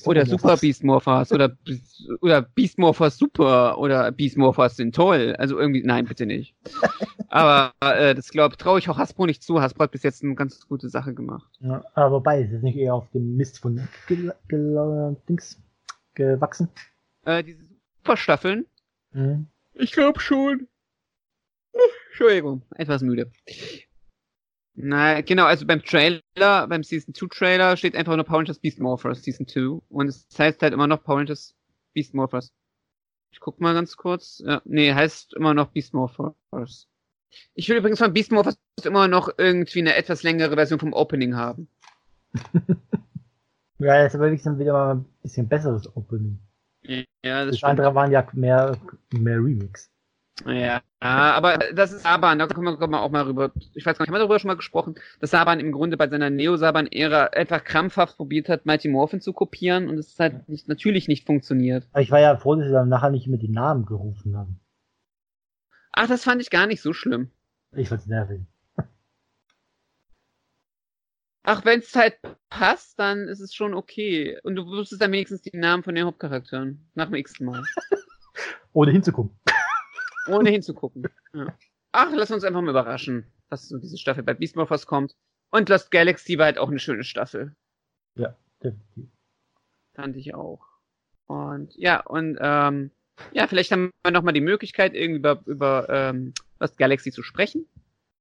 [0.06, 0.26] oder.
[0.26, 1.58] Super Beast Morphers oder,
[2.22, 5.36] oder Beast Morphers Super oder Beast Morphers sind toll.
[5.38, 6.56] Also irgendwie, nein, bitte nicht.
[7.30, 9.62] Aber äh, das glaube traue ich auch Hasbro nicht zu.
[9.62, 11.50] Hasbro hat bis jetzt eine ganz gute Sache gemacht.
[11.60, 15.60] Ja, aber wobei, ist es nicht eher auf dem Mist von gel gel Dings
[16.14, 16.70] gewachsen?
[17.26, 17.64] Äh, diese
[17.98, 18.66] Superstaffeln,
[19.16, 19.48] Mhm.
[19.74, 20.68] Ich glaube schon.
[22.10, 23.32] Entschuldigung, etwas müde.
[24.76, 26.22] Na, genau, also beim Trailer,
[26.68, 30.28] beim Season 2 Trailer steht einfach nur Power Rangers Beast Morphers Season 2 und es
[30.38, 31.56] heißt halt immer noch Power Rangers
[31.94, 32.52] Beast Morphers.
[33.32, 34.42] Ich guck mal ganz kurz.
[34.46, 36.88] Ja, nee, heißt immer noch Beast Morphers.
[37.54, 41.36] Ich will übrigens von Beast Morphers immer noch irgendwie eine etwas längere Version vom Opening
[41.36, 41.70] haben.
[43.78, 46.40] Ja, das ist aber wirklich dann wieder mal ein bisschen besseres Opening.
[47.24, 48.78] Ja, Das andere waren ja mehr,
[49.12, 49.90] mehr Remix.
[50.44, 53.52] Ja, aber das ist Saban, da kommen wir, kommen wir auch mal rüber.
[53.74, 56.10] Ich weiß gar nicht, haben wir darüber schon mal gesprochen, dass Saban im Grunde bei
[56.10, 61.08] seiner Neo-Saban-Ära einfach krampfhaft probiert hat, Mighty Morphin zu kopieren und es halt nicht, natürlich
[61.08, 61.88] nicht funktioniert.
[61.98, 64.60] Ich war ja froh, dass sie dann nachher nicht mehr die Namen gerufen haben.
[65.94, 67.32] Ach, das fand ich gar nicht so schlimm.
[67.72, 68.42] Ich fand's nervig.
[71.44, 72.18] Ach, wenn es halt
[72.50, 74.38] passt, dann ist es schon okay.
[74.44, 76.90] Und du wusstest dann wenigstens die Namen von den Hauptcharakteren.
[76.96, 77.64] Nach dem x Mal.
[78.74, 79.38] Ohne hinzugucken.
[80.28, 81.08] Ohne hinzugucken.
[81.34, 81.56] Ja.
[81.92, 85.16] Ach, lass uns einfach mal überraschen, was so diese Staffel bei Beast Morphers kommt.
[85.50, 87.56] Und Lost Galaxy war halt auch eine schöne Staffel.
[88.62, 89.10] Definitiv.
[89.94, 90.66] Fand ich auch.
[91.28, 92.92] Und ja, und ähm,
[93.32, 97.66] ja, vielleicht haben wir nochmal die Möglichkeit, irgendwie über, über ähm, Lost Galaxy zu sprechen.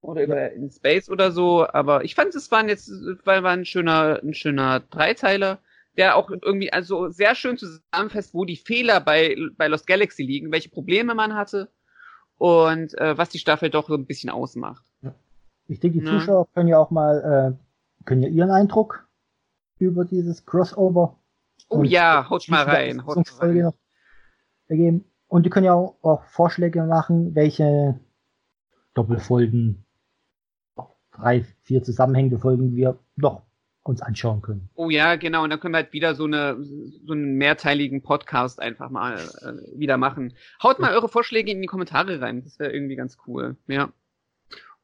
[0.00, 1.66] Oder über In Space oder so.
[1.66, 2.90] Aber ich fand, es waren jetzt,
[3.24, 5.58] war, war ein schöner, ein schöner Dreiteiler,
[5.96, 10.52] der auch irgendwie also sehr schön zusammenfasst, wo die Fehler bei, bei Lost Galaxy liegen,
[10.52, 11.70] welche Probleme man hatte
[12.44, 14.84] und äh, was die Staffel doch so ein bisschen ausmacht.
[15.66, 16.18] Ich denke, die Ja.
[16.18, 19.08] Zuschauer können ja auch mal, äh, können ja ihren Eindruck
[19.78, 21.18] über dieses Crossover
[21.70, 23.06] Oh ja, haut mal rein.
[23.06, 23.58] Haut rein.
[23.60, 23.74] noch
[24.68, 25.04] ergeben.
[25.26, 27.98] Und die können ja auch, auch Vorschläge machen, welche
[28.92, 29.86] Doppelfolgen,
[31.12, 33.42] drei, vier zusammenhängende Folgen wir noch
[33.84, 34.68] uns anschauen können.
[34.74, 35.44] Oh ja, genau.
[35.44, 36.56] Und dann können wir halt wieder so eine
[37.06, 40.34] so einen mehrteiligen Podcast einfach mal äh, wieder machen.
[40.62, 42.42] Haut mal eure Vorschläge in die Kommentare rein.
[42.42, 43.56] Das wäre irgendwie ganz cool.
[43.66, 43.92] Ja.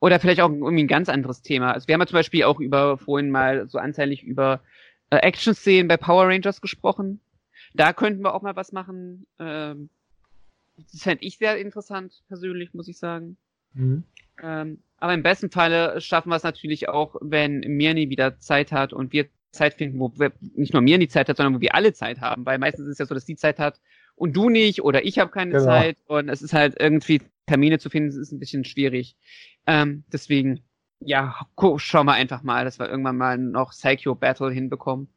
[0.01, 1.73] Oder vielleicht auch irgendwie ein ganz anderes Thema.
[1.73, 4.61] Also wir haben ja zum Beispiel auch über vorhin mal so anteilig über
[5.09, 7.21] äh, Action-Szenen bei Power Rangers gesprochen.
[7.73, 9.27] Da könnten wir auch mal was machen.
[9.39, 9.89] Ähm,
[10.77, 13.37] das fände ich sehr interessant, persönlich, muss ich sagen.
[13.75, 14.05] Mhm.
[14.43, 18.93] Ähm, aber im besten Falle schaffen wir es natürlich auch, wenn Mirni wieder Zeit hat
[18.93, 21.93] und wir Zeit finden, wo wir, nicht nur Mirni Zeit hat, sondern wo wir alle
[21.93, 22.45] Zeit haben.
[22.47, 23.81] Weil meistens ist es ja so, dass die Zeit hat
[24.15, 25.65] und du nicht oder ich habe keine Genau.
[25.65, 29.17] Zeit und es ist halt irgendwie Termine zu finden, ist ein bisschen schwierig.
[29.67, 30.61] Ähm, deswegen,
[31.01, 31.35] ja,
[31.79, 35.09] schauen wir einfach mal, dass wir irgendwann mal noch Psycho Battle hinbekommen.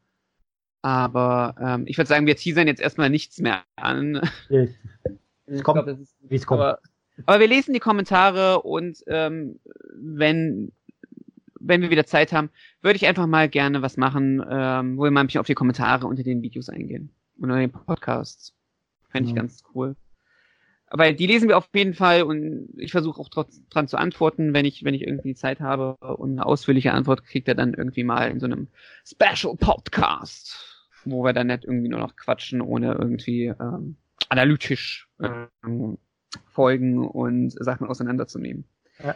[0.82, 4.20] Aber ähm, ich würde sagen, wir teasern jetzt erstmal nichts mehr an.
[5.46, 6.62] Ich kommt, glaub, ist Wie es kommt.
[6.62, 6.78] aber,
[7.26, 9.60] aber wir lesen die Kommentare und ähm,
[9.94, 10.72] wenn
[11.66, 12.50] wenn wir wieder Zeit haben,
[12.82, 15.54] würde ich einfach mal gerne was machen, ähm, wo wir mal ein bisschen auf die
[15.54, 17.10] Kommentare unter den Videos eingehen.
[17.38, 18.54] Unter den Podcasts.
[19.08, 19.42] Fände ich Ja.
[19.42, 19.96] ganz cool.
[20.88, 24.52] Aber die lesen wir auf jeden Fall und ich versuche auch trotz, dran zu antworten,
[24.52, 28.04] wenn ich, wenn ich irgendwie Zeit habe und eine ausführliche Antwort kriegt er dann irgendwie
[28.04, 28.68] mal in so einem
[29.04, 33.96] Special Podcast, wo wir dann nicht irgendwie nur noch quatschen, ohne irgendwie ähm,
[34.28, 35.98] analytisch ähm,
[36.52, 38.64] Folgen und Sachen auseinanderzunehmen.
[39.02, 39.14] Ja.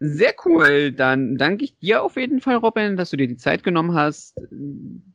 [0.00, 0.92] Sehr cool.
[0.92, 4.40] Dann danke ich dir auf jeden Fall, Robin, dass du dir die Zeit genommen hast,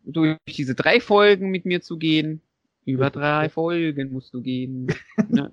[0.03, 2.41] durch diese drei Folgen mit mir zu gehen.
[2.85, 4.87] Über drei Folgen musst du gehen.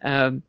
[0.00, 0.42] Ähm,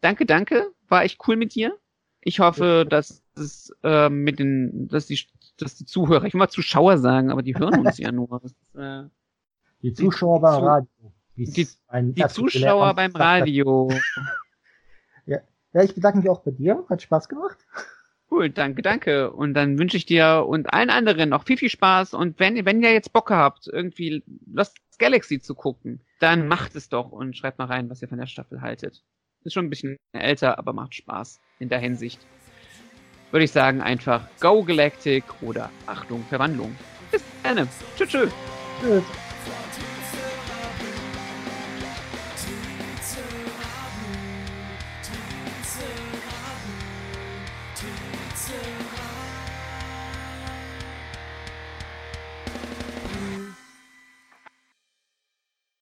[0.00, 0.70] danke, danke.
[0.88, 1.76] War echt cool mit dir.
[2.22, 5.18] Ich hoffe, dass es äh, mit den, dass die,
[5.56, 8.40] dass die Zuhörer, ich will mal Zuschauer sagen, aber die hören uns ja nur.
[8.42, 9.08] Das äh,
[9.82, 11.12] Die Zuschauer beim Zu- Radio.
[11.46, 11.68] Die-
[12.14, 13.12] die Zuschauer beim.
[13.14, 13.90] Radio.
[15.72, 16.84] Ja, ich bedanke mich auch bei dir.
[16.88, 17.58] Hat Spaß gemacht.
[18.28, 19.30] Cool, danke, danke.
[19.30, 22.12] Und dann wünsche ich dir und allen anderen noch viel, viel Spaß.
[22.14, 26.88] Und wenn, wenn ihr jetzt Bock habt, irgendwie Lost Galaxy zu gucken, dann macht es
[26.88, 29.04] doch und schreibt mal rein, was ihr von der Staffel haltet.
[29.44, 32.20] Ist schon ein bisschen älter, aber macht Spaß in der Hinsicht.
[33.30, 36.74] Würde ich sagen, einfach Go Galactic oder Achtung, Verwandlung.
[37.12, 37.68] Bis dann.
[37.96, 38.08] Tschüss.
[38.08, 38.30] tschüss.
[38.82, 39.04] Tschüss.